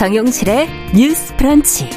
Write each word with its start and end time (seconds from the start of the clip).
정용실의 0.00 0.66
뉴스 0.94 1.36
프런치. 1.36 1.90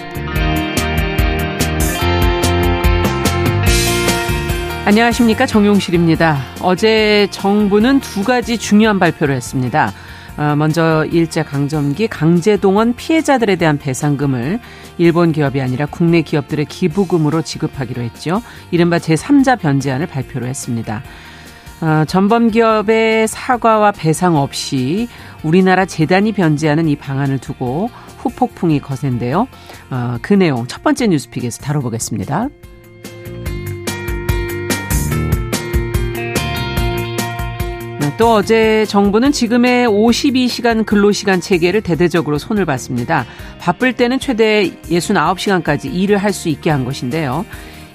안녕하십니까. 4.83 5.45
정용실입니다. 5.45 6.37
어제 6.59 7.29
정부는 7.31 8.01
두 8.01 8.25
가지 8.25 8.57
중요한 8.57 8.99
발표를 8.99 9.33
했습니다. 9.33 9.93
어, 10.35 10.53
먼저 10.57 11.05
일제강점기 11.05 12.09
강제동원 12.09 12.95
피해자들에 12.97 13.55
대한 13.55 13.77
배상금을 13.77 14.59
일본 14.97 15.31
기업이 15.31 15.61
아니라 15.61 15.85
국내 15.85 16.23
기업들의 16.23 16.65
기부금으로 16.65 17.41
지급하기로 17.41 18.01
했죠. 18.01 18.41
이른바 18.71 18.97
제3자 18.97 19.57
변제안을 19.57 20.07
발표를 20.07 20.49
했습니다. 20.49 21.03
어, 21.83 22.05
전범 22.05 22.49
기업의 22.49 23.27
사과와 23.27 23.91
배상 23.91 24.37
없이 24.37 25.09
우리나라 25.43 25.83
재단이 25.85 26.31
변제하는 26.31 26.87
이 26.87 26.95
방안을 26.95 27.39
두고 27.39 27.89
후폭풍이 28.19 28.79
거센데요. 28.79 29.49
어, 29.89 30.17
그 30.21 30.33
내용 30.33 30.65
첫 30.65 30.81
번째 30.81 31.07
뉴스픽에서 31.07 31.61
다뤄보겠습니다. 31.61 32.47
네, 37.99 38.15
또 38.17 38.33
어제 38.33 38.85
정부는 38.85 39.33
지금의 39.33 39.85
52시간 39.89 40.85
근로시간 40.85 41.41
체계를 41.41 41.81
대대적으로 41.81 42.37
손을 42.37 42.63
봤습니다. 42.63 43.25
바쁠 43.59 43.91
때는 43.91 44.19
최대 44.19 44.71
69시간까지 44.85 45.93
일을 45.93 46.17
할 46.17 46.31
수 46.31 46.47
있게 46.47 46.69
한 46.69 46.85
것인데요. 46.85 47.45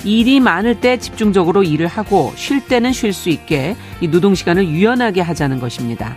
일이 0.04 0.40
많을 0.40 0.80
때 0.80 0.98
집중적으로 0.98 1.62
일을 1.62 1.86
하고 1.86 2.32
쉴 2.36 2.64
때는 2.64 2.92
쉴 2.92 3.12
수 3.12 3.28
있게 3.28 3.76
이 4.00 4.08
노동 4.08 4.34
시간을 4.34 4.68
유연하게 4.68 5.20
하자는 5.20 5.60
것입니다. 5.60 6.16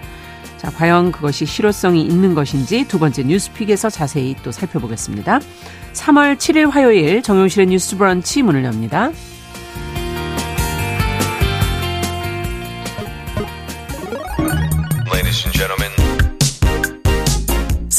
자, 0.57 0.69
과연 0.69 1.11
그것이 1.11 1.45
실효성이 1.45 2.03
있는 2.03 2.35
것인지 2.35 2.87
두 2.87 2.99
번째 2.99 3.23
뉴스픽에서 3.23 3.89
자세히 3.89 4.35
또 4.43 4.51
살펴보겠습니다. 4.51 5.39
3월 5.93 6.37
7일 6.37 6.69
화요일 6.69 7.23
정용실의 7.23 7.67
뉴스 7.67 7.97
브런치 7.97 8.43
문을 8.43 8.63
엽니다. 8.63 9.11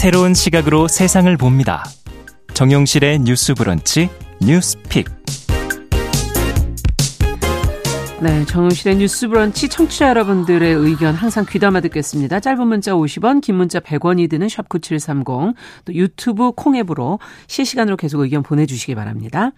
새로운 0.03 0.35
시각으로 0.35 0.89
세상을 0.89 1.37
봅니다. 1.37 1.85
정용실의 2.55 3.21
뉴스 3.21 3.55
브런치 3.55 4.09
뉴스픽. 4.41 5.22
네, 8.23 8.45
정용실의 8.45 8.99
뉴스 8.99 9.27
브런치 9.27 9.69
청취자 9.69 10.11
여러분들의 10.11 10.75
의견 10.75 11.13
항상 11.17 11.45
귀담아 11.45 11.81
듣겠습니다. 11.81 12.39
짧은 12.39 12.69
문자 12.69 12.93
50원, 12.93 13.41
긴 13.41 13.57
문자 13.57 13.81
100원이 13.81 14.31
드는 14.31 14.49
샵 14.49 14.69
9730, 14.69 15.57
또 15.85 15.93
유튜브 15.93 16.53
콩앱으로 16.53 17.19
실시간으로 17.49 17.97
계속 17.97 18.21
의견 18.21 18.45
보내주시기 18.45 18.95
바랍니다. 18.95 19.51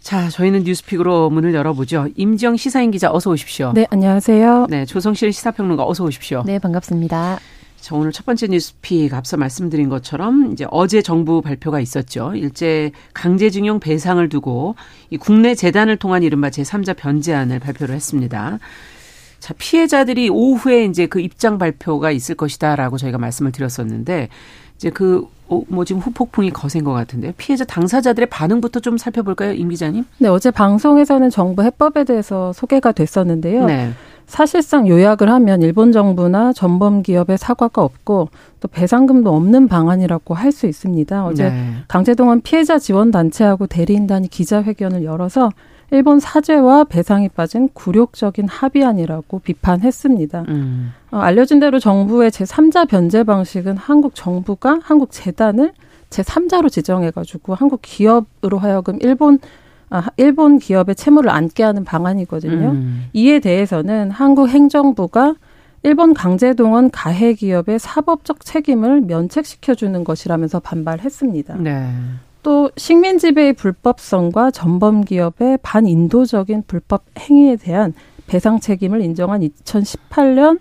자, 0.00 0.30
저희는 0.30 0.62
뉴스픽으로 0.62 1.28
문을 1.28 1.52
열어보죠. 1.52 2.08
임지영 2.16 2.56
시사인 2.56 2.90
기자 2.90 3.12
어서 3.12 3.30
오십시오. 3.30 3.72
네, 3.74 3.86
안녕하세요. 3.90 4.68
네, 4.70 4.86
조성실 4.86 5.34
시사평론가 5.34 5.86
어서 5.86 6.04
오십시오. 6.04 6.44
네, 6.46 6.58
반갑습니다. 6.58 7.40
자, 7.80 7.94
오늘 7.94 8.10
첫 8.10 8.26
번째 8.26 8.48
뉴스픽 8.48 9.14
앞서 9.14 9.36
말씀드린 9.36 9.88
것처럼 9.88 10.52
이제 10.52 10.66
어제 10.70 11.02
정부 11.02 11.40
발표가 11.40 11.80
있었죠. 11.80 12.32
일제 12.34 12.90
강제징용 13.14 13.80
배상을 13.80 14.28
두고 14.28 14.74
이 15.10 15.16
국내 15.16 15.54
재단을 15.54 15.96
통한 15.96 16.22
이른바 16.22 16.48
제3자 16.50 16.96
변제안을 16.96 17.60
발표를 17.60 17.94
했습니다. 17.94 18.58
자, 19.38 19.54
피해자들이 19.56 20.28
오후에 20.28 20.86
이제 20.86 21.06
그 21.06 21.20
입장 21.20 21.58
발표가 21.58 22.10
있을 22.10 22.34
것이다라고 22.34 22.98
저희가 22.98 23.18
말씀을 23.18 23.52
드렸었는데 23.52 24.28
이제 24.76 24.90
그, 24.90 25.26
어, 25.48 25.62
뭐 25.68 25.84
지금 25.84 26.00
후폭풍이 26.00 26.50
거센 26.50 26.84
것 26.84 26.92
같은데요. 26.92 27.32
피해자 27.36 27.64
당사자들의 27.64 28.28
반응부터 28.28 28.80
좀 28.80 28.98
살펴볼까요, 28.98 29.52
임 29.52 29.68
기자님? 29.68 30.04
네, 30.18 30.28
어제 30.28 30.50
방송에서는 30.50 31.30
정부 31.30 31.62
해법에 31.62 32.04
대해서 32.04 32.52
소개가 32.52 32.92
됐었는데요. 32.92 33.66
네. 33.66 33.92
사실상 34.26 34.88
요약을 34.88 35.30
하면 35.30 35.62
일본 35.62 35.92
정부나 35.92 36.52
전범 36.52 37.02
기업의 37.02 37.38
사과가 37.38 37.82
없고 37.82 38.28
또 38.60 38.68
배상금도 38.68 39.34
없는 39.34 39.68
방안이라고 39.68 40.34
할 40.34 40.52
수 40.52 40.66
있습니다. 40.66 41.26
어제 41.26 41.50
네. 41.50 41.74
강제동원 41.88 42.40
피해자 42.40 42.78
지원 42.78 43.10
단체하고 43.10 43.66
대리인단이 43.66 44.28
기자회견을 44.28 45.04
열어서 45.04 45.50
일본 45.90 46.18
사죄와 46.18 46.84
배상이 46.84 47.28
빠진 47.28 47.68
굴욕적인 47.72 48.48
합의안이라고 48.48 49.38
비판했습니다. 49.40 50.44
음. 50.48 50.92
어, 51.10 51.18
알려진 51.18 51.60
대로 51.60 51.78
정부의 51.78 52.30
제3자 52.30 52.88
변제 52.88 53.24
방식은 53.24 53.76
한국 53.76 54.14
정부가 54.14 54.80
한국 54.82 55.10
재단을 55.12 55.72
제3자로 56.10 56.70
지정해가지고 56.70 57.54
한국 57.54 57.80
기업으로 57.82 58.58
하여금 58.58 58.98
일본 59.00 59.34
아, 59.34 59.46
일본 60.16 60.58
기업의 60.58 60.94
채무를 60.94 61.30
안게 61.30 61.62
하는 61.62 61.84
방안이거든요. 61.84 62.70
음. 62.70 63.04
이에 63.12 63.38
대해서는 63.38 64.10
한국 64.10 64.48
행정부가 64.48 65.34
일본 65.82 66.14
강제동원 66.14 66.90
가해 66.90 67.34
기업의 67.34 67.78
사법적 67.78 68.44
책임을 68.44 69.02
면책시켜주는 69.02 70.02
것이라면서 70.02 70.58
반발했습니다. 70.60 71.56
네. 71.58 71.88
또 72.42 72.70
식민 72.76 73.18
지배의 73.18 73.52
불법성과 73.54 74.50
전범 74.50 75.02
기업의 75.02 75.58
반인도적인 75.62 76.64
불법 76.66 77.04
행위에 77.18 77.56
대한 77.56 77.92
배상 78.26 78.60
책임을 78.60 79.00
인정한 79.00 79.40
2018년 79.42 80.58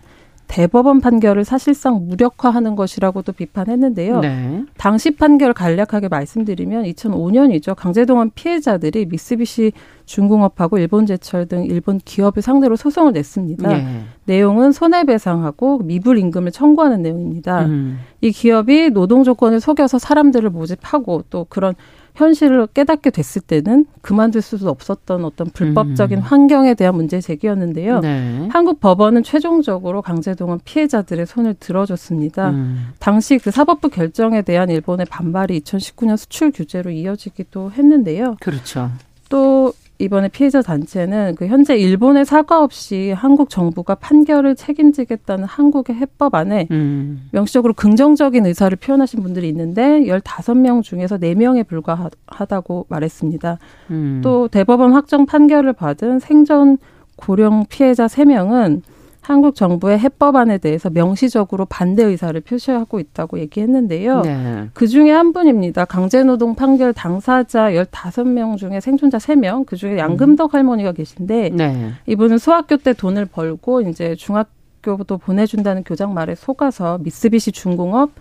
대법원 0.48 1.02
판결을 1.02 1.44
사실상 1.44 2.08
무력화하는 2.08 2.76
것이라고도 2.76 3.32
비판했는데요. 3.34 4.20
네. 4.22 4.64
당시 4.78 5.12
판결 5.12 5.54
간략하게 5.54 6.08
말씀드리면 6.08 6.84
2005년이죠. 6.86 7.76
강제동원 7.76 8.32
피해자들이 8.36 9.06
미쓰비시 9.08 9.74
중공업하고 10.06 10.78
일본제철 10.78 11.48
등 11.48 11.66
일본 11.66 11.98
기업을 11.98 12.42
상대로 12.42 12.76
소송을 12.76 13.14
냈습니다. 13.14 13.70
네. 13.70 14.04
내용은 14.26 14.72
손해배상하고 14.72 15.80
미불 15.80 16.18
임금을 16.20 16.52
청구하는 16.52 17.02
내용입니다. 17.02 17.66
음. 17.66 18.00
이 18.22 18.32
기업이 18.32 18.92
노동 18.92 19.24
조건을 19.24 19.60
속여서 19.60 20.00
사람들을 20.00 20.50
모집하고 20.50 21.24
또 21.30 21.46
그런 21.50 21.74
현실을 22.16 22.68
깨닫게 22.68 23.10
됐을 23.12 23.42
때는 23.42 23.86
그만둘 24.02 24.42
수도 24.42 24.70
없었던 24.70 25.26
어떤 25.26 25.50
불법적인 25.50 26.20
음. 26.20 26.22
환경에 26.22 26.74
대한 26.74 26.96
문제 26.96 27.22
제기였는데요. 27.22 28.00
네. 28.00 28.48
한국 28.52 28.80
법원은 28.80 29.24
최종적으로 29.24 30.02
강제동원 30.02 30.62
피해자들의 30.64 31.26
손을 31.26 31.56
들어줬습니다. 31.60 32.50
음. 32.52 32.94
당시 33.00 33.38
그 33.38 33.52
사법부 33.52 33.90
결정에 33.90 34.42
대한 34.42 34.70
일본의 34.70 35.06
반발이 35.10 35.60
2019년 35.62 36.18
수출 36.18 36.52
규제로 36.52 36.90
이어지기도 36.90 37.72
했는데요. 37.72 38.38
그렇죠. 38.40 38.90
또 39.30 39.74
이번에 39.98 40.28
피해자 40.28 40.62
단체는 40.62 41.36
그 41.38 41.48
현재 41.48 41.76
일본의 41.76 42.26
사과 42.26 42.62
없이 42.62 43.12
한국 43.12 43.50
정부가 43.50 43.96
판결을 43.96 44.56
책임지겠다는 44.56 45.46
한국의 45.46 45.96
해법 45.96 46.36
안에 46.36 46.68
음. 46.72 47.30
명시적으로 47.32 47.74
긍정적인 47.74 48.46
의사를 48.46 48.76
표현하신 48.76 49.24
분들이 49.24 49.48
있는데 49.50 50.02
15명 50.02 50.84
중에서 50.84 51.18
4명에 51.18 51.66
불과하다고 51.66 52.88
말했습니다. 52.90 53.58
음. 53.92 54.22
또 54.24 54.48
대법원 54.50 54.94
확정 54.94 55.26
판결을 55.26 55.74
받은 55.74 56.20
생전 56.20 56.78
고령 57.16 57.66
피해자 57.70 58.08
3명은 58.08 58.82
한국 59.28 59.56
정부의 59.56 60.00
해법안에 60.00 60.60
대해서 60.60 60.90
명시적으로 60.90 61.66
반대 61.66 62.04
의사를 62.04 62.40
표시하고 62.42 63.00
있다고 63.00 63.40
얘기했는데요. 63.40 64.22
네. 64.22 64.70
그 64.74 64.88
중에 64.88 65.12
한 65.12 65.34
분입니다. 65.34 65.86
강제노동 65.86 66.56
판결 66.56 66.94
당사자 66.94 67.72
15명 67.72 68.58
중에 68.58 68.80
생존자 68.80 69.18
3명, 69.18 69.66
그 69.66 69.76
중에 69.76 69.98
양금덕 69.98 70.54
할머니가 70.54 70.92
계신데 70.92 71.50
네. 71.54 71.92
이분은 72.06 72.38
소학교 72.38 72.78
때 72.78 72.94
돈을 72.94 73.26
벌고 73.26 73.82
이제 73.82 74.16
중학교도 74.16 75.18
보내준다는 75.18 75.84
교장 75.84 76.14
말에 76.14 76.36
속아서 76.36 77.00
미쓰비시 77.00 77.52
중공업 77.52 78.12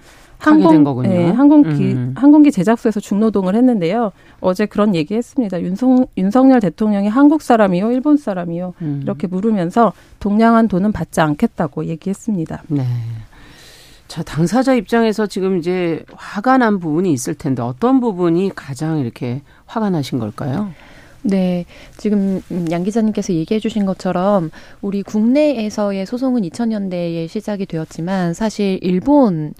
항공, 0.51 1.03
네, 1.03 1.31
항공기 1.31 1.93
음. 1.93 2.15
항공기 2.17 2.53
제작소에서 2.53 3.01
중노동을 3.01 3.55
했는데요. 3.55 4.13
어제 4.41 4.67
그런 4.67 4.95
얘기했습니다. 4.95 5.63
윤석 5.63 6.09
윤석열 6.17 6.61
대통령이 6.61 7.09
한국 7.09 7.43
사람이요, 7.43 7.93
일본 7.93 8.17
사람이요 8.17 8.75
음. 8.83 9.01
이렇게 9.03 9.27
물으면서 9.27 9.93
동양한 10.21 10.69
돈은 10.69 10.93
받지 10.93 11.21
않겠다고 11.21 11.87
얘기했습니다. 11.87 12.63
네. 12.69 12.85
자 14.07 14.23
당사자 14.23 14.75
입장에서 14.75 15.27
지금 15.27 15.59
이제 15.59 16.05
화가 16.15 16.59
난 16.59 16.79
부분이 16.79 17.13
있을 17.13 17.35
텐데 17.35 17.63
어떤 17.63 18.01
부분이 18.01 18.53
가장 18.55 18.99
이렇게 18.99 19.43
화가 19.67 19.91
나신 19.91 20.19
걸까요? 20.19 20.71
네. 21.25 21.65
지금 21.97 22.41
양 22.71 22.85
기자님께서 22.85 23.33
얘기해 23.33 23.59
주신 23.59 23.87
것처럼 23.87 24.51
우리 24.83 25.03
국내에서의 25.03 26.07
소송은 26.07 26.43
2000년대에 26.43 27.29
시작이 27.29 27.67
되었지만 27.67 28.35
사실 28.35 28.79
일본 28.83 29.55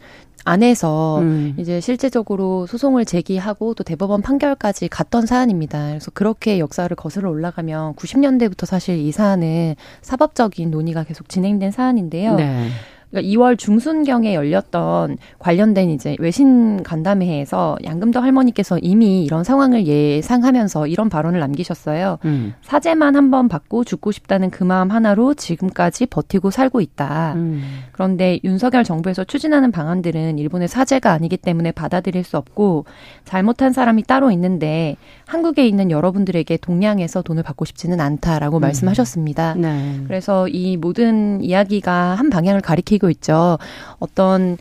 안에서 0.45 1.19
음. 1.21 1.55
이제 1.59 1.81
실제적으로 1.81 2.67
소송을 2.67 3.05
제기하고 3.05 3.75
또 3.75 3.83
대법원 3.83 4.23
판결까지 4.23 4.89
갔던 4.89 5.27
사안입니다. 5.27 5.89
그래서 5.89 6.11
그렇게 6.13 6.59
역사를 6.59 6.95
거슬러 6.95 7.31
올라가면 7.31 7.95
90년대부터 7.95 8.67
사실 8.67 8.99
이 8.99 9.11
사안은 9.11 9.75
사법적인 10.03 10.71
논의가 10.71 11.05
계속 11.05 11.29
진행된 11.29 11.71
사안인데요. 11.71 12.37
네. 12.37 12.69
그러니까 13.15 13.33
2월 13.33 13.57
중순경에 13.57 14.35
열렸던 14.35 15.19
관련된 15.39 15.91
이제 15.91 16.17
외신 16.19 16.83
간담회에서 16.83 17.79
양금도 17.85 18.21
할머니께서 18.21 18.79
이미 18.79 19.25
이런 19.25 19.45
상황을 19.45 19.87
예상하면서 19.87 20.89
이런 20.89 21.09
발언을 21.09 21.39
남기셨어요. 21.39 22.19
음. 22.25 22.55
사제만 22.63 23.15
한 23.17 23.25
번 23.31 23.49
받고 23.49 23.85
죽고 23.85 24.13
싶다는 24.13 24.51
그 24.51 24.65
마음 24.65 24.91
하나로 24.91 25.33
지금까지 25.35 26.07
버티고 26.07 26.51
살고 26.51 26.83
있다. 26.83 27.33
음. 27.37 27.63
그런데 27.93 28.39
윤석열 28.45 28.85
정부에서 28.85 29.25
추진하는 29.25 29.73
방안들은 29.73 30.39
일본의 30.39 30.69
사제가 30.69 31.11
아니기 31.13 31.37
때문에 31.39 31.73
받아들일 31.73 32.23
수 32.23 32.37
없고 32.37 32.85
잘못한 33.25 33.73
사람이 33.73 34.03
따로 34.03 34.31
있는데 34.33 34.97
한국에 35.27 35.67
있는 35.67 35.91
여러분들에게 35.91 36.57
동양에서 36.59 37.23
돈을 37.23 37.43
받고 37.43 37.65
싶지는 37.65 38.01
않다라고 38.01 38.59
음. 38.59 38.61
말씀하셨습니다. 38.61 39.55
네. 39.55 40.01
그래서 40.07 40.49
이 40.49 40.77
모든 40.77 41.43
이야기가 41.43 42.15
한 42.15 42.31
방향을 42.31 42.61
가리키고 42.61 43.11
있죠. 43.11 43.59
어떤 43.99 44.57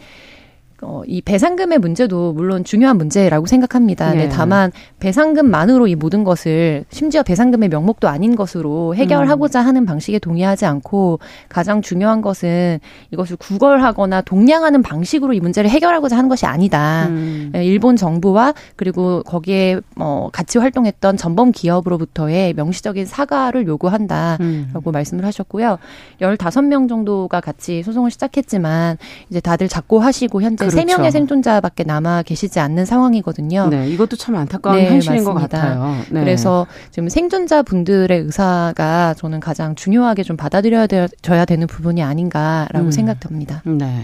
어, 0.83 1.01
이 1.07 1.21
배상금의 1.21 1.79
문제도 1.79 2.33
물론 2.33 2.63
중요한 2.63 2.97
문제라고 2.97 3.45
생각합니다. 3.45 4.11
네. 4.11 4.23
네, 4.23 4.29
다만 4.29 4.71
배상금만으로 4.99 5.87
이 5.87 5.95
모든 5.95 6.23
것을 6.23 6.85
심지어 6.89 7.23
배상금의 7.23 7.69
명목도 7.69 8.07
아닌 8.07 8.35
것으로 8.35 8.95
해결하고자 8.95 9.61
음. 9.61 9.67
하는 9.67 9.85
방식에 9.85 10.19
동의하지 10.19 10.65
않고 10.65 11.19
가장 11.49 11.81
중요한 11.81 12.21
것은 12.21 12.79
이것을 13.11 13.37
구걸하거나 13.37 14.21
동량하는 14.21 14.81
방식으로 14.81 15.33
이 15.33 15.39
문제를 15.39 15.69
해결하고자 15.69 16.17
하는 16.17 16.29
것이 16.29 16.45
아니다. 16.45 17.07
음. 17.07 17.51
예, 17.55 17.63
일본 17.63 17.95
정부와 17.95 18.53
그리고 18.75 19.23
거기에 19.23 19.79
어, 19.97 20.29
같이 20.31 20.57
활동했던 20.57 21.17
전범 21.17 21.51
기업으로부터의 21.51 22.53
명시적인 22.53 23.05
사과를 23.05 23.67
요구한다라고 23.67 24.39
음. 24.43 24.91
말씀을 24.91 25.25
하셨고요. 25.25 25.77
15명 26.19 26.89
정도가 26.89 27.41
같이 27.41 27.83
소송을 27.83 28.11
시작했지만 28.11 28.97
이제 29.29 29.39
다들 29.39 29.67
작고 29.67 29.99
하시고 29.99 30.41
현재 30.41 30.72
그렇죠. 30.73 31.01
3명의 31.01 31.11
생존자밖에 31.11 31.83
남아 31.83 32.23
계시지 32.23 32.59
않는 32.59 32.85
상황이거든요. 32.85 33.67
네, 33.69 33.89
이것도 33.89 34.15
참 34.15 34.35
안타까운 34.35 34.77
네, 34.77 34.89
현실인 34.89 35.23
맞습니다. 35.23 35.33
것 35.33 35.39
같아요. 35.39 35.95
네. 36.09 36.19
그래서 36.19 36.67
지금 36.91 37.09
생존자 37.09 37.63
분들의 37.63 38.17
의사가 38.19 39.13
저는 39.15 39.39
가장 39.39 39.75
중요하게 39.75 40.23
좀 40.23 40.37
받아들여져야 40.37 41.45
되는 41.45 41.67
부분이 41.67 42.03
아닌가라고 42.03 42.85
음. 42.85 42.91
생각됩니다. 42.91 43.61
네. 43.65 44.03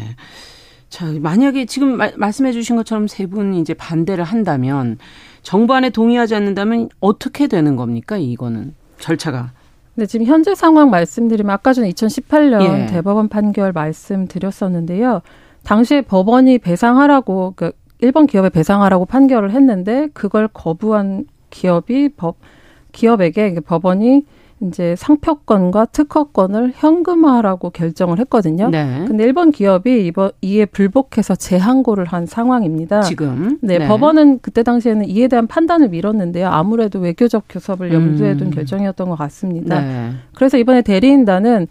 자, 0.89 1.05
만약에 1.05 1.65
지금 1.65 1.97
마, 1.97 2.09
말씀해 2.15 2.51
주신 2.51 2.75
것처럼 2.75 3.07
세 3.07 3.27
분이 3.27 3.59
이제 3.61 3.73
반대를 3.73 4.23
한다면 4.23 4.97
정부 5.43 5.73
안에 5.73 5.91
동의하지 5.91 6.35
않는다면 6.35 6.89
어떻게 6.99 7.47
되는 7.47 7.75
겁니까? 7.75 8.17
이거는 8.17 8.73
절차가. 8.99 9.51
네, 9.95 10.05
지금 10.05 10.25
현재 10.25 10.55
상황 10.55 10.89
말씀드리면 10.89 11.51
아까 11.51 11.73
전에 11.73 11.89
2018년 11.91 12.61
예. 12.61 12.85
대법원 12.87 13.27
판결 13.27 13.71
말씀드렸었는데요. 13.73 15.21
당시에 15.63 16.01
법원이 16.01 16.59
배상하라고 16.59 17.53
그 17.55 17.71
일본 18.01 18.27
기업에 18.27 18.49
배상하라고 18.49 19.05
판결을 19.05 19.51
했는데 19.51 20.07
그걸 20.13 20.47
거부한 20.47 21.25
기업이 21.49 22.09
법 22.15 22.37
기업에게 22.91 23.59
법원이 23.59 24.23
이제 24.61 24.95
상표권과 24.97 25.85
특허권을 25.85 26.73
현금화라고 26.75 27.69
결정을 27.69 28.19
했거든요. 28.19 28.69
네. 28.69 29.05
근데 29.07 29.23
일본 29.23 29.51
기업이 29.51 30.05
이번 30.05 30.31
이에 30.41 30.65
불복해서 30.65 31.35
재항고를 31.35 32.05
한 32.05 32.25
상황입니다. 32.25 33.01
지금 33.01 33.57
네, 33.61 33.77
네. 33.77 33.87
법원은 33.87 34.39
그때 34.41 34.63
당시에는 34.63 35.07
이에 35.07 35.29
대한 35.29 35.47
판단을 35.47 35.89
미뤘는데요. 35.89 36.49
아무래도 36.49 36.99
외교적 36.99 37.45
교섭을 37.47 37.93
염두에 37.93 38.35
둔 38.35 38.47
음. 38.47 38.51
결정이었던 38.51 39.07
것 39.07 39.15
같습니다. 39.17 39.79
네. 39.79 40.11
그래서 40.35 40.57
이번에 40.57 40.81
대리인단은 40.81 41.67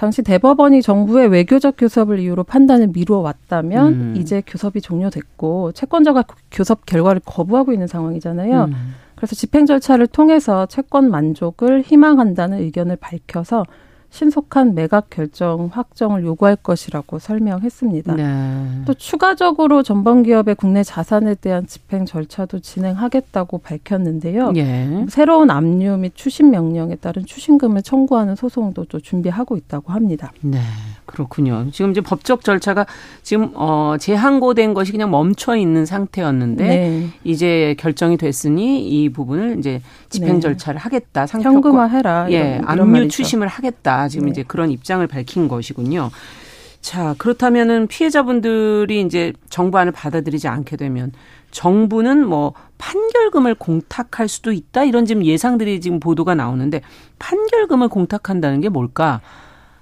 당시 0.00 0.22
대법원이 0.22 0.80
정부의 0.80 1.28
외교적 1.28 1.74
교섭을 1.76 2.20
이유로 2.20 2.44
판단을 2.44 2.86
미루어 2.86 3.18
왔다면 3.18 3.92
음. 3.92 4.14
이제 4.16 4.42
교섭이 4.46 4.80
종료됐고 4.80 5.72
채권자가 5.72 6.24
교섭 6.50 6.86
결과를 6.86 7.20
거부하고 7.22 7.74
있는 7.74 7.86
상황이잖아요. 7.86 8.64
음. 8.64 8.94
그래서 9.14 9.36
집행 9.36 9.66
절차를 9.66 10.06
통해서 10.06 10.64
채권 10.64 11.10
만족을 11.10 11.82
희망한다는 11.82 12.60
의견을 12.60 12.96
밝혀서 12.96 13.64
신속한 14.10 14.74
매각 14.74 15.08
결정 15.08 15.70
확정을 15.72 16.24
요구할 16.24 16.56
것이라고 16.56 17.18
설명했습니다. 17.18 18.16
네. 18.16 18.82
또 18.84 18.92
추가적으로 18.94 19.82
전범 19.82 20.24
기업의 20.24 20.56
국내 20.56 20.82
자산에 20.82 21.36
대한 21.36 21.66
집행 21.66 22.06
절차도 22.06 22.58
진행하겠다고 22.58 23.58
밝혔는데요. 23.58 24.52
예. 24.56 25.06
새로운 25.08 25.50
압류 25.50 25.96
및 25.96 26.12
추심 26.14 26.50
명령에 26.50 26.96
따른 26.96 27.24
추심금을 27.24 27.82
청구하는 27.82 28.34
소송도 28.34 28.86
또 28.86 28.98
준비하고 28.98 29.56
있다고 29.56 29.92
합니다. 29.92 30.32
네. 30.42 30.58
그렇군요. 31.10 31.66
지금 31.72 31.90
이제 31.90 32.00
법적 32.00 32.44
절차가 32.44 32.86
지금 33.22 33.50
어 33.54 33.96
재항고된 33.98 34.74
것이 34.74 34.92
그냥 34.92 35.10
멈춰 35.10 35.56
있는 35.56 35.84
상태였는데 35.84 36.64
네. 36.64 37.08
이제 37.24 37.74
결정이 37.78 38.16
됐으니 38.16 38.86
이 38.88 39.08
부분을 39.08 39.58
이제 39.58 39.82
집행 40.08 40.34
네. 40.34 40.40
절차를 40.40 40.80
하겠다. 40.80 41.26
상표권 41.26 41.54
현금화해라. 41.54 42.30
예, 42.30 42.60
압류 42.64 43.08
추심을 43.08 43.48
하겠다. 43.48 44.08
지금 44.08 44.26
네. 44.26 44.30
이제 44.30 44.44
그런 44.46 44.70
입장을 44.70 45.04
밝힌 45.06 45.48
것이군요. 45.48 46.10
자, 46.80 47.14
그렇다면은 47.18 47.88
피해자분들이 47.88 49.02
이제 49.02 49.32
정부안을 49.50 49.92
받아들이지 49.92 50.48
않게 50.48 50.76
되면 50.76 51.12
정부는 51.50 52.26
뭐 52.26 52.54
판결금을 52.78 53.56
공탁할 53.56 54.28
수도 54.28 54.52
있다 54.52 54.84
이런 54.84 55.04
지금 55.04 55.24
예상들이 55.24 55.80
지금 55.80 56.00
보도가 56.00 56.34
나오는데 56.34 56.80
판결금을 57.18 57.88
공탁한다는 57.88 58.60
게 58.60 58.68
뭘까? 58.68 59.20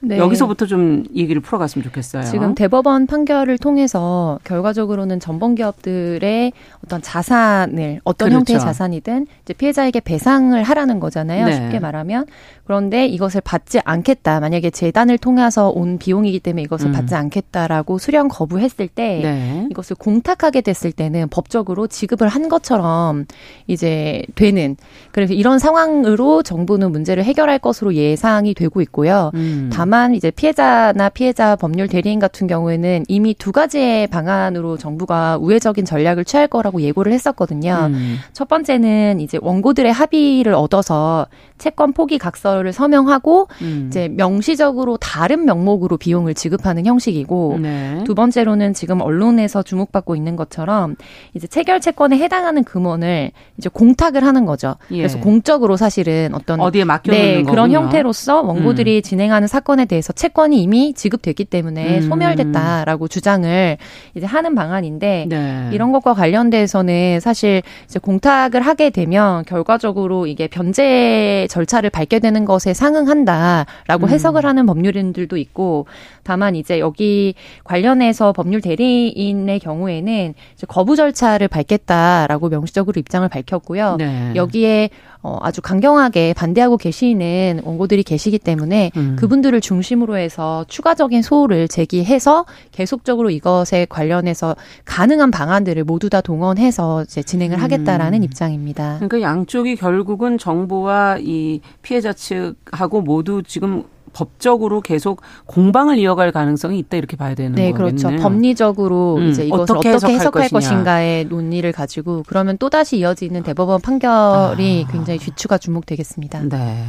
네. 0.01 0.19
여기서부터 0.19 0.67
좀 0.67 1.05
얘기를 1.15 1.43
풀어갔으면 1.43 1.83
좋겠어요. 1.85 2.23
지금 2.25 2.55
대법원 2.55 3.07
판결을 3.07 3.59
통해서 3.59 4.39
결과적으로는 4.45 5.19
전범 5.19 5.57
기업들의 5.57 6.53
어떤 6.85 7.03
자산을 7.03 8.01
어떤 8.05 8.29
그렇죠. 8.29 8.39
형태의 8.39 8.61
자산이든 8.61 9.27
이제 9.43 9.55
피해자에게 9.55 10.01
배상을 10.01 10.63
하라는 10.63 11.01
거잖아요. 11.01 11.47
네. 11.47 11.53
쉽게 11.53 11.81
말하면 11.81 12.27
그런데 12.65 13.07
이것을 13.07 13.41
받지 13.41 13.81
않겠다. 13.85 14.41
만약에 14.41 14.71
재단을 14.71 15.19
통해서 15.19 15.69
온 15.69 15.99
비용이기 15.99 16.41
때문에 16.41 16.63
이것을 16.63 16.89
음. 16.89 16.93
받지 16.93 17.15
않겠다라고 17.17 17.99
수령 17.99 18.29
거부했을 18.29 18.87
때 18.87 19.21
네. 19.23 19.67
이것을 19.71 19.97
공탁하게 19.97 20.61
됐을 20.61 20.93
때는 20.93 21.29
법적으로 21.29 21.89
지급을 21.89 22.29
한 22.29 22.49
것처럼 22.49 23.27
이제 23.67 24.23
되는 24.37 24.77
그래서 25.11 25.33
이런 25.33 25.59
상황으로 25.59 26.43
정부는 26.43 26.93
문제를 26.93 27.25
해결할 27.25 27.59
것으로 27.59 27.95
예상이 27.95 28.55
되고 28.55 28.81
있고요. 28.83 29.33
음. 29.35 29.71
다만 29.73 29.88
이제 30.15 30.31
피해자나 30.31 31.09
피해자 31.09 31.57
법률 31.57 31.89
대리인 31.89 32.19
같은 32.19 32.47
경우에는 32.47 33.05
이미 33.09 33.35
두 33.35 33.53
가지의 33.53 34.07
방안으로 34.09 34.77
정부가 34.77 35.39
우회적인 35.41 35.85
전략을 35.85 36.25
취할 36.25 36.47
거라고 36.47 36.83
예고를 36.83 37.13
했었거든요. 37.13 37.89
음. 37.91 38.17
첫 38.33 38.49
번째는 38.49 39.21
이제 39.21 39.39
원고들의 39.41 39.93
합의를 39.93 40.55
얻어서 40.55 41.27
채권 41.57 41.93
포기 41.93 42.19
각서를 42.19 42.73
서명하고 42.73 43.49
음. 43.63 43.87
이제 43.89 44.09
명시적으로 44.09 44.97
다른 44.99 45.45
명목으로 45.45 45.97
비용을 45.97 46.35
지급하는 46.35 46.87
형식이고 46.87 47.59
네. 47.61 48.05
두 48.05 48.15
번째로는 48.15 48.75
지금 48.75 49.01
언론에서 49.01 49.63
주목받고 49.63 50.15
있는 50.15 50.37
것처럼 50.37 50.97
이제 51.35 51.47
체결 51.47 51.81
채권에 51.81 52.19
해당하는 52.19 52.63
금원을 52.63 53.33
이제 53.57 53.69
공탁을 53.69 54.25
하는 54.25 54.45
거죠. 54.45 54.77
예. 54.93 54.99
그래서 54.99 55.19
공적으로 55.19 55.77
사실은 55.77 56.31
어떤 56.35 56.61
어디에 56.61 56.85
맡겨 56.85 57.13
놓는 57.13 57.25
네, 57.25 57.43
그런 57.43 57.73
형태로서 57.73 58.43
원고들이 58.43 58.99
음. 58.99 59.03
진행하는 59.03 59.49
사건 59.49 59.78
에 59.81 59.85
대해서 59.85 60.13
채권이 60.13 60.63
이미 60.63 60.93
지급됐기 60.93 61.45
때문에 61.45 61.99
음. 61.99 62.09
소멸됐다라고 62.09 63.09
주장을 63.09 63.77
이제 64.15 64.27
하는 64.27 64.55
방안인데 64.55 65.27
네. 65.29 65.71
이런 65.73 65.93
것과 65.93 66.15
관련돼서는 66.15 67.21
사실 67.21 67.63
이제 67.85 67.99
공탁을 67.99 68.61
하게 68.61 68.91
되면 68.91 69.45
결과적으로 69.45 70.27
이게 70.27 70.49
변제 70.49 71.47
절차를 71.51 71.91
밟게 71.91 72.19
되는 72.19 72.45
것에 72.45 72.75
상응한다라고 72.75 74.07
음. 74.07 74.09
해석을 74.09 74.45
하는 74.45 74.67
법률인들도 74.67 75.37
있고 75.37 75.87
다만 76.23 76.57
이제 76.57 76.81
여기 76.81 77.35
관련해서 77.65 78.33
법률 78.33 78.61
대리인의 78.61 79.61
경우에는 79.61 80.35
거부 80.69 80.97
절차를 80.97 81.49
밟겠다라고 81.49 82.49
명시적으로 82.49 82.99
입장을 82.99 83.29
밝혔고요. 83.29 83.97
네. 83.99 84.33
여기에 84.35 84.91
어, 85.21 85.39
아주 85.43 85.61
강경하게 85.61 86.33
반대하고 86.35 86.77
계시는 86.77 87.63
원고들이 87.65 88.05
계시기 88.05 88.39
때문에 88.39 88.93
음. 88.97 89.17
그분들을 89.19 89.61
중심으로 89.69 90.17
해서 90.17 90.65
추가적인 90.67 91.21
소를 91.21 91.69
제기해서 91.69 92.47
계속적으로 92.73 93.29
이것에 93.29 93.87
관련해서 93.91 94.57
가능한 94.87 95.31
방안들을 95.31 95.85
모두 95.85 96.09
다 96.09 96.23
동원해서 96.23 97.03
이제 97.03 97.23
진행을 97.23 97.61
하겠다라는 97.63 98.21
음. 98.21 98.25
입장입니다. 98.25 98.97
그러니까 98.97 99.21
양쪽이 99.21 99.77
결국은 99.77 100.39
정부와 100.39 101.19
이 101.21 101.61
피해자 101.83 102.15
측하고 102.15 103.03
모두 103.03 103.43
지금 103.47 103.85
법적으로 104.15 104.81
계속 104.81 105.21
공방을 105.45 105.99
이어갈 105.99 106.33
가능성이 106.33 106.79
있다 106.79 106.97
이렇게 106.97 107.19
봐야 107.19 107.35
되는 107.35 107.53
네, 107.53 107.73
거겠네요. 107.73 108.09
그렇죠. 108.09 108.23
법리적으로 108.23 109.17
음, 109.17 109.29
이제 109.29 109.45
이것을 109.45 109.77
어떻게, 109.77 109.91
어떻게 109.91 110.15
해석할, 110.15 110.45
해석할 110.45 110.49
것인가의 110.49 111.25
논의를 111.27 111.73
가지고 111.73 112.25
그러면 112.27 112.57
또 112.57 112.71
다시 112.71 112.97
이어지는 112.97 113.43
대법원 113.43 113.83
판결이 113.83 114.87
아. 114.89 114.91
굉장히 114.91 115.19
귀추가 115.19 115.59
주목되겠습니다. 115.59 116.45
네. 116.49 116.85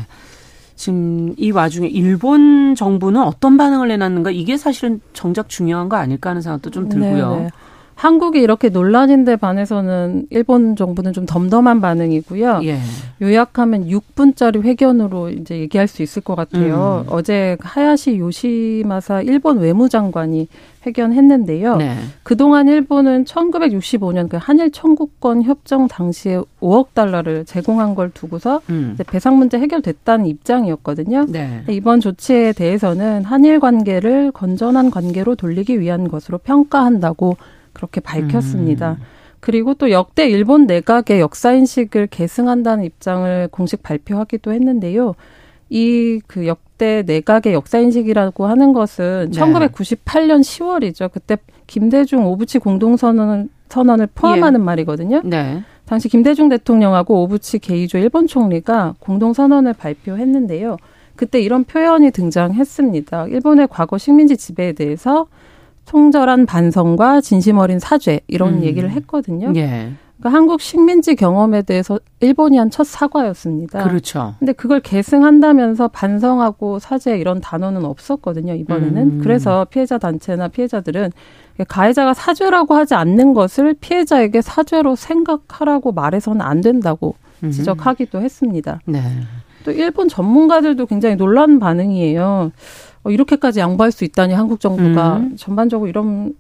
지금 0.79 1.33
이 1.36 1.51
와중에 1.51 1.89
일본 1.89 2.74
정부는 2.74 3.21
어떤 3.21 3.57
반응을 3.57 3.89
내놨는가 3.89 4.31
이게 4.31 4.55
사실은 4.55 5.01
정작 5.12 5.50
중요한 5.50 5.89
거 5.89 5.98
아닐까 5.98 6.29
하는 6.29 6.41
생각도 6.41 6.69
좀 6.69 6.88
들고요. 6.88 7.36
네네. 7.36 7.50
한국이 7.95 8.39
이렇게 8.39 8.69
논란인데 8.69 9.36
반해서는 9.36 10.27
일본 10.29 10.77
정부는 10.77 11.12
좀 11.12 11.25
덤덤한 11.25 11.81
반응이고요. 11.81 12.62
예. 12.63 12.79
요약하면 13.21 13.89
6분짜리 13.89 14.62
회견으로 14.62 15.31
이제 15.31 15.59
얘기할 15.59 15.89
수 15.89 16.01
있을 16.01 16.21
것 16.21 16.36
같아요. 16.36 17.03
음. 17.05 17.13
어제 17.13 17.57
하야시 17.59 18.17
요시마사 18.17 19.21
일본 19.24 19.59
외무장관이 19.59 20.48
회견했는데요. 20.86 21.77
네. 21.77 21.95
그동안 22.24 22.67
일본은 22.67 23.25
1965년 23.25 24.29
그 24.29 24.38
한일 24.38 24.71
청구권 24.71 25.43
협정 25.43 25.88
당시에 25.88 26.41
5억 26.62 26.93
달러를 26.93 27.45
제공한 27.45 27.95
걸 27.95 28.12
두고서 28.12 28.62
음. 28.69 28.98
배상 29.07 29.38
문제 29.38 29.59
해결됐다는 29.59 30.25
입장이었거든요. 30.25 31.25
네. 31.27 31.63
이번 31.69 32.00
조치에 32.00 32.53
대해서는 32.53 33.24
한일 33.24 33.59
관계를 33.59 34.31
건전한 34.31 34.91
관계로 34.91 35.36
돌리기 35.36 35.79
위한 35.79 36.07
것으로 36.07 36.38
평가한다고 36.38 37.38
그렇게 37.74 38.00
밝혔습니다. 38.00 38.91
음. 38.91 39.19
그리고 39.39 39.74
또 39.74 39.89
역대 39.91 40.29
일본 40.29 40.67
내각의 40.67 41.19
역사 41.19 41.53
인식을 41.53 42.07
계승한다는 42.07 42.83
입장을 42.83 43.48
공식 43.51 43.81
발표하기도 43.83 44.51
했는데요. 44.51 45.15
이 45.69 46.19
그 46.27 46.47
역대 46.47 47.03
내각의 47.05 47.53
역사 47.53 47.79
인식이라고 47.79 48.45
하는 48.45 48.73
것은 48.73 49.31
네. 49.31 49.39
1998년 49.39 50.41
10월이죠. 50.41 51.11
그때 51.11 51.38
김대중 51.67 52.25
오부치 52.25 52.59
공동선언을 52.59 53.49
선언을 53.69 54.07
포함하는 54.15 54.61
예. 54.61 54.63
말이거든요. 54.63 55.21
네. 55.23 55.61
당시 55.85 56.09
김대중 56.09 56.49
대통령하고 56.49 57.23
오부치 57.23 57.59
게이조 57.59 57.97
일본 57.97 58.27
총리가 58.27 58.95
공동 58.99 59.33
선언을 59.33 59.73
발표했는데요. 59.73 60.77
그때 61.15 61.41
이런 61.41 61.63
표현이 61.65 62.11
등장했습니다. 62.11 63.27
일본의 63.27 63.67
과거 63.69 63.97
식민지 63.97 64.38
지배에 64.38 64.73
대해서 64.73 65.27
통절한 65.85 66.45
반성과 66.45 67.21
진심 67.21 67.57
어린 67.57 67.79
사죄 67.79 68.21
이런 68.27 68.59
음. 68.59 68.63
얘기를 68.63 68.89
했거든요. 68.91 69.51
예. 69.55 69.91
그러니까 70.19 70.38
한국 70.38 70.59
식민지 70.61 71.15
경험에 71.15 71.61
대해서 71.61 71.99
일본이 72.19 72.57
한 72.57 72.69
첫 72.69 72.85
사과였습니다. 72.85 73.83
그렇죠. 73.83 74.35
근데 74.39 74.53
그걸 74.53 74.79
계승한다면서 74.79 75.88
반성하고 75.88 76.79
사죄 76.79 77.17
이런 77.17 77.41
단어는 77.41 77.83
없었거든요, 77.85 78.53
이번에는. 78.53 78.97
음. 79.01 79.19
그래서 79.23 79.65
피해자 79.69 79.97
단체나 79.97 80.49
피해자들은 80.49 81.11
가해자가 81.67 82.13
사죄라고 82.13 82.75
하지 82.75 82.93
않는 82.93 83.33
것을 83.33 83.73
피해자에게 83.73 84.41
사죄로 84.41 84.95
생각하라고 84.95 85.93
말해서는 85.93 86.41
안 86.41 86.61
된다고 86.61 87.15
음. 87.43 87.51
지적하기도 87.51 88.21
했습니다. 88.21 88.81
네. 88.85 89.01
또 89.65 89.71
일본 89.71 90.07
전문가들도 90.07 90.85
굉장히 90.85 91.15
놀란 91.15 91.59
반응이에요. 91.59 92.51
어, 93.03 93.09
이렇게까지 93.09 93.59
양보할 93.61 93.91
수 93.91 94.03
있다니 94.03 94.33
한국 94.33 94.59
정부가 94.59 95.17
음. 95.17 95.35
전반적으로 95.38 95.89
이런 95.89 96.33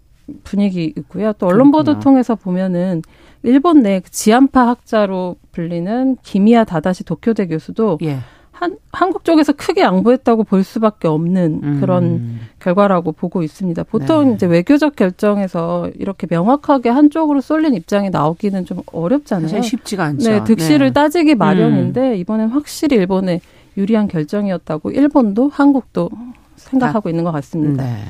분위기 0.43 0.93
있고요. 0.95 1.33
또 1.33 1.47
언론 1.47 1.71
보도 1.71 1.99
통해서 1.99 2.35
보면은 2.35 3.01
일본 3.43 3.81
내 3.81 4.01
지안파 4.01 4.67
학자로 4.67 5.37
불리는 5.51 6.17
기미야 6.23 6.63
다다시 6.65 7.03
도쿄대 7.03 7.47
교수도 7.47 7.97
예. 8.03 8.19
한, 8.59 8.75
한국 8.91 9.23
쪽에서 9.23 9.53
크게 9.53 9.81
양보했다고 9.81 10.43
볼 10.43 10.65
수밖에 10.65 11.07
없는 11.07 11.61
음. 11.63 11.77
그런 11.79 12.39
결과라고 12.59 13.13
보고 13.13 13.41
있습니다. 13.41 13.83
보통 13.83 14.29
네. 14.29 14.35
이제 14.35 14.45
외교적 14.47 14.97
결정에서 14.97 15.89
이렇게 15.95 16.27
명확하게 16.29 16.89
한쪽으로 16.89 17.39
쏠린 17.39 17.73
입장이 17.73 18.09
나오기는 18.09 18.65
좀 18.65 18.81
어렵잖아요. 18.91 19.61
쉽지가 19.61 20.03
않죠. 20.03 20.29
네, 20.29 20.43
득실을 20.43 20.87
네. 20.87 20.93
따지기 20.93 21.35
마련인데 21.35 22.09
음. 22.09 22.15
이번엔 22.15 22.49
확실히 22.49 22.97
일본의 22.97 23.39
유리한 23.77 24.09
결정이었다고 24.09 24.91
일본도 24.91 25.47
한국도 25.53 26.09
생각하고 26.57 27.07
아, 27.07 27.09
있는 27.09 27.23
것 27.23 27.31
같습니다. 27.31 27.85
네. 27.85 28.03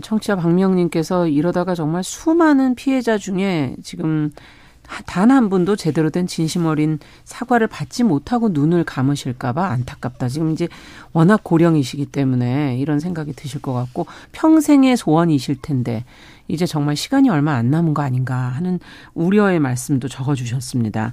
청취자 0.00 0.36
박명님께서 0.36 1.28
이러다가 1.28 1.74
정말 1.74 2.04
수많은 2.04 2.74
피해자 2.74 3.18
중에 3.18 3.76
지금 3.82 4.30
단 5.06 5.30
한 5.30 5.50
분도 5.50 5.76
제대로 5.76 6.10
된 6.10 6.26
진심 6.26 6.66
어린 6.66 6.98
사과를 7.24 7.66
받지 7.66 8.04
못하고 8.04 8.48
눈을 8.48 8.84
감으실까봐 8.84 9.66
안타깝다. 9.66 10.28
지금 10.28 10.52
이제 10.52 10.68
워낙 11.12 11.40
고령이시기 11.42 12.06
때문에 12.06 12.78
이런 12.78 13.00
생각이 13.00 13.32
드실 13.32 13.60
것 13.60 13.72
같고 13.72 14.06
평생의 14.32 14.96
소원이실 14.96 15.56
텐데 15.62 16.04
이제 16.48 16.64
정말 16.64 16.96
시간이 16.96 17.28
얼마 17.28 17.54
안 17.54 17.70
남은 17.70 17.92
거 17.92 18.02
아닌가 18.02 18.36
하는 18.36 18.78
우려의 19.14 19.58
말씀도 19.58 20.08
적어주셨습니다. 20.08 21.12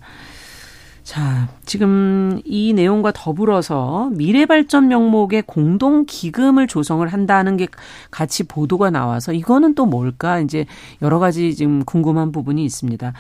자, 1.04 1.50
지금 1.66 2.40
이 2.46 2.74
내용과 2.74 3.12
더불어서 3.14 4.10
미래 4.14 4.46
발전 4.46 4.88
명목의 4.88 5.44
공동 5.46 6.06
기금을 6.06 6.66
조성을 6.68 7.06
한다는 7.06 7.58
게 7.58 7.68
같이 8.10 8.44
보도가 8.44 8.90
나와서 8.90 9.34
이거는 9.34 9.76
또 9.76 9.86
뭘까 9.86 10.40
이제 10.40 10.66
여러 11.02 11.20
가지 11.20 11.56
지금 11.56 11.84
궁금한 11.84 12.32
부분이 12.32 12.64
있습니다. 12.64 13.12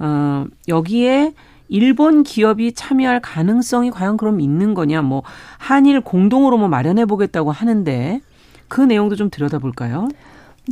어, 0.00 0.44
여기에 0.68 1.32
일본 1.68 2.24
기업이 2.24 2.74
참여할 2.74 3.20
가능성이 3.20 3.90
과연 3.90 4.18
그럼 4.18 4.40
있는 4.40 4.74
거냐? 4.74 5.00
뭐 5.00 5.22
한일 5.56 6.02
공동으로 6.02 6.58
뭐 6.58 6.68
마련해 6.68 7.06
보겠다고 7.06 7.52
하는데 7.52 8.20
그 8.68 8.82
내용도 8.82 9.16
좀 9.16 9.30
들여다볼까요? 9.30 10.08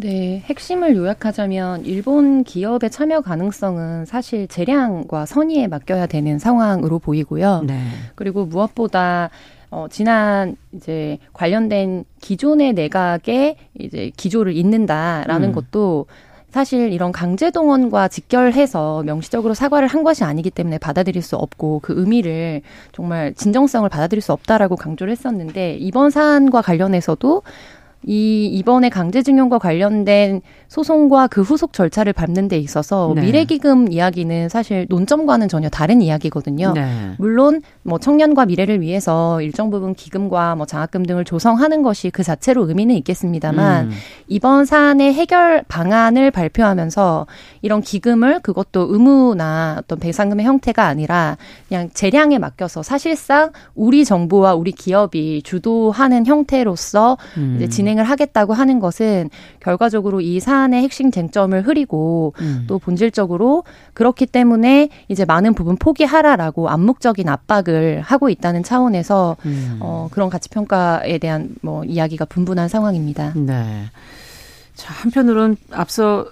네, 0.01 0.45
핵심을 0.47 0.95
요약하자면 0.95 1.85
일본 1.85 2.45
기업의 2.45 2.89
참여 2.89 3.21
가능성은 3.21 4.05
사실 4.05 4.47
재량과 4.47 5.27
선의에 5.27 5.67
맡겨야 5.67 6.07
되는 6.07 6.39
상황으로 6.39 7.01
보이고요. 7.01 7.65
네. 7.67 7.81
그리고 8.15 8.47
무엇보다 8.47 9.31
어, 9.71 9.87
지난 9.91 10.57
이제 10.73 11.19
관련된 11.33 12.05
기존의 12.21 12.75
내각의 12.75 13.57
이제 13.81 14.13
기조를 14.17 14.57
잇는다라는 14.57 15.49
음. 15.49 15.53
것도 15.53 16.07
사실 16.51 16.93
이런 16.93 17.11
강제 17.11 17.51
동원과 17.51 18.07
직결해서 18.09 19.03
명시적으로 19.03 19.53
사과를 19.53 19.89
한 19.89 20.05
것이 20.05 20.23
아니기 20.25 20.49
때문에 20.49 20.79
받아들일 20.79 21.23
수 21.23 21.37
없고 21.37 21.81
그 21.83 21.93
의미를 21.99 22.63
정말 22.93 23.35
진정성을 23.35 23.87
받아들일 23.89 24.23
수 24.23 24.33
없다라고 24.33 24.77
강조를 24.77 25.11
했었는데 25.11 25.77
이번 25.79 26.11
사안과 26.11 26.63
관련해서도 26.63 27.43
이 28.09 28.47
이번에 28.47 28.89
강제징용과 28.89 29.59
관련된 29.59 30.41
소송과 30.69 31.27
그 31.27 31.43
후속 31.43 31.75
절차를 31.75 32.15
밟는 32.15 32.49
데 32.49 32.57
있어서 32.57 33.13
네. 33.15 33.21
미래기금 33.21 33.93
이야기는 33.93 34.49
사실 34.49 34.87
논점과는 34.89 35.49
전혀 35.49 35.69
다른 35.69 36.01
이야기거든요. 36.01 36.73
네. 36.73 37.13
물론 37.19 37.61
뭐 37.83 37.99
청년과 37.99 38.47
미래를 38.47 38.81
위해서 38.81 39.43
일정 39.43 39.69
부분 39.69 39.95
기금과 39.95 40.55
뭐 40.55 40.65
장학금 40.65 41.05
등을 41.05 41.27
조성하는 41.27 41.83
것이 41.83 42.09
그 42.09 42.23
자체로 42.23 42.67
의미는 42.67 42.95
있겠습니다만 42.95 43.89
음. 43.89 43.91
이번 44.27 44.65
사안의 44.65 45.13
해결 45.13 45.63
방안을 45.69 46.31
발표하면서 46.31 47.27
이런 47.61 47.83
기금을 47.83 48.41
그것도 48.41 48.87
의무나 48.89 49.77
어떤 49.81 49.99
배상금의 49.99 50.47
형태가 50.47 50.87
아니라 50.87 51.37
그냥 51.69 51.91
재량에 51.93 52.39
맡겨서 52.39 52.83
사실상 52.83 53.53
우리 53.75 54.07
정부와 54.07 54.55
우리 54.55 54.73
기업이 54.73 55.43
주도하는 55.43 56.25
형태로서 56.25 57.19
음. 57.37 57.57
이제 57.57 57.69
진행을 57.99 58.05
하겠다고 58.05 58.55
하는 58.55 58.79
것은 58.79 59.29
결과적으로 59.61 60.21
이 60.21 60.41
사안의 60.41 60.83
핵심 60.83 61.11
쟁점을 61.11 61.61
흐리고 61.67 62.33
음. 62.41 62.65
또 62.69 62.79
본질적으로 62.79 63.65
그렇기 63.95 64.27
때문에 64.27 64.89
이제 65.09 65.25
많은 65.25 65.55
부분 65.55 65.77
포기하라라고 65.77 66.69
암묵적인 66.71 67.29
압박을 67.29 68.01
하고 68.01 68.31
있다는 68.31 68.63
차원에서 68.63 69.37
음. 69.45 69.79
어, 69.81 70.09
그런 70.13 70.31
가치 70.31 70.49
평가에 70.49 71.19
대한 71.19 71.57
뭐 71.61 71.85
이야기가 71.85 72.25
분분한 72.25 72.69
상황입니다. 72.69 73.35
네. 73.35 73.85
자, 74.75 74.95
한편으로는 74.95 75.57
앞서 75.73 76.27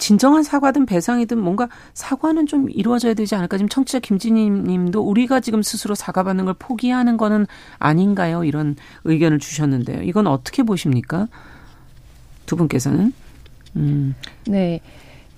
진정한 0.00 0.42
사과든 0.42 0.86
배상이든 0.86 1.38
뭔가 1.38 1.68
사과는 1.94 2.46
좀 2.46 2.68
이루어져야 2.70 3.14
되지 3.14 3.36
않을까. 3.36 3.58
지금 3.58 3.68
청취자 3.68 4.00
김진희 4.00 4.50
님도 4.50 5.00
우리가 5.00 5.40
지금 5.40 5.62
스스로 5.62 5.94
사과받는 5.94 6.46
걸 6.46 6.54
포기하는 6.58 7.16
거는 7.16 7.46
아닌가요? 7.78 8.42
이런 8.42 8.74
의견을 9.04 9.38
주셨는데요. 9.38 10.02
이건 10.02 10.26
어떻게 10.26 10.62
보십니까? 10.62 11.28
두 12.46 12.56
분께서는? 12.56 13.12
음. 13.76 14.14
네. 14.46 14.80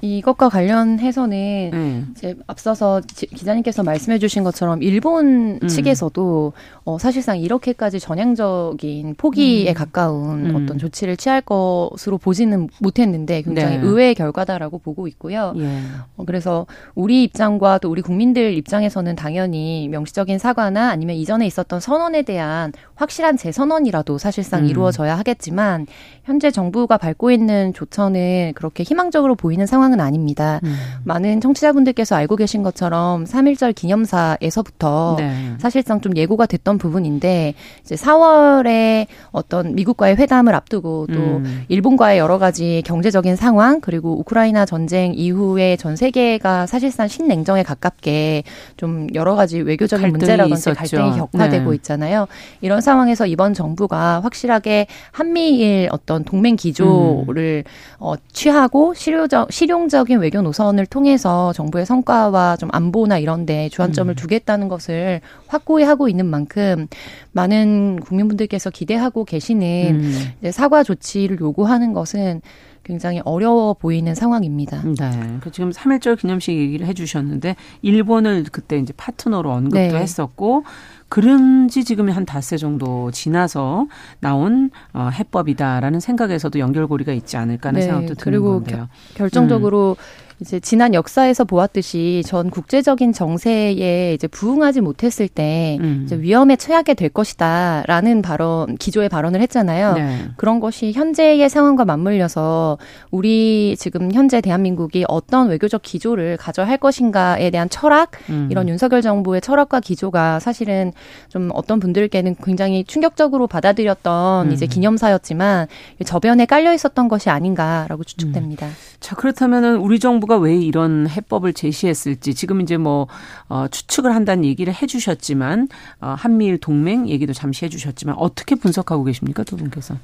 이것과 0.03 0.49
관련해서는 0.49 1.71
네. 1.73 2.05
이제 2.11 2.35
앞서서 2.49 3.01
기자님께서 3.07 3.85
말씀해 3.85 4.19
주신 4.19 4.43
것처럼 4.43 4.83
일본 4.83 5.61
음. 5.63 5.69
측에서도 5.69 6.53
어, 6.85 6.99
사실상 6.99 7.39
이렇게까지 7.39 8.01
전향적인 8.01 9.15
포기에 9.17 9.71
음. 9.71 9.75
가까운 9.75 10.47
음. 10.47 10.57
어떤 10.57 10.79
조치를 10.79 11.17
취할 11.17 11.41
것으로 11.41 12.19
보지는 12.19 12.69
못했는데 12.81 13.43
굉장히 13.43 13.77
네. 13.79 13.83
의외의 13.85 14.17
결과다라고 14.17 14.79
보고 14.79 15.07
있고요. 15.07 15.55
예. 15.59 15.79
어, 16.17 16.25
그래서 16.27 16.67
우리 16.97 17.23
입장과 17.23 17.79
또 17.79 17.89
우리 17.89 18.03
국민들 18.03 18.55
입장에서는 18.55 19.15
당연히 19.15 19.87
명시적인 19.89 20.41
사과나 20.41 20.91
아니면 20.91 21.15
이전에 21.15 21.47
있었던 21.47 21.79
선언에 21.79 22.23
대한 22.23 22.73
확실한 22.97 23.37
재선언이라도 23.37 24.19
사실상 24.19 24.65
음. 24.65 24.67
이루어져야 24.67 25.17
하겠지만 25.17 25.87
현재 26.25 26.51
정부가 26.51 26.97
밟고 26.97 27.31
있는 27.31 27.73
조처는 27.73 28.53
그렇게 28.57 28.83
희망적으로 28.83 29.37
보이는 29.37 29.65
상황 29.65 29.92
상황은 29.93 30.01
아닙니다. 30.01 30.61
음. 30.65 30.75
많은 31.05 31.41
청취자분들께서 31.41 32.17
알고 32.17 32.37
계신 32.37 32.63
것처럼 32.63 33.25
3.1절 33.25 33.75
기념사에서부터 33.75 35.17
네. 35.19 35.55
사실상 35.59 36.01
좀 36.01 36.17
예고가 36.17 36.47
됐던 36.47 36.79
부분인데 36.79 37.55
이제 37.83 37.95
4월에 37.95 39.07
어떤 39.31 39.75
미국과의 39.75 40.17
회담을 40.17 40.55
앞두고 40.55 41.07
또 41.13 41.19
음. 41.19 41.65
일본과의 41.69 42.19
여러 42.19 42.39
가지 42.39 42.83
경제적인 42.87 43.37
상황 43.37 43.81
그리고 43.81 44.19
우크라이나 44.21 44.65
전쟁 44.65 45.13
이후에 45.15 45.77
전 45.77 45.95
세계가 45.95 46.67
사실상 46.67 47.07
신냉정에 47.07 47.63
가깝게 47.63 48.43
좀 48.77 49.07
여러 49.15 49.35
가지 49.35 49.61
외교적인 49.61 50.09
문제라든지 50.09 50.59
있었죠. 50.59 50.75
갈등이 50.75 51.19
격화되고 51.19 51.71
네. 51.71 51.77
있잖아요. 51.77 52.27
이런 52.61 52.81
상황에서 52.81 53.27
이번 53.27 53.55
정부가 53.55 54.21
확실하게 54.21 54.87
한미일 55.11 55.89
어떤 55.93 56.25
동맹 56.25 56.57
기조를 56.57 57.65
음. 57.67 57.71
어, 57.99 58.15
취하고 58.33 58.95
실효적 58.95 59.53
실용 59.53 59.82
적인 59.89 60.21
외교 60.21 60.43
노선을 60.43 60.87
통해서 60.87 61.53
정부의 61.53 61.87
성과와 61.87 62.57
좀 62.57 62.69
안보나 62.73 63.19
이런데 63.19 63.69
주안점을 63.69 64.13
음. 64.13 64.17
두겠다는 64.17 64.69
것을 64.69 65.21
확고히 65.47 65.85
하고 65.85 66.09
있는 66.09 66.27
만큼 66.27 66.87
많은 67.33 68.01
국민분들께서 68.01 68.71
기대하고 68.71 69.25
계시는 69.25 70.01
음. 70.01 70.51
사과 70.51 70.83
조치를 70.83 71.41
요구하는 71.41 71.93
것은 71.93 72.41
굉장히 72.85 73.21
어려워 73.25 73.75
보이는 73.75 74.15
상황입니다. 74.15 74.83
네. 74.83 75.39
그 75.41 75.51
지금 75.51 75.71
3.1절 75.71 76.19
기념식 76.19 76.57
얘기를 76.57 76.87
해주셨는데, 76.87 77.57
일본을 77.83 78.47
그때 78.51 78.77
이제 78.77 78.93
파트너로 78.97 79.51
언급도 79.51 79.79
네. 79.79 79.95
했었고, 79.95 80.65
그런 81.13 81.69
지 81.69 81.85
지금 81.85 82.09
한 82.09 82.25
닷새 82.25 82.57
정도 82.57 83.11
지나서 83.11 83.87
나온 84.21 84.71
어, 84.95 85.11
해법이다라는 85.13 86.01
생각에서도 86.01 86.59
연결고리가 86.59 87.13
있지 87.13 87.37
않을까 87.37 87.69
하는 87.69 87.81
네, 87.81 87.85
생각도 87.85 88.15
드는 88.15 88.17
그리고 88.17 88.63
건데요. 88.63 88.89
결정적으로 89.13 89.99
음. 89.99 90.32
이제 90.41 90.61
지난 90.61 90.95
역사에서 90.95 91.45
보았듯이 91.45 92.23
전 92.27 92.51
국제적인 92.51 93.13
정세에 93.13 94.15
이제 94.15 94.27
부응하지 94.27 94.81
못했을 94.81 95.29
때 95.29 95.79
음. 95.81 96.03
이제 96.05 96.17
위험에 96.17 96.57
처하게 96.57 96.95
될 96.95 97.09
것이다라는 97.09 98.23
발언 98.23 98.77
기조의 98.77 99.09
발언을 99.09 99.41
했잖아요. 99.43 99.95
네. 99.95 100.29
그런 100.37 100.61
것이 100.61 100.93
현재의 100.93 101.49
상황과 101.49 101.85
맞물려서 101.85 102.79
우리 103.11 103.77
지금 103.79 104.13
현재 104.13 104.41
대한민국이 104.41 105.05
어떤 105.09 105.49
외교적 105.49 105.83
기조를 105.83 106.37
가져야 106.37 106.67
할 106.67 106.79
것인가에 106.79 107.51
대한 107.51 107.69
철학 107.69 108.11
음. 108.31 108.49
이런 108.51 108.69
윤석열 108.69 109.03
정부의 109.03 109.41
철학과 109.41 109.81
기조가 109.81 110.41
사실은 110.41 110.93
좀 111.29 111.51
어떤 111.55 111.81
분들께는 111.81 112.37
굉장히 112.43 112.85
충격적으로 112.85 113.47
받아들였던 113.47 114.49
음. 114.49 114.53
이제 114.53 114.67
기념사였지만 114.67 115.69
저변에 116.05 116.47
깔려 116.47 116.73
있었던 116.73 117.09
것이 117.09 117.31
아닌가라고 117.31 118.05
추측됩니다. 118.05 118.69
음. 119.03 119.05
자 119.05 119.15
그렇다면은 119.15 119.77
우리 119.77 119.99
정부가 119.99 120.23
정부가 120.23 120.39
왜 120.39 120.57
이런 120.57 121.09
해법을 121.09 121.53
제시했을지 121.53 122.35
지금 122.35 122.61
이제 122.61 122.77
뭐 122.77 123.09
어, 123.49 123.67
추측을 123.69 124.15
한다는 124.15 124.45
얘기를 124.45 124.73
해 124.73 124.87
주셨지만 124.87 125.69
어, 126.01 126.15
한미일 126.17 126.59
동맹 126.59 127.09
얘기도 127.09 127.33
잠시 127.33 127.65
해 127.65 127.69
주셨지만 127.69 128.15
어떻게 128.19 128.55
분석하고 128.55 129.05
계십니까 129.05 129.43
두 129.45 129.57
분께서? 129.57 129.97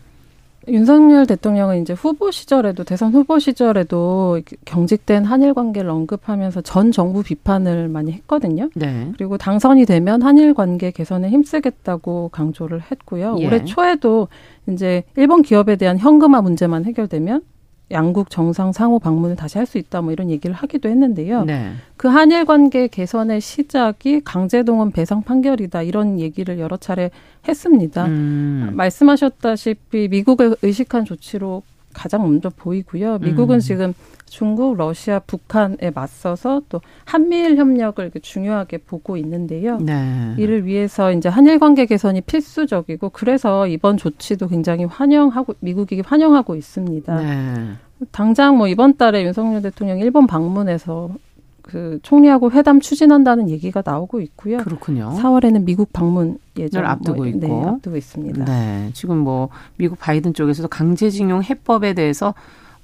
윤석열 0.66 1.24
대통령은 1.24 1.80
이제 1.80 1.94
후보 1.94 2.30
시절에도 2.30 2.84
대선 2.84 3.14
후보 3.14 3.38
시절에도 3.38 4.40
경직된 4.66 5.24
한일 5.24 5.54
관계를 5.54 5.88
언급하면서 5.88 6.60
전 6.60 6.92
정부 6.92 7.22
비판을 7.22 7.88
많이 7.88 8.12
했거든요. 8.12 8.68
네. 8.74 9.10
그리고 9.16 9.38
당선이 9.38 9.86
되면 9.86 10.20
한일 10.20 10.52
관계 10.52 10.90
개선에 10.90 11.30
힘쓰겠다고 11.30 12.28
강조를 12.32 12.82
했고요. 12.90 13.36
예. 13.38 13.46
올해 13.46 13.64
초에도 13.64 14.28
이제 14.68 15.04
일본 15.16 15.40
기업에 15.40 15.76
대한 15.76 15.96
현금화 15.96 16.42
문제만 16.42 16.84
해결되면 16.84 17.40
양국 17.90 18.30
정상 18.30 18.72
상호 18.72 18.98
방문을 18.98 19.36
다시 19.36 19.56
할 19.56 19.68
수 19.68 19.78
있다 19.78 20.00
뭐 20.00 20.12
이런 20.12 20.30
얘기를 20.30 20.54
하기도 20.54 20.88
했는데요. 20.88 21.44
네. 21.44 21.72
그 21.96 22.08
한일 22.08 22.44
관계 22.46 22.88
개선의 22.88 23.40
시작이 23.40 24.22
강제동원 24.24 24.92
배상 24.92 25.22
판결이다 25.22 25.82
이런 25.82 26.18
얘기를 26.18 26.58
여러 26.58 26.76
차례 26.76 27.10
했습니다. 27.46 28.06
음. 28.06 28.70
말씀하셨다시피 28.74 30.08
미국을 30.08 30.56
의식한 30.62 31.04
조치로 31.04 31.62
가장 31.92 32.22
먼저 32.22 32.50
보이고요. 32.50 33.18
미국은 33.18 33.56
음. 33.56 33.60
지금 33.60 33.94
중국, 34.26 34.76
러시아, 34.76 35.18
북한에 35.20 35.90
맞서서 35.94 36.62
또 36.68 36.80
한미일 37.04 37.56
협력을 37.56 38.10
중요하게 38.20 38.78
보고 38.78 39.16
있는데요. 39.16 39.78
네. 39.78 40.34
이를 40.36 40.66
위해서 40.66 41.12
이제 41.12 41.28
한일 41.28 41.58
관계 41.58 41.86
개선이 41.86 42.20
필수적이고 42.20 43.08
그래서 43.10 43.66
이번 43.66 43.96
조치도 43.96 44.48
굉장히 44.48 44.84
환영하고 44.84 45.54
미국이 45.60 46.02
환영하고 46.04 46.56
있습니다. 46.56 47.16
네. 47.16 47.72
당장 48.12 48.56
뭐 48.56 48.68
이번 48.68 48.96
달에 48.96 49.24
윤석열 49.24 49.62
대통령 49.62 49.98
일본 49.98 50.26
방문해서 50.26 51.10
그 51.62 51.98
총리하고 52.02 52.50
회담 52.52 52.80
추진한다는 52.80 53.50
얘기가 53.50 53.82
나오고 53.84 54.20
있고요. 54.22 54.56
그렇군요. 54.58 55.12
4월에는 55.18 55.64
미국 55.64 55.92
방문 55.92 56.38
예정을 56.56 56.86
앞두고 56.86 57.18
뭐, 57.18 57.26
있고 57.26 57.38
네, 57.38 57.64
앞두고 57.66 57.96
있습니다. 57.96 58.44
네, 58.46 58.90
지금 58.94 59.18
뭐 59.18 59.50
미국 59.76 59.98
바이든 59.98 60.32
쪽에서도 60.32 60.66
강제징용 60.68 61.42
해법에 61.42 61.92
대해서 61.92 62.34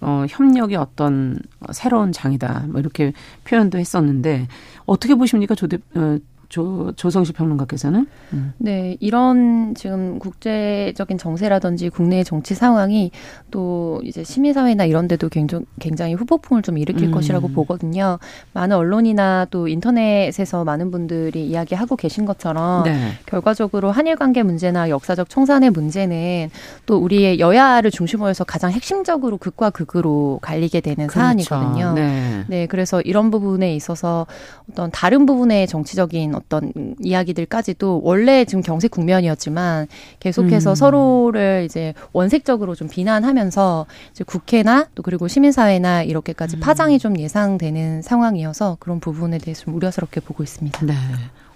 어, 0.03 0.27
협력이 0.29 0.77
어떤 0.77 1.38
새로운 1.72 2.12
장이다. 2.12 2.66
뭐 2.68 2.79
이렇게 2.79 3.14
표현도 3.44 3.79
했었는데 3.79 4.48
어떻게 4.85 5.14
보십니까? 5.14 5.55
조 5.55 5.66
대, 5.66 5.79
어, 5.94 6.18
조, 6.48 6.92
조성식 6.96 7.37
평론가께서는? 7.37 8.07
음. 8.33 8.52
네, 8.59 8.96
이런 9.00 9.74
지금 9.74 10.18
국제적인 10.18 11.18
정세라든지 11.18 11.88
국내의 11.88 12.24
정치 12.24 12.54
상황이 12.54 13.11
또 13.50 14.00
이제 14.04 14.24
시민사회나 14.24 14.85
이런 14.85 15.09
데도 15.09 15.28
굉장히, 15.28 15.64
굉장히 15.80 16.14
후폭풍을 16.14 16.62
좀 16.62 16.78
일으킬 16.78 17.09
음. 17.09 17.12
것이라고 17.12 17.48
보거든요. 17.48 18.18
많은 18.52 18.76
언론이나 18.76 19.46
또 19.50 19.68
인터넷에서 19.68 20.64
많은 20.64 20.90
분들이 20.90 21.46
이야기하고 21.46 21.96
계신 21.96 22.24
것처럼 22.24 22.85
네. 22.85 23.12
결과적으로 23.26 23.90
한일 23.90 24.16
관계 24.16 24.42
문제나 24.42 24.90
역사적 24.90 25.28
청산의 25.28 25.70
문제는 25.70 26.50
또 26.87 26.98
우리의 26.98 27.38
여야를 27.38 27.90
중심으로 27.90 28.28
해서 28.28 28.44
가장 28.44 28.70
핵심적으로 28.70 29.38
극과 29.38 29.70
극으로 29.70 30.38
갈리게 30.42 30.80
되는 30.80 31.07
그렇죠. 31.07 31.20
사안이거든요. 31.20 31.92
네. 31.94 32.44
네, 32.48 32.66
그래서 32.66 33.00
이런 33.00 33.30
부분에 33.30 33.74
있어서 33.74 34.26
어떤 34.70 34.90
다른 34.90 35.26
부분의 35.26 35.66
정치적인 35.66 36.34
어떤 36.35 36.73
이야기들까지도 37.01 38.01
원래 38.03 38.44
지금 38.44 38.62
경색 38.62 38.90
국면이었지만 38.90 39.87
계속해서 40.20 40.70
음. 40.70 40.75
서로를 40.75 41.62
이제 41.64 41.94
원색적으로 42.12 42.75
좀 42.75 42.88
비난하면서 42.88 43.87
이제 44.11 44.25
국회나 44.25 44.87
또 44.94 45.03
그리고 45.03 45.29
시민사회나 45.29 46.03
이렇게까지 46.03 46.57
음. 46.57 46.61
파장이 46.61 46.99
좀 46.99 47.18
예상되는 47.18 48.03
상황이어서 48.03 48.77
그런 48.81 49.01
부분에 49.01 49.38
대해서 49.38 49.64
좀 49.64 49.75
우려스럽게 49.75 50.20
보고 50.20 50.42
있습니다. 50.42 50.85
네. 50.85 50.94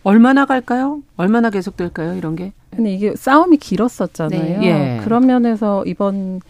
얼마나 0.04 0.46
갈까요? 0.46 1.02
얼마나 1.16 1.50
계속될까요? 1.50 2.14
이런 2.14 2.36
게? 2.36 2.52
근데 2.70 2.92
이게 2.92 3.14
싸움이 3.16 3.56
길었었잖아요. 3.56 4.60
네. 4.60 4.66
예. 4.98 5.00
그런 5.04 5.26
면에서 5.26 5.84
이번 5.84 6.40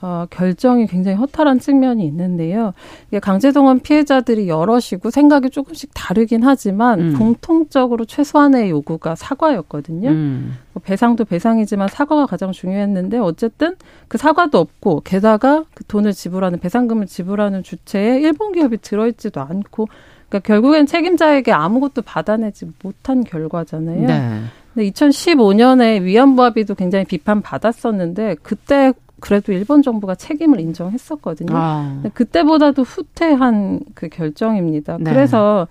어, 0.00 0.26
결정이 0.30 0.86
굉장히 0.86 1.16
허탈한 1.16 1.58
측면이 1.58 2.06
있는데요. 2.06 2.72
이게 3.08 3.18
강제동원 3.18 3.80
피해자들이 3.80 4.48
여럿이고 4.48 5.10
생각이 5.10 5.50
조금씩 5.50 5.90
다르긴 5.92 6.44
하지만 6.44 7.00
음. 7.00 7.18
공통적으로 7.18 8.04
최소한의 8.04 8.70
요구가 8.70 9.16
사과였거든요. 9.16 10.08
음. 10.10 10.56
뭐 10.72 10.80
배상도 10.84 11.24
배상이지만 11.24 11.88
사과가 11.88 12.26
가장 12.26 12.52
중요했는데 12.52 13.18
어쨌든 13.18 13.74
그 14.06 14.18
사과도 14.18 14.58
없고 14.58 15.02
게다가 15.04 15.64
그 15.74 15.82
돈을 15.84 16.12
지불하는 16.12 16.60
배상금을 16.60 17.06
지불하는 17.06 17.64
주체에 17.64 18.20
일본 18.20 18.52
기업이 18.52 18.78
들어있지도 18.80 19.40
않고 19.40 19.88
그러니까 20.28 20.46
결국엔 20.46 20.86
책임자에게 20.86 21.50
아무것도 21.50 22.02
받아내지 22.02 22.70
못한 22.84 23.24
결과잖아요. 23.24 24.06
네. 24.06 24.42
근데 24.74 24.90
2015년에 24.90 26.02
위안부 26.02 26.42
합의도 26.44 26.76
굉장히 26.76 27.04
비판받았었는데 27.06 28.36
그때 28.42 28.92
그래도 29.20 29.52
일본 29.52 29.82
정부가 29.82 30.14
책임을 30.14 30.60
인정했었거든요. 30.60 31.52
아. 31.54 32.02
그때보다도 32.14 32.82
후퇴한 32.82 33.80
그 33.94 34.08
결정입니다. 34.08 34.98
네. 35.00 35.10
그래서 35.10 35.68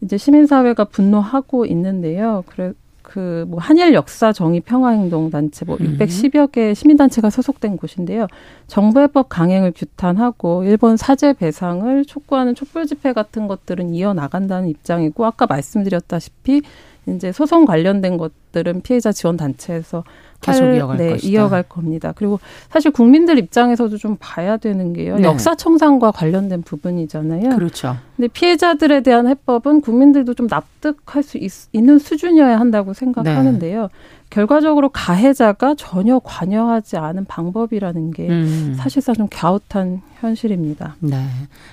이제 0.00 0.16
시민사회가 0.16 0.84
분노하고 0.84 1.66
있는데요. 1.66 2.44
그래 2.46 2.72
그뭐 3.02 3.58
한일 3.58 3.92
역사 3.92 4.32
정의 4.32 4.60
평화행동 4.60 5.30
단체 5.30 5.64
뭐 5.64 5.76
610여 5.76 6.40
음. 6.40 6.48
개 6.50 6.74
시민 6.74 6.96
단체가 6.96 7.30
소속된 7.30 7.76
곳인데요. 7.76 8.26
정부 8.66 9.00
해법 9.00 9.28
강행을 9.28 9.72
규탄하고 9.76 10.64
일본 10.64 10.96
사죄 10.96 11.34
배상을 11.34 12.04
촉구하는 12.06 12.54
촛불 12.54 12.86
집회 12.86 13.12
같은 13.12 13.46
것들은 13.46 13.94
이어 13.94 14.14
나간다는 14.14 14.68
입장이고 14.68 15.24
아까 15.24 15.46
말씀드렸다시피 15.46 16.62
이제 17.06 17.30
소송 17.32 17.66
관련된 17.66 18.16
것 18.16 18.32
것들은 18.54 18.82
피해자 18.82 19.10
지원 19.10 19.36
단체에서 19.36 20.04
계속 20.44 20.74
이어갈 20.74 20.96
네, 20.96 21.08
것이다. 21.10 21.28
이어갈 21.28 21.62
겁니다. 21.62 22.12
그리고 22.14 22.40
사실 22.70 22.90
국민들 22.90 23.38
입장에서도 23.38 23.96
좀 23.96 24.16
봐야 24.20 24.56
되는 24.56 24.92
게요. 24.92 25.16
네. 25.16 25.24
역사 25.24 25.54
청산과 25.54 26.10
관련된 26.12 26.62
부분이잖아요. 26.62 27.56
그렇죠. 27.56 27.96
근데 28.16 28.28
피해자들에 28.28 29.02
대한 29.02 29.26
해법은 29.26 29.80
국민들도 29.80 30.34
좀 30.34 30.46
납득할 30.48 31.22
수 31.22 31.38
있, 31.38 31.50
는 31.74 31.98
수준이어야 31.98 32.58
한다고 32.60 32.92
생각하는데요. 32.92 33.82
네. 33.82 33.88
결과적으로 34.30 34.88
가해자가 34.88 35.76
전혀 35.76 36.18
관여하지 36.18 36.96
않은 36.96 37.24
방법이라는 37.26 38.10
게 38.10 38.28
음. 38.28 38.74
사실상 38.76 39.14
좀 39.14 39.28
갸웃한 39.30 40.02
현실입니다. 40.18 40.96
네. 40.98 41.24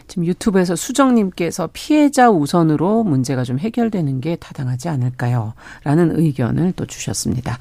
지금 0.08 0.26
유튜브에서 0.26 0.76
수정님께서 0.76 1.70
피해자 1.74 2.30
우선으로 2.30 3.04
문제가 3.04 3.44
좀 3.44 3.58
해결되는 3.58 4.22
게 4.22 4.36
타당하지 4.36 4.90
않을까요? 4.90 5.54
라는 5.84 6.20
의견을 6.20 6.74
또 6.76 6.86
주셨습니다. 6.86 7.58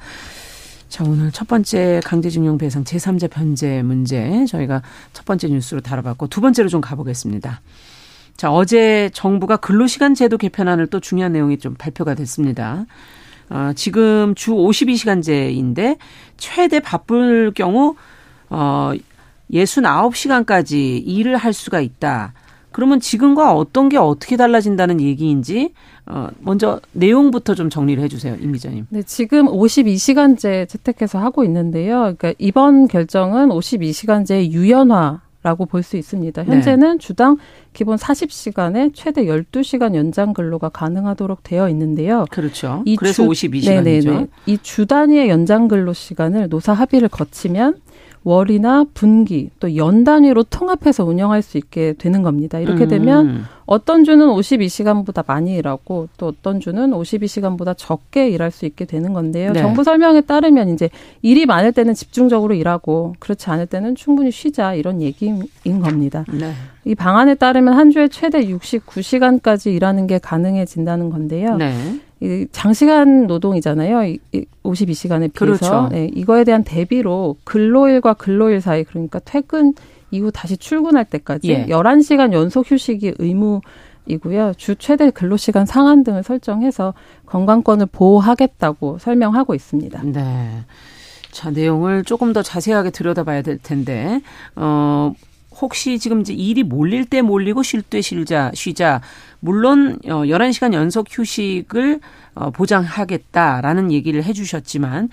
자, 0.91 1.05
오늘 1.05 1.31
첫 1.31 1.47
번째 1.47 2.01
강제징용 2.03 2.57
배상 2.57 2.83
제3자 2.83 3.31
변제 3.31 3.81
문제 3.81 4.45
저희가 4.45 4.81
첫 5.13 5.23
번째 5.23 5.47
뉴스로 5.47 5.79
다뤄봤고 5.79 6.27
두 6.27 6.41
번째로 6.41 6.67
좀 6.67 6.81
가보겠습니다. 6.81 7.61
자, 8.35 8.51
어제 8.51 9.09
정부가 9.13 9.55
근로시간 9.55 10.15
제도 10.15 10.37
개편안을 10.37 10.87
또 10.87 10.99
중요한 10.99 11.31
내용이 11.31 11.59
좀 11.59 11.75
발표가 11.75 12.13
됐습니다. 12.13 12.85
어, 13.49 13.71
지금 13.73 14.35
주 14.35 14.51
52시간제인데 14.51 15.97
최대 16.35 16.81
바쁠 16.81 17.53
경우 17.53 17.95
어 18.49 18.91
69시간까지 19.49 21.03
일을 21.05 21.37
할 21.37 21.53
수가 21.53 21.79
있다. 21.79 22.33
그러면 22.73 22.99
지금과 22.99 23.53
어떤 23.53 23.87
게 23.87 23.97
어떻게 23.97 24.35
달라진다는 24.35 24.99
얘기인지 24.99 25.73
어 26.13 26.27
먼저 26.39 26.79
내용부터 26.91 27.55
좀 27.55 27.69
정리를 27.69 28.03
해주세요, 28.03 28.35
임 28.41 28.51
기자님. 28.51 28.85
네, 28.89 29.01
지금 29.03 29.45
52시간제 29.47 30.67
채택해서 30.67 31.19
하고 31.19 31.43
있는데요. 31.45 32.13
그러니까 32.17 32.33
이번 32.37 32.87
결정은 32.87 33.49
52시간제 33.49 34.51
유연화. 34.51 35.21
라고 35.43 35.65
볼 35.65 35.81
수 35.81 35.97
있습니다. 35.97 36.43
현재는 36.43 36.91
네. 36.91 36.97
주당 36.99 37.35
기본 37.73 37.97
40시간에 37.97 38.91
최대 38.93 39.25
12시간 39.25 39.95
연장 39.95 40.33
근로가 40.33 40.69
가능하도록 40.69 41.41
되어 41.41 41.67
있는데요. 41.69 42.27
그렇죠. 42.29 42.83
이 42.85 42.95
그래서 42.95 43.23
주, 43.23 43.29
52시간이죠. 43.49 43.83
네네네. 43.83 44.27
이 44.45 44.57
주 44.61 44.85
단위의 44.85 45.29
연장 45.29 45.67
근로 45.67 45.93
시간을 45.93 46.49
노사 46.49 46.73
합의를 46.73 47.09
거치면 47.09 47.77
월이나 48.23 48.85
분기 48.93 49.49
또 49.59 49.67
연 49.75 50.03
단위로 50.03 50.43
통합해서 50.43 51.03
운영할 51.05 51.41
수 51.41 51.57
있게 51.57 51.93
되는 51.97 52.21
겁니다. 52.21 52.59
이렇게 52.59 52.87
되면 52.87 53.25
음. 53.27 53.43
어떤 53.65 54.03
주는 54.03 54.27
52시간보다 54.27 55.23
많이 55.25 55.55
일하고 55.55 56.07
또 56.17 56.27
어떤 56.27 56.59
주는 56.59 56.91
52시간보다 56.91 57.73
적게 57.77 58.29
일할 58.29 58.51
수 58.51 58.65
있게 58.65 58.85
되는 58.85 59.13
건데요. 59.13 59.53
네. 59.53 59.61
정부 59.61 59.83
설명에 59.83 60.21
따르면 60.21 60.69
이제 60.69 60.89
일이 61.21 61.45
많을 61.45 61.71
때는 61.71 61.93
집중적으로 61.93 62.53
일하고 62.53 63.15
그렇지 63.19 63.49
않을 63.49 63.65
때는 63.67 63.95
충분히 63.95 64.29
쉬자 64.29 64.73
이런 64.73 65.01
얘기인 65.01 65.47
겁니다. 65.81 66.25
네. 66.31 66.53
이 66.85 66.95
방안에 66.95 67.35
따르면 67.35 67.73
한 67.75 67.91
주에 67.91 68.07
최대 68.07 68.45
69시간까지 68.45 69.73
일하는 69.73 70.05
게 70.07 70.19
가능해진다는 70.19 71.09
건데요. 71.09 71.55
네. 71.57 71.73
이 72.21 72.45
장시간 72.51 73.25
노동이잖아요. 73.25 74.05
이 74.05 74.19
52시간에 74.63 75.33
비해서. 75.33 75.35
그렇죠. 75.35 75.89
네, 75.91 76.09
이거에 76.13 76.43
대한 76.43 76.63
대비로 76.63 77.35
근로일과 77.43 78.13
근로일 78.13 78.61
사이 78.61 78.83
그러니까 78.83 79.19
퇴근 79.19 79.73
이후 80.11 80.31
다시 80.31 80.55
출근할 80.57 81.05
때까지 81.05 81.49
예. 81.49 81.65
11시간 81.65 82.33
연속 82.33 82.69
휴식이 82.69 83.15
의무이고요. 83.17 84.53
주 84.57 84.75
최대 84.75 85.09
근로시간 85.09 85.65
상한 85.65 86.03
등을 86.03 86.21
설정해서 86.21 86.93
건강권을 87.25 87.87
보호하겠다고 87.87 88.99
설명하고 88.99 89.55
있습니다. 89.55 90.03
네. 90.03 90.65
자, 91.31 91.49
내용을 91.49 92.03
조금 92.03 92.33
더 92.33 92.43
자세하게 92.43 92.91
들여다봐야 92.91 93.41
될 93.41 93.57
텐데, 93.57 94.21
어, 94.55 95.13
혹시 95.61 95.99
지금 95.99 96.21
이제 96.21 96.33
일이 96.33 96.63
몰릴 96.63 97.05
때 97.05 97.21
몰리고 97.21 97.63
쉴 97.63 97.81
때 97.81 98.01
쉬자, 98.01 98.51
쉬자. 98.53 99.01
물론 99.39 99.99
어 100.05 100.23
11시간 100.23 100.73
연속 100.73 101.07
휴식을 101.09 101.99
어 102.35 102.51
보장하겠다라는 102.51 103.91
얘기를 103.91 104.23
해 104.23 104.33
주셨지만 104.33 105.09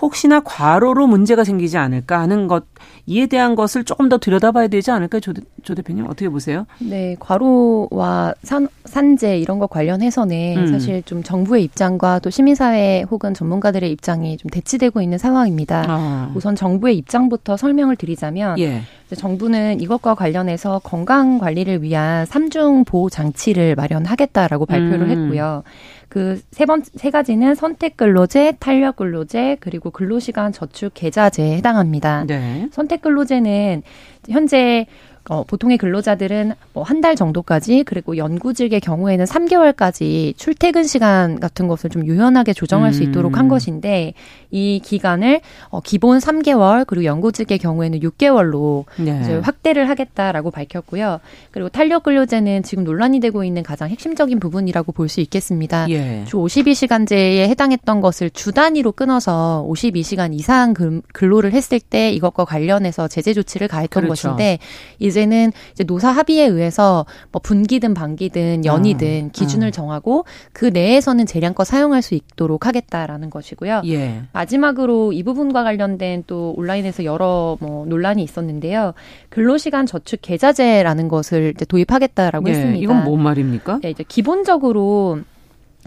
혹시나 0.00 0.40
과로로 0.40 1.06
문제가 1.06 1.44
생기지 1.44 1.78
않을까 1.78 2.20
하는 2.20 2.48
것 2.48 2.64
이에 3.06 3.26
대한 3.26 3.54
것을 3.54 3.84
조금 3.84 4.08
더 4.08 4.18
들여다봐야 4.18 4.68
되지 4.68 4.90
않을까요, 4.90 5.20
조, 5.20 5.32
조 5.62 5.74
대표님 5.74 6.06
어떻게 6.06 6.28
보세요? 6.28 6.66
네, 6.80 7.16
과로와 7.20 8.34
산, 8.42 8.68
산재 8.84 9.38
이런 9.38 9.58
거 9.58 9.66
관련해서는 9.66 10.56
음. 10.58 10.66
사실 10.68 11.02
좀 11.04 11.22
정부의 11.22 11.64
입장과 11.64 12.18
또 12.20 12.30
시민사회 12.30 13.04
혹은 13.10 13.34
전문가들의 13.34 13.90
입장이 13.90 14.36
좀 14.38 14.48
대치되고 14.50 15.02
있는 15.02 15.18
상황입니다. 15.18 15.84
아. 15.88 16.32
우선 16.34 16.56
정부의 16.56 16.96
입장부터 16.98 17.56
설명을 17.56 17.96
드리자면 17.96 18.58
예. 18.58 18.82
정부는 19.14 19.80
이것과 19.80 20.14
관련해서 20.14 20.80
건강 20.80 21.38
관리를 21.38 21.82
위한 21.82 22.26
삼중 22.26 22.84
보호 22.84 23.08
장치를 23.08 23.74
마련하겠다라고 23.74 24.66
발표를 24.66 25.02
음. 25.02 25.10
했고요. 25.10 25.62
그세 26.08 26.66
번, 26.66 26.82
세 26.94 27.10
가지는 27.10 27.54
선택 27.54 27.96
근로제, 27.96 28.52
탄력 28.60 28.96
근로제, 28.96 29.56
그리고 29.60 29.90
근로시간 29.90 30.52
저축 30.52 30.92
계좌제에 30.94 31.56
해당합니다. 31.56 32.24
네. 32.26 32.68
선택 32.70 33.00
근로제는 33.00 33.82
현재 34.28 34.86
어, 35.28 35.44
보통의 35.44 35.78
근로자들은 35.78 36.52
뭐 36.72 36.84
한 36.84 37.00
달 37.00 37.16
정도까지 37.16 37.82
그리고 37.84 38.16
연구직의 38.16 38.80
경우에는 38.80 39.24
3개월까지 39.24 40.36
출퇴근 40.36 40.84
시간 40.84 41.40
같은 41.40 41.68
것을 41.68 41.90
좀 41.90 42.06
유연하게 42.06 42.52
조정할 42.52 42.90
음. 42.90 42.92
수 42.92 43.02
있도록 43.02 43.38
한 43.38 43.48
것인데 43.48 44.14
이 44.50 44.80
기간을 44.84 45.40
어, 45.70 45.80
기본 45.80 46.18
3개월 46.18 46.84
그리고 46.86 47.04
연구직의 47.04 47.58
경우에는 47.58 48.00
6개월로 48.00 48.84
네. 48.98 49.38
확대를 49.40 49.88
하겠다라고 49.88 50.50
밝혔고요. 50.50 51.20
그리고 51.50 51.68
탄력 51.68 52.02
근로제는 52.04 52.62
지금 52.62 52.84
논란이 52.84 53.20
되고 53.20 53.42
있는 53.44 53.62
가장 53.62 53.88
핵심적인 53.88 54.38
부분이라고 54.40 54.92
볼 54.92 55.08
수 55.08 55.20
있겠습니다. 55.20 55.88
예. 55.90 56.24
주 56.26 56.36
52시간제에 56.38 57.48
해당했던 57.48 58.00
것을 58.00 58.30
주 58.30 58.52
단위로 58.52 58.92
끊어서 58.92 59.66
52시간 59.68 60.32
이상 60.34 60.74
근로를 61.12 61.52
했을 61.52 61.80
때 61.80 62.10
이것과 62.12 62.44
관련해서 62.44 63.08
제재 63.08 63.32
조치를 63.34 63.68
가했던 63.68 64.04
그렇죠. 64.04 64.28
것인데 64.28 64.58
이 64.98 65.10
이제는 65.12 65.52
이제 65.72 65.84
노사 65.84 66.10
합의에 66.10 66.46
의해서 66.46 67.06
뭐 67.30 67.40
분기든 67.42 67.94
반기든 67.94 68.64
연이든 68.64 69.26
아, 69.26 69.32
기준을 69.32 69.68
아. 69.68 69.70
정하고 69.70 70.24
그 70.52 70.66
내에서는 70.66 71.26
재량껏 71.26 71.66
사용할 71.66 72.02
수 72.02 72.14
있도록 72.14 72.66
하겠다라는 72.66 73.30
것이고요. 73.30 73.82
예. 73.86 74.22
마지막으로 74.32 75.12
이 75.12 75.22
부분과 75.22 75.62
관련된 75.62 76.24
또 76.26 76.54
온라인에서 76.56 77.04
여러 77.04 77.56
뭐 77.60 77.86
논란이 77.86 78.22
있었는데요. 78.22 78.94
근로시간 79.28 79.86
저축 79.86 80.20
계좌제라는 80.22 81.08
것을 81.08 81.52
이제 81.54 81.64
도입하겠다라고 81.64 82.48
예, 82.48 82.52
했습니다. 82.52 82.82
이건 82.82 83.04
뭔 83.04 83.22
말입니까? 83.22 83.80
네, 83.82 83.90
이제 83.90 84.04
기본적으로 84.06 85.20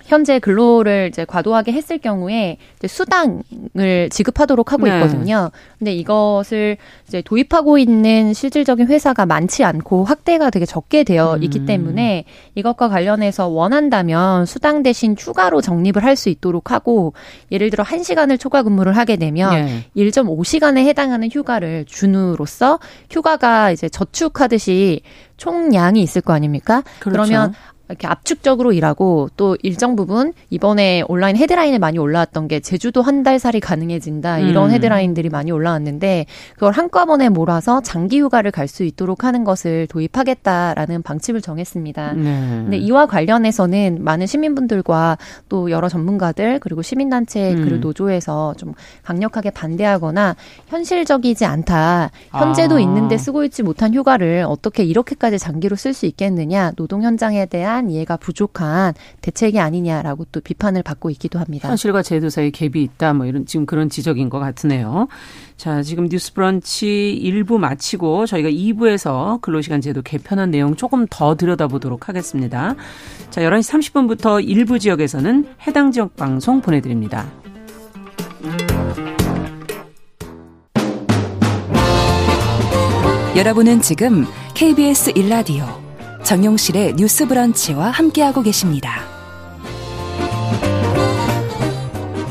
현재 0.06 0.39
근로를 0.39 1.10
이제 1.12 1.26
과도하게 1.26 1.72
했을 1.72 1.98
경우에 1.98 2.58
이제 2.78 2.88
수당을 2.88 4.10
지급하도록 4.12 4.72
하고 4.72 4.88
네. 4.88 4.96
있거든요. 4.96 5.52
근데 5.80 5.94
이것을 5.94 6.78
이제 7.08 7.22
도입하고 7.22 7.78
있는 7.78 8.34
실질적인 8.34 8.88
회사가 8.88 9.26
많지 9.26 9.63
않고 9.63 10.06
확대가 10.06 10.50
되게 10.50 10.65
적게 10.65 11.04
되어 11.04 11.36
음. 11.36 11.44
있기 11.44 11.65
때문에 11.65 12.26
이것과 12.56 12.89
관련해서 12.89 13.48
원한다면 13.48 14.46
수당 14.46 14.84
대신 14.84 15.15
추가로 15.15 15.62
적립을 15.62 16.04
할 16.04 16.15
수 16.15 16.30
있도록 16.30 16.72
하고 16.72 17.13
예를 17.52 17.70
들어 17.70 17.84
1시간을 17.84 18.39
초과 18.39 18.63
근무를 18.63 18.96
하게 18.96 19.18
되면 19.18 19.65
네. 19.65 19.86
1.5시간에 19.98 20.78
해당하는 20.86 21.30
휴가를 21.30 21.84
준으로써 21.86 22.80
휴가가 23.12 23.72
이제 23.72 23.89
저축하듯이 23.89 25.02
총량이 25.36 26.02
있을 26.02 26.22
거 26.22 26.32
아닙니까? 26.32 26.84
그렇죠. 27.00 27.12
그러면 27.12 27.54
이렇게 27.89 28.08
압축적으로 28.08 28.71
일하고 28.74 29.30
또 29.36 29.58
일정 29.62 29.95
부분 29.95 30.34
이번에 30.50 31.04
온라인 31.08 31.36
헤드라인에 31.38 31.78
많이 31.80 31.98
올라왔던 31.98 32.48
게 32.48 32.60
제주도 32.60 33.02
한 33.02 33.26
달 33.26 33.39
살이 33.39 33.60
가능해진다 33.60 34.38
이런 34.39 34.69
음. 34.69 34.71
헤드라인들이 34.71 35.30
많이 35.30 35.50
올라왔는데 35.52 36.28
그걸 36.54 36.74
한꺼번에 36.74 37.30
몰아서 37.30 37.82
장기 37.82 38.19
휴가를 38.19 38.52
갈 38.52 38.67
수 38.67 38.84
있도록 38.84 39.24
하는 39.24 39.43
것을 39.43 39.88
도입하겠다라는 39.88 41.02
방침을 41.02 41.41
정했습니다. 41.41 42.13
네. 42.13 42.21
근데 42.24 42.78
이와 42.78 43.06
관련해서는 43.08 44.04
많은 44.04 44.28
시민분들과 44.28 45.17
또 45.50 45.71
여러 45.71 45.89
전문가들 45.89 46.60
그리고 46.60 46.82
시민단체 46.82 47.54
음. 47.54 47.63
그리고 47.63 47.78
노조에서 47.78 48.54
좀 48.58 48.74
강력하게 49.04 49.50
반대하거나 49.52 50.36
현실적이지 50.67 51.45
않다. 51.45 52.12
현재도 52.32 52.76
아. 52.76 52.80
있는데 52.80 53.17
쓰고 53.17 53.43
있지 53.45 53.63
못한 53.63 53.93
휴가를 53.93 54.45
어떻게 54.48 54.84
이렇게까지 54.84 55.39
장기로 55.39 55.76
쓸 55.76 55.93
수 55.93 56.06
있겠느냐 56.06 56.71
노동 56.76 57.02
현장에 57.04 57.45
대한 57.45 57.75
대한 57.76 57.90
이해가 57.90 58.18
부족한 58.18 58.94
대책이 59.22 59.60
아니냐라고 59.60 60.26
또 60.32 60.40
비판을 60.40 60.82
받고 60.84 61.10
있기도 61.12 61.40
합니다. 61.40 61.68
현실과 61.68 62.02
제도 62.02 62.30
사이 62.30 62.52
갭이 62.52 62.78
있다 62.78 63.14
뭐 63.14 63.26
이런 63.26 63.46
지금 63.46 63.66
그런 63.66 63.90
지적인 63.90 64.30
것 64.30 64.40
같으네요. 64.40 65.08
자, 65.58 65.82
지금 65.82 66.08
뉴스 66.08 66.34
브런치 66.34 67.22
1부 67.24 67.58
마치고 67.58 68.26
저희가 68.26 68.50
2부에서 68.50 69.42
근로시간 69.42 69.82
제도 69.82 70.02
개편한 70.02 70.52
내용 70.52 70.76
조금 70.76 71.06
더 71.10 71.36
들여다보도록 71.36 72.08
하겠습니다. 72.08 72.76
자, 73.30 73.42
11시 73.42 73.94
30분부터 73.94 74.48
일부 74.48 74.80
지역에서는 74.80 75.46
해당 75.68 75.92
지역 75.92 76.16
방송 76.16 76.62
보내드립니다. 76.62 77.26
여러분은 83.36 83.82
지금 83.82 84.26
KBS 84.54 85.12
1라디오 85.12 85.85
정용실의 86.26 86.96
뉴스 86.96 87.28
브런치와 87.28 87.92
함께하고 87.92 88.42
계십니다. 88.42 89.02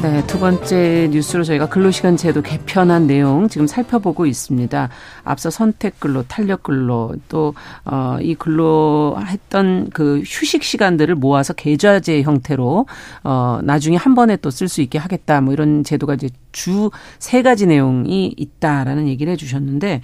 네, 0.02 0.22
두 0.26 0.38
번째 0.38 1.08
뉴스로 1.12 1.44
저희가 1.44 1.68
근로시간 1.70 2.18
제도 2.18 2.42
개편한 2.42 3.06
내용 3.06 3.48
지금 3.48 3.66
살펴보고 3.66 4.26
있습니다. 4.26 4.90
앞서 5.22 5.48
선택 5.48 5.98
근로, 5.98 6.24
탄력 6.24 6.62
근로, 6.64 7.14
또, 7.30 7.54
어, 7.86 8.18
이 8.20 8.34
근로했던 8.34 9.90
그 9.94 10.20
휴식 10.26 10.62
시간들을 10.62 11.14
모아서 11.14 11.54
계좌제 11.54 12.20
형태로, 12.20 12.86
어, 13.22 13.60
나중에 13.62 13.96
한 13.96 14.14
번에 14.14 14.36
또 14.36 14.50
쓸 14.50 14.68
수 14.68 14.82
있게 14.82 14.98
하겠다. 14.98 15.40
뭐 15.40 15.54
이런 15.54 15.84
제도가 15.84 16.14
이제 16.14 16.28
주 16.52 16.90
세 17.18 17.40
가지 17.42 17.64
내용이 17.66 18.34
있다라는 18.36 19.08
얘기를 19.08 19.32
해 19.32 19.36
주셨는데, 19.36 20.02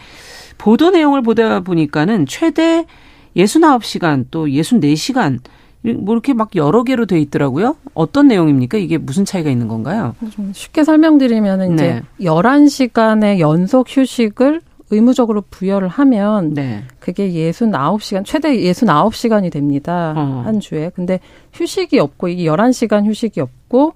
보도 0.57 0.91
내용을 0.91 1.21
보다 1.23 1.61
보니까는 1.61 2.25
최대 2.27 2.87
69시간 3.37 4.27
또 4.31 4.47
64시간 4.47 5.39
뭐 5.83 6.15
이렇게 6.15 6.35
막 6.35 6.55
여러 6.57 6.85
개로 6.85 7.07
돼 7.07 7.19
있더라고요. 7.21 7.77
어떤 7.95 8.29
내용입니까? 8.29 8.79
이게 8.79 8.99
무슨 8.99 9.25
차이가 9.25 9.51
있는 9.51 9.67
건가요? 9.69 10.15
좀 10.31 10.53
쉽게 10.55 10.85
설명드리면 10.85 11.75
이제 11.75 12.03
네. 12.19 12.27
11시간의 12.27 13.39
연속 13.39 13.87
휴식을 13.89 14.61
의무적으로 14.91 15.43
부여를 15.49 15.89
하면 15.89 16.53
네. 16.53 16.83
그게 16.99 17.31
69시간 17.31 18.25
최대 18.25 18.57
69시간이 18.57 19.51
됩니다. 19.51 20.13
어. 20.17 20.43
한 20.45 20.61
주에. 20.61 20.91
근데 20.95 21.21
휴식이 21.53 21.99
없고 21.99 22.29
이게 22.29 22.45
11시간 22.45 23.07
휴식이 23.07 23.41
없고 23.41 23.95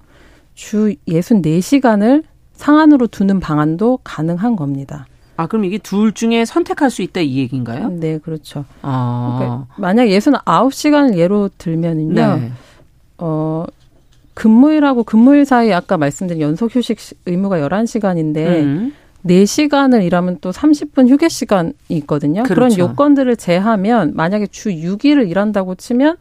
주 0.53 0.95
64시간을 1.07 2.23
상한으로 2.53 3.07
두는 3.07 3.41
방안도 3.41 3.99
가능한 4.03 4.55
겁니다. 4.55 5.05
아, 5.37 5.47
그럼 5.47 5.65
이게 5.65 5.77
둘 5.77 6.13
중에 6.13 6.45
선택할 6.45 6.89
수 6.89 7.01
있다 7.01 7.21
이 7.21 7.37
얘기인가요? 7.37 7.89
네, 7.89 8.19
그렇죠. 8.19 8.65
아. 8.81 9.35
그러니까 9.37 9.67
만약 9.77 10.09
예순 10.09 10.33
아홉 10.45 10.73
시간을 10.73 11.17
예로 11.17 11.49
들면은요. 11.57 12.13
네. 12.13 12.51
어, 13.17 13.65
근무일하고 14.33 15.03
근무일 15.03 15.45
사이 15.45 15.73
아까 15.73 15.97
말씀드린 15.97 16.41
연속 16.41 16.75
휴식 16.75 16.97
의무가 17.25 17.59
열한 17.59 17.85
시간인데 17.85 18.61
음. 18.61 18.93
4시간을 19.25 20.03
일하면 20.03 20.37
또 20.39 20.51
30분 20.51 21.09
휴게 21.09 21.29
시간이 21.29 21.73
있거든요. 21.89 22.43
그렇죠. 22.43 22.75
그런 22.75 22.77
요건들을 22.77 23.37
제하면 23.37 24.11
만약에 24.13 24.47
주 24.47 24.69
6일을 24.69 25.29
일한다고 25.29 25.75
치면 25.75 26.17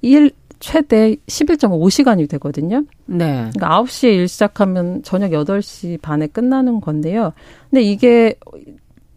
일 0.00 0.30
최대 0.60 1.16
11.5시간이 1.26 2.28
되거든요. 2.30 2.84
네. 3.06 3.48
그러니까 3.52 3.82
9시에 3.82 4.14
일 4.14 4.28
시작하면 4.28 5.02
저녁 5.02 5.30
8시 5.30 6.00
반에 6.00 6.26
끝나는 6.26 6.80
건데요. 6.80 7.32
근데 7.70 7.82
이게 7.82 8.34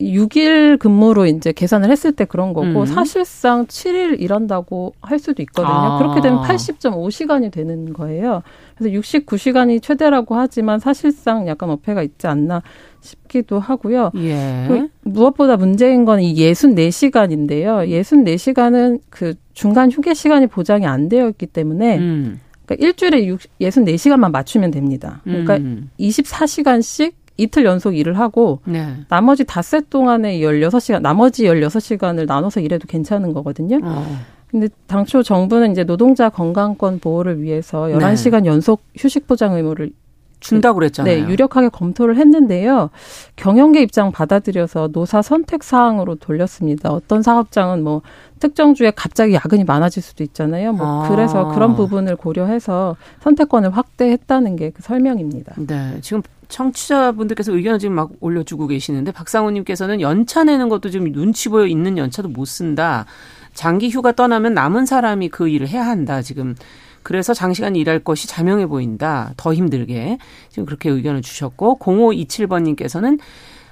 6일 0.01 0.79
근무로 0.79 1.27
이제 1.27 1.51
계산을 1.51 1.89
했을 1.91 2.11
때 2.11 2.25
그런 2.25 2.53
거고 2.53 2.81
음. 2.81 2.85
사실상 2.85 3.65
7일 3.67 4.19
일한다고 4.19 4.93
할 5.01 5.19
수도 5.19 5.41
있거든요. 5.43 5.73
아. 5.73 5.97
그렇게 5.99 6.21
되면 6.21 6.41
80.5시간이 6.41 7.51
되는 7.51 7.93
거예요. 7.93 8.41
그래서 8.75 8.97
69시간이 8.99 9.81
최대라고 9.81 10.35
하지만 10.35 10.79
사실상 10.79 11.47
약간 11.47 11.69
어폐가 11.69 12.01
있지 12.01 12.27
않나 12.27 12.63
싶기도 13.01 13.59
하고요. 13.59 14.11
예. 14.15 14.87
무엇보다 15.01 15.57
문제인 15.57 16.05
건 16.05 16.19
이 16.19 16.35
64시간인데요. 16.35 17.87
64시간은 17.89 18.99
그 19.09 19.33
중간 19.53 19.91
휴게 19.91 20.13
시간이 20.13 20.47
보장이 20.47 20.85
안 20.85 21.09
되어 21.09 21.29
있기 21.29 21.47
때문에 21.47 21.97
음. 21.97 22.39
그러니까 22.65 22.85
일주일에 22.87 23.35
64시간만 23.59 24.31
맞추면 24.31 24.71
됩니다. 24.71 25.21
그러니까 25.23 25.57
음. 25.57 25.89
24시간씩 25.99 27.13
이틀 27.37 27.65
연속 27.65 27.95
일을 27.97 28.19
하고 28.19 28.59
네. 28.65 28.87
나머지 29.09 29.43
닷새 29.45 29.81
동안에 29.89 30.39
16시간 30.39 31.01
나머지 31.01 31.45
16시간을 31.45 32.27
나눠서 32.27 32.59
일해도 32.59 32.87
괜찮은 32.87 33.33
거거든요. 33.33 33.79
어. 33.83 34.05
근데 34.47 34.67
당초 34.85 35.23
정부는 35.23 35.71
이제 35.71 35.85
노동자 35.85 36.27
건강권 36.29 36.99
보호를 36.99 37.41
위해서 37.41 37.83
11시간 37.83 38.43
네. 38.43 38.49
연속 38.49 38.81
휴식 38.97 39.25
보장 39.25 39.53
의무를 39.55 39.91
준다고 40.41 40.75
그랬잖아요. 40.79 41.23
네, 41.25 41.31
유력하게 41.31 41.69
검토를 41.69 42.17
했는데요. 42.17 42.89
경영계 43.37 43.81
입장 43.81 44.11
받아들여서 44.11 44.89
노사 44.91 45.21
선택 45.21 45.63
사항으로 45.63 46.15
돌렸습니다. 46.15 46.89
어떤 46.91 47.21
사업장은 47.21 47.83
뭐 47.83 48.01
특정 48.39 48.73
주에 48.73 48.91
갑자기 48.93 49.35
야근이 49.35 49.63
많아질 49.63 50.01
수도 50.03 50.23
있잖아요. 50.23 50.73
뭐 50.73 51.05
아. 51.05 51.09
그래서 51.09 51.49
그런 51.49 51.75
부분을 51.75 52.15
고려해서 52.15 52.97
선택권을 53.21 53.69
확대했다는 53.77 54.55
게 54.57 54.71
그 54.71 54.81
설명입니다. 54.81 55.55
네, 55.57 55.97
지금 56.01 56.21
청취자분들께서 56.47 57.53
의견을 57.53 57.79
지금 57.79 57.95
막 57.95 58.09
올려주고 58.19 58.67
계시는데 58.67 59.11
박상우님께서는 59.11 60.01
연차 60.01 60.43
내는 60.43 60.69
것도 60.69 60.89
지금 60.89 61.11
눈치 61.11 61.49
보여 61.49 61.65
있는 61.67 61.97
연차도 61.97 62.29
못 62.29 62.45
쓴다. 62.45 63.05
장기 63.53 63.89
휴가 63.89 64.11
떠나면 64.13 64.53
남은 64.53 64.85
사람이 64.85 65.29
그 65.29 65.47
일을 65.49 65.67
해야 65.67 65.85
한다. 65.85 66.21
지금 66.21 66.55
그래서 67.03 67.33
장시간 67.33 67.75
일할 67.75 67.99
것이 67.99 68.27
자명해 68.27 68.67
보인다. 68.67 69.33
더 69.37 69.53
힘들게. 69.53 70.17
지금 70.49 70.65
그렇게 70.65 70.89
의견을 70.89 71.21
주셨고 71.21 71.79
0527번님께서는 71.79 73.19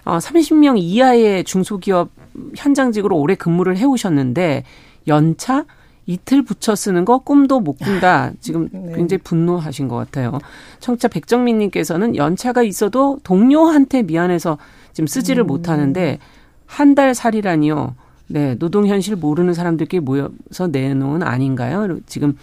어 0.05 0.17
30명 0.17 0.77
이하의 0.79 1.43
중소기업 1.43 2.09
현장직으로 2.55 3.17
오래 3.17 3.35
근무를 3.35 3.77
해오셨는데 3.77 4.63
연차 5.07 5.65
이틀 6.05 6.41
붙여 6.41 6.73
쓰는 6.75 7.05
거 7.05 7.19
꿈도 7.19 7.59
못 7.59 7.73
꾼다. 7.73 8.31
지금 8.41 8.67
네. 8.71 8.93
굉장히 8.95 9.21
분노하신 9.23 9.87
것 9.87 9.95
같아요. 9.97 10.39
청취자 10.79 11.07
백정민님께서는 11.09 12.15
연차가 12.15 12.63
있어도 12.63 13.19
동료한테 13.23 14.01
미안해서 14.03 14.57
지금 14.93 15.05
쓰지를 15.07 15.43
음. 15.43 15.47
못하는데 15.47 16.17
한 16.65 16.95
달 16.95 17.13
살이라니요. 17.13 17.95
네, 18.27 18.55
노동 18.59 18.85
현실 18.87 19.15
모르는 19.15 19.53
사람들끼리 19.55 20.01
모여서 20.01 20.67
내놓은 20.71 21.23
아닌가요? 21.23 21.97
지금 22.05 22.37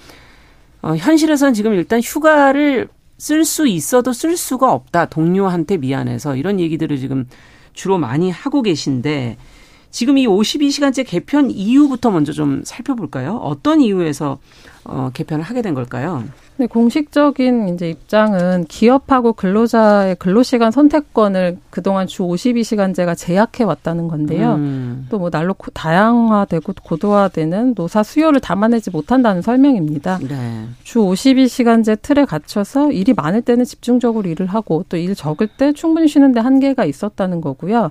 어, 0.83 0.95
현실에서는 0.97 1.55
지금 1.55 1.75
일단 1.75 2.01
휴가를 2.01 2.89
쓸 3.19 3.45
수 3.45 3.67
있어도 3.67 4.13
쓸 4.13 4.37
수가 4.37 4.73
없다. 4.73 5.07
동료한테 5.07 5.79
미안해서 5.79 6.37
이런 6.37 6.61
얘기들을 6.61 6.99
지금 6.99 7.27
주로 7.73 7.99
많이 7.99 8.31
하고 8.31 8.63
계신데 8.63 9.37
지금 9.97 10.19
이 10.19 10.27
52시간제 10.27 11.07
개편 11.07 11.51
이유부터 11.51 12.11
먼저 12.11 12.31
좀 12.31 12.61
살펴볼까요? 12.67 13.37
어떤 13.37 13.81
이유에서 13.81 14.37
어, 14.85 15.11
개편을 15.15 15.43
하게 15.43 15.63
된 15.63 15.73
걸까요? 15.73 16.23
네, 16.59 16.67
공식적인 16.67 17.71
이제 17.71 17.89
입장은 17.91 18.67
기업하고 18.67 19.33
근로자의 19.33 20.17
근로시간 20.17 20.71
선택권을 20.71 21.59
그동안 21.71 22.07
주 22.07 22.25
52시간제가 22.25 23.17
제약해 23.17 23.65
왔다는 23.65 24.09
건데요. 24.09 24.57
음. 24.57 25.07
또뭐 25.11 25.31
날로 25.31 25.55
다양화되고 25.73 26.75
고도화되는 26.83 27.75
노사 27.75 28.03
수요를 28.03 28.41
담아내지 28.41 28.91
못한다는 28.91 29.41
설명입니다. 29.41 30.19
네. 30.29 30.67
주 30.85 30.99
52시간제 30.99 32.03
틀에 32.03 32.27
갇혀서 32.27 32.93
일이 32.93 33.15
많을 33.15 33.41
때는 33.43 33.65
집중적으로 33.65 34.29
일을 34.29 34.47
하고 34.47 34.85
또 34.91 34.99
일 34.99 35.15
적을 35.15 35.49
때 35.49 35.73
충분히 35.73 36.07
쉬는데 36.07 36.41
한계가 36.41 36.85
있었다는 36.85 37.41
거고요. 37.41 37.91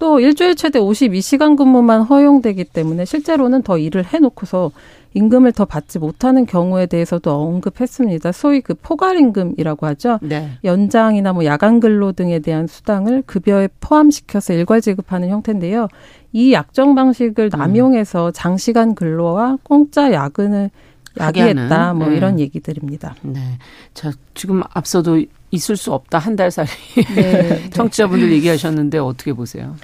또 0.00 0.18
일주일 0.18 0.56
최대 0.56 0.80
52시간 0.80 1.56
근무만 1.56 2.00
허용되기 2.00 2.64
때문에 2.64 3.04
실제로는 3.04 3.62
더 3.62 3.76
일을 3.76 4.04
해놓고서 4.06 4.72
임금을 5.12 5.52
더 5.52 5.66
받지 5.66 5.98
못하는 5.98 6.46
경우에 6.46 6.86
대해서도 6.86 7.30
언급했습니다. 7.30 8.32
소위 8.32 8.62
그 8.62 8.74
포괄 8.74 9.18
임금이라고 9.18 9.86
하죠. 9.88 10.18
네. 10.22 10.52
연장이나 10.64 11.34
뭐 11.34 11.44
야간 11.44 11.80
근로 11.80 12.12
등에 12.12 12.38
대한 12.38 12.66
수당을 12.66 13.24
급여에 13.26 13.68
포함시켜서 13.80 14.54
일괄 14.54 14.80
지급하는 14.80 15.28
형태인데요. 15.28 15.88
이 16.32 16.54
약정 16.54 16.94
방식을 16.94 17.50
음. 17.52 17.58
남용해서 17.58 18.30
장시간 18.30 18.94
근로와 18.94 19.58
공짜 19.62 20.12
야근을 20.12 20.70
야기했다. 21.18 21.92
뭐 21.92 22.08
네. 22.08 22.16
이런 22.16 22.40
얘기들입니다. 22.40 23.16
네. 23.22 23.58
자, 23.92 24.12
지금 24.32 24.62
앞서도 24.70 25.24
있을 25.50 25.76
수 25.76 25.92
없다 25.92 26.18
한 26.18 26.36
달 26.36 26.50
살이 26.50 26.68
네, 27.16 27.68
청취자분들 27.70 28.30
얘기하셨는데 28.32 28.98
어떻게 28.98 29.32
보세요? 29.32 29.74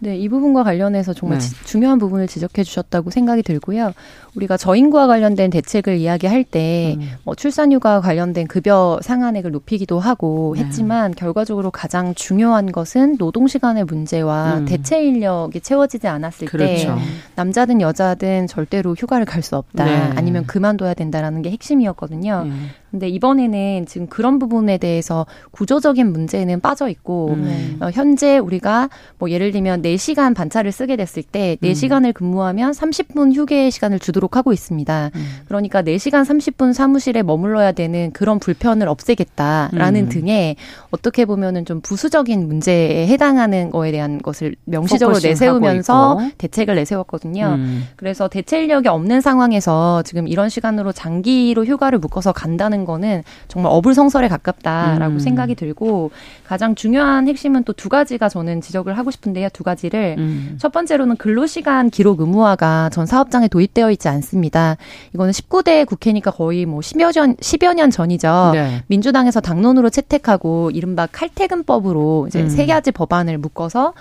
네, 0.00 0.18
이 0.18 0.28
부분과 0.28 0.64
관련해서 0.64 1.14
정말 1.14 1.38
네. 1.38 1.46
중요한 1.64 1.98
부분을 1.98 2.26
지적해 2.26 2.62
주셨다고 2.62 3.08
생각이 3.10 3.42
들고요. 3.42 3.94
우리가 4.34 4.58
저임과 4.58 5.06
관련된 5.06 5.48
대책을 5.50 5.96
이야기할 5.96 6.44
때 6.44 6.96
음. 6.98 7.08
뭐 7.22 7.34
출산휴가 7.34 8.02
관련된 8.02 8.46
급여 8.46 8.98
상한액을 9.00 9.50
높이기도 9.52 10.00
하고 10.00 10.56
네. 10.58 10.64
했지만 10.64 11.14
결과적으로 11.14 11.70
가장 11.70 12.14
중요한 12.14 12.70
것은 12.70 13.16
노동 13.16 13.46
시간의 13.46 13.84
문제와 13.84 14.58
음. 14.58 14.64
대체 14.66 15.02
인력이 15.02 15.60
채워지지 15.60 16.06
않았을 16.06 16.48
그렇죠. 16.48 16.96
때 16.96 17.02
남자든 17.36 17.80
여자든 17.80 18.46
절대로 18.48 18.94
휴가를 18.94 19.24
갈 19.24 19.42
수 19.42 19.56
없다. 19.56 19.84
네. 19.86 19.96
아니면 20.16 20.44
그만둬야 20.46 20.92
된다라는 20.94 21.40
게 21.40 21.50
핵심이었거든요. 21.52 22.46
음. 22.94 23.04
근데 23.04 23.08
이번에는 23.08 23.86
지금 23.86 24.06
그런 24.06 24.38
부분에 24.38 24.78
대해서 24.78 25.26
구조적인 25.50 26.12
문제는 26.12 26.60
빠져 26.60 26.88
있고 26.88 27.30
음. 27.30 27.78
어, 27.80 27.90
현재 27.92 28.38
우리가 28.38 28.88
뭐 29.18 29.30
예를 29.30 29.50
들면 29.50 29.82
4시간 29.82 30.34
반차를 30.34 30.70
쓰게 30.70 30.96
됐을 30.96 31.24
때 31.24 31.56
4시간을 31.60 32.06
음. 32.06 32.12
근무하면 32.12 32.70
30분 32.70 33.34
휴게 33.34 33.70
시간을 33.70 33.98
주도록 33.98 34.36
하고 34.36 34.52
있습니다. 34.52 35.10
음. 35.12 35.26
그러니까 35.46 35.82
4시간 35.82 36.24
30분 36.24 36.72
사무실에 36.72 37.22
머물러야 37.22 37.72
되는 37.72 38.12
그런 38.12 38.38
불편을 38.38 38.86
없애겠다라는 38.88 40.04
음. 40.04 40.08
등의 40.08 40.56
어떻게 40.90 41.24
보면은 41.24 41.64
좀 41.64 41.80
부수적인 41.80 42.46
문제에 42.46 43.08
해당하는 43.08 43.70
거에 43.70 43.90
대한 43.90 44.22
것을 44.22 44.54
명시적으로 44.64 45.18
내세우면서 45.20 46.18
대책을 46.38 46.76
내세웠거든요. 46.76 47.54
음. 47.58 47.88
그래서 47.96 48.28
대체 48.28 48.62
인력이 48.62 48.86
없는 48.88 49.20
상황에서 49.20 50.02
지금 50.02 50.28
이런 50.28 50.48
시간으로 50.48 50.92
장기로 50.92 51.64
휴가를 51.64 51.98
묶어서 51.98 52.32
간다는 52.32 52.83
거는 52.84 53.22
정말 53.48 53.70
어불성설에 53.72 54.28
가깝다라고 54.28 55.14
음. 55.14 55.18
생각이 55.18 55.54
들고 55.54 56.10
가장 56.46 56.74
중요한 56.74 57.28
핵심은 57.28 57.62
또 57.62 57.74
두 57.84 57.90
가지가 57.90 58.30
저는 58.30 58.62
지적을 58.62 58.96
하고 58.96 59.10
싶은데요. 59.10 59.48
두 59.52 59.62
가지를 59.62 60.14
음. 60.16 60.56
첫 60.58 60.72
번째로는 60.72 61.16
근로시간 61.16 61.90
기록 61.90 62.20
의무화가 62.20 62.88
전 62.94 63.04
사업장에 63.04 63.48
도입되어 63.48 63.90
있지 63.90 64.08
않습니다. 64.08 64.78
이거는 65.12 65.32
19대 65.32 65.84
국회니까 65.84 66.30
거의 66.30 66.64
뭐 66.64 66.80
10여 66.80 67.12
년 67.14 67.36
10여 67.36 67.74
년 67.74 67.90
전이죠. 67.90 68.52
네. 68.54 68.82
민주당에서 68.86 69.40
당론으로 69.40 69.90
채택하고 69.90 70.70
이른바 70.72 71.06
칼퇴근법으로 71.06 72.26
이제 72.28 72.40
음. 72.40 72.48
세 72.48 72.64
가지 72.64 72.90
법안을 72.90 73.36
묶어서 73.36 73.92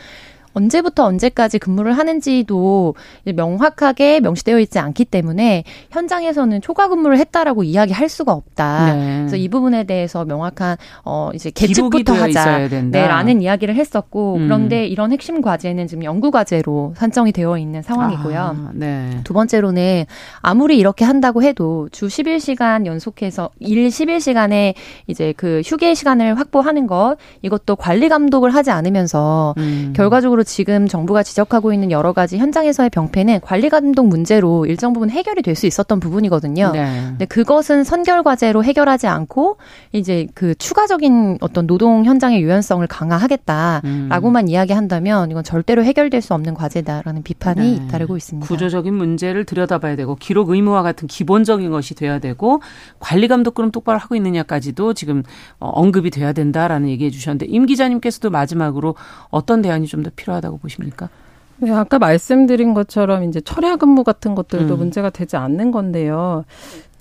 언제부터 0.54 1.06
언제까지 1.06 1.60
근무를 1.60 1.98
하는지도 1.98 2.96
명확하게 3.26 4.20
명시되어 4.20 4.60
있지 4.60 4.80
않기 4.80 5.06
때문에 5.06 5.64
현장에서는 5.92 6.62
초과 6.62 6.88
근무를 6.88 7.18
했다라고 7.18 7.64
이야기할 7.64 8.10
수가 8.10 8.34
없다. 8.34 8.94
네. 8.94 9.18
그래서 9.20 9.36
이 9.36 9.48
부분에 9.48 9.84
대해서 9.84 10.26
명확한 10.26 10.78
어 11.06 11.32
이제 11.34 11.52
계측부터 11.52 12.14
하자. 12.14 12.68
네라는 12.68 13.42
이야기를 13.42 13.76
했었고 13.76 14.36
음. 14.36 14.44
그런데 14.48 14.86
이런 14.86 15.12
핵심 15.12 15.42
과제는 15.42 15.88
지금 15.88 16.04
연구 16.04 16.32
과제로 16.32 16.94
산정이 16.98 17.32
되어 17.32 17.58
있는 17.58 17.82
상황이고요. 17.82 18.40
아, 18.40 18.70
네. 18.74 19.20
두 19.24 19.34
번째로는 19.34 20.06
아무리 20.42 20.78
이렇게 20.78 21.06
한다고 21.06 21.44
해도 21.44 21.90
주 21.92 22.08
11시간 22.08 22.86
연속해서 22.86 23.50
일 23.60 23.88
11시간에 23.88 24.74
이제 25.08 25.34
그 25.36 25.62
휴게 25.66 25.94
시간을 25.94 26.38
확보하는 26.40 26.88
것 26.88 27.18
이것도 27.42 27.76
관리 27.76 28.10
감독을 28.10 28.54
하지 28.54 28.72
않으면서 28.72 29.54
음. 29.58 29.94
결과적으로 29.96 30.43
지금 30.44 30.88
정부가 30.88 31.24
지적하고 31.24 31.74
있는 31.74 31.90
여러 31.92 32.14
가지 32.14 32.38
현장에서의 32.38 32.90
병폐는 32.90 33.40
관리 33.42 33.70
감독 33.70 34.08
문제로 34.08 34.66
일정 34.66 34.94
부분 34.94 35.10
해결이 35.10 35.42
될 35.42 35.54
수 35.56 35.68
있었던 35.68 36.00
부분이거든요. 36.00 36.72
네. 36.74 37.04
근데 37.10 37.26
그것은 37.26 37.84
선결 37.84 38.24
과제로 38.24 38.64
해결하지 38.64 39.06
않고 39.08 39.58
이제 39.92 40.28
그 40.34 40.56
추가적인 40.56 41.38
어떤 41.42 41.68
노동 41.68 42.06
현장의 42.06 42.42
유연성을 42.42 42.86
강화하겠다라고만 42.88 44.46
음. 44.46 44.50
이야기한다면 44.50 45.32
이건 45.32 45.44
절대로 45.44 45.84
해결될 45.84 46.22
수 46.22 46.34
없는 46.34 46.54
과제다라는 46.54 47.24
비판이 47.24 47.62
네. 47.62 47.76
잇따르고 47.86 48.18
있습니다. 48.18 48.48
구조적인 48.48 48.94
문제를 48.94 49.46
들여다봐야 49.46 49.96
되고 49.96 50.16
기록 50.16 50.50
의무화 50.50 50.82
같은 50.84 51.08
기본적인 51.08 51.70
것이 51.72 51.96
돼야 51.96 52.20
되고 52.20 52.62
관리 53.00 53.28
감독 53.28 53.54
그럼 53.54 53.72
똑바로 53.72 54.00
하고 54.00 54.16
있느냐까지도 54.16 54.94
지금 54.94 55.24
어, 55.60 55.70
언급이 55.70 56.10
돼야 56.10 56.34
된다라는 56.34 56.90
얘기해 56.90 57.10
주셨는데 57.12 57.46
임 57.48 57.66
기자님께서도 57.66 58.30
마지막으로 58.30 58.96
어떤 59.30 59.62
대안이 59.62 59.88
좀 59.88 60.04
더 60.04 60.10
필요하다 60.16 60.33
필요하다고 60.34 60.58
보십니까? 60.58 61.10
네, 61.58 61.72
아까 61.72 62.00
말씀드린 62.00 62.74
것처럼 62.74 63.24
이제 63.24 63.40
철야 63.40 63.76
근무 63.76 64.04
같은 64.04 64.36
것들도 64.36 64.74
음. 64.74 64.80
문제가 64.80 65.10
되지 65.10 65.38
않는 65.38 65.72
건데요. 65.72 66.46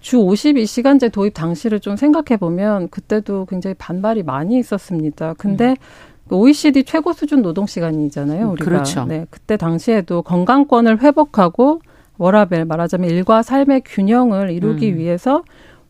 주 0.00 0.18
52시간제 0.18 1.12
도입 1.12 1.34
당시를 1.34 1.80
좀 1.80 1.96
생각해 1.96 2.36
보면 2.38 2.88
그때도 2.90 3.46
굉장히 3.46 3.74
반발이 3.74 4.24
많이 4.24 4.58
있었습니다. 4.58 5.34
근데 5.38 5.70
음. 5.70 6.34
OECD 6.34 6.84
최고 6.84 7.12
수준 7.12 7.42
노동 7.42 7.66
시간이잖아요, 7.66 8.50
우리가. 8.50 8.64
그렇죠. 8.64 9.04
네, 9.04 9.26
그때 9.30 9.56
당시에도 9.56 10.22
건강권을 10.22 11.00
회복하고 11.00 11.80
워라벨 12.18 12.64
말하자면 12.64 13.10
일과 13.10 13.42
삶의 13.42 13.82
균형을 13.84 14.50
이루기 14.50 14.92
음. 14.92 14.98
위해서 14.98 15.42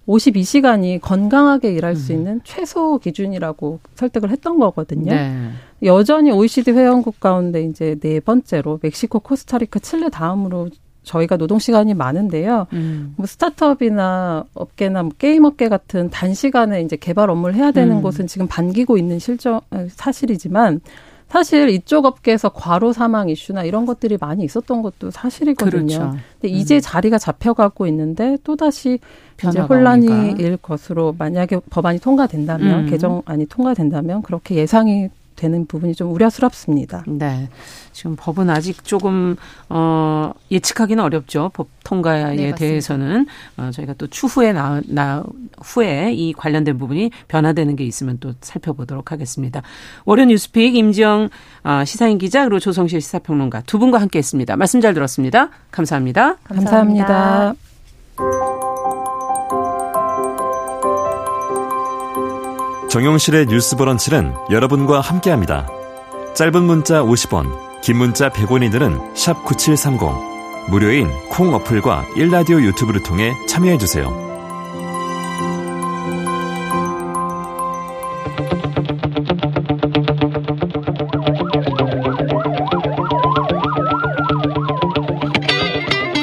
52시간이 0.09 1.01
건강하게 1.01 1.73
일할 1.73 1.93
음. 1.93 1.97
수 1.97 2.13
있는 2.13 2.41
최소 2.45 2.99
기준이라고 2.99 3.81
설득을 3.95 4.31
했던 4.31 4.59
거거든요. 4.59 5.13
네. 5.13 5.51
여전히 5.85 6.31
OECD 6.31 6.73
회원국 6.73 7.21
가운데 7.21 7.63
이제 7.63 7.97
네 8.01 8.21
번째로 8.21 8.79
멕시코, 8.83 9.21
코스타리카, 9.21 9.79
칠레 9.79 10.09
다음으로 10.11 10.69
저희가 11.03 11.37
노동 11.37 11.59
시간이 11.59 11.95
많은데요. 11.95 12.67
음. 12.73 13.15
뭐 13.17 13.27
스타트업이나 13.27 14.45
업계나 14.55 15.03
뭐 15.03 15.13
게임 15.19 15.45
업계 15.45 15.69
같은 15.69 16.11
단시간에 16.11 16.83
이제 16.83 16.97
개발 16.97 17.29
업무를 17.31 17.55
해야 17.57 17.73
되는 17.73 17.97
음. 17.97 18.03
곳은 18.03 18.27
지금 18.27 18.47
반기고 18.47 18.97
있는 18.99 19.19
실정 19.19 19.61
사실이지만 19.89 20.81
사실 21.33 21.71
이쪽 21.71 22.05
업계에서 22.05 22.51
과로 22.51 22.93
사망 22.93 23.31
이슈나 23.31 23.65
이런 23.65 23.87
것들이 23.87 24.19
많이 24.21 24.45
있었던 24.45 24.83
것도 24.83 25.11
사실이거든요. 25.11 25.87
그렇죠. 25.87 26.17
근데 26.41 26.55
이제 26.55 26.77
음. 26.77 26.81
자리가 26.83 27.17
잡혀가고 27.17 27.87
있는데 27.87 28.37
또 28.45 28.55
다시 28.55 28.99
이제 29.49 29.59
혼란이 29.59 30.09
오니까. 30.09 30.43
일 30.43 30.59
것으로 30.59 31.15
만약에 31.17 31.61
법안이 31.71 32.01
통과된다면 32.01 32.85
음. 32.85 32.91
개정안이 32.91 33.47
통과된다면 33.47 34.21
그렇게 34.21 34.57
예상이 34.57 35.09
되는 35.43 35.67
부분이 35.67 35.97
좀 35.97 36.13
우려스럽습니다. 36.13 37.03
네. 37.09 37.49
지금 37.91 38.15
법은 38.17 38.49
아직 38.49 38.85
조금 38.85 39.35
어 39.69 40.33
예측하기는 40.53 41.03
어렵죠. 41.03 41.51
법 41.53 41.67
통과에 41.83 42.37
네, 42.37 42.55
대해서는 42.55 43.27
어 43.57 43.71
저희가 43.73 43.95
또 43.95 44.07
추후에 44.07 44.53
나, 44.53 44.81
나 44.87 45.25
후에 45.61 46.13
이 46.13 46.33
관련된 46.33 46.79
부분이 46.79 47.11
변화되는 47.27 47.75
게 47.75 47.85
있으면 47.85 48.19
또 48.21 48.35
살펴보도록 48.41 49.11
하겠습니다. 49.11 49.63
월요 50.05 50.27
뉴스픽 50.27 50.77
임지영 50.77 51.29
어, 51.65 51.85
시사인 51.85 52.19
기자 52.19 52.45
그리고 52.45 52.61
조성실 52.61 53.01
시사평론가 53.01 53.63
두 53.63 53.81
분과 53.81 54.01
함께했습니다. 54.01 54.57
말씀 54.57 54.81
잘 54.81 54.95
들었습니다. 54.95 55.51
감사합니다. 55.73 56.37
감사합니다. 56.45 57.55
감사합니다. 58.17 58.72
정용실의 62.93 63.47
뉴스 63.47 63.75
브런치는 63.75 64.35
여러분과 64.51 65.01
함께합니다. 65.01 65.67
짧은 66.35 66.63
문자 66.63 67.03
50원, 67.03 67.81
긴 67.81 67.97
문자 67.97 68.29
100원이들은 68.29 69.15
9730. 69.45 69.99
무료인 70.69 71.09
콩 71.31 71.55
어플과 71.55 72.05
일라디오 72.17 72.61
유튜브를 72.61 73.03
통해 73.03 73.33
참여해주세요. 73.49 74.05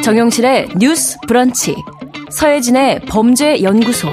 정용실의 0.03 0.69
뉴스 0.77 1.17
브런치. 1.27 1.75
서혜진의 2.29 3.05
범죄 3.07 3.63
연구소. 3.63 4.09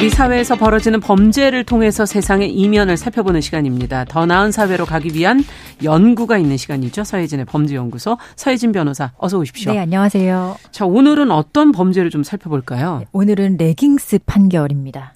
우리 0.00 0.08
사회에서 0.08 0.56
벌어지는 0.56 0.98
범죄를 0.98 1.64
통해서 1.64 2.06
세상의 2.06 2.50
이면을 2.54 2.96
살펴보는 2.96 3.42
시간입니다. 3.42 4.06
더 4.06 4.24
나은 4.24 4.50
사회로 4.50 4.86
가기 4.86 5.10
위한 5.14 5.44
연구가 5.84 6.38
있는 6.38 6.56
시간이죠. 6.56 7.04
서혜진의 7.04 7.44
범죄연구소 7.44 8.16
서혜진 8.34 8.72
변호사 8.72 9.12
어서 9.18 9.36
오십시오. 9.36 9.74
네, 9.74 9.78
안녕하세요. 9.78 10.56
자, 10.70 10.86
오늘은 10.86 11.30
어떤 11.30 11.70
범죄를 11.70 12.08
좀 12.08 12.22
살펴볼까요? 12.22 13.02
오늘은 13.12 13.58
레깅스 13.58 14.20
판결입니다. 14.24 15.12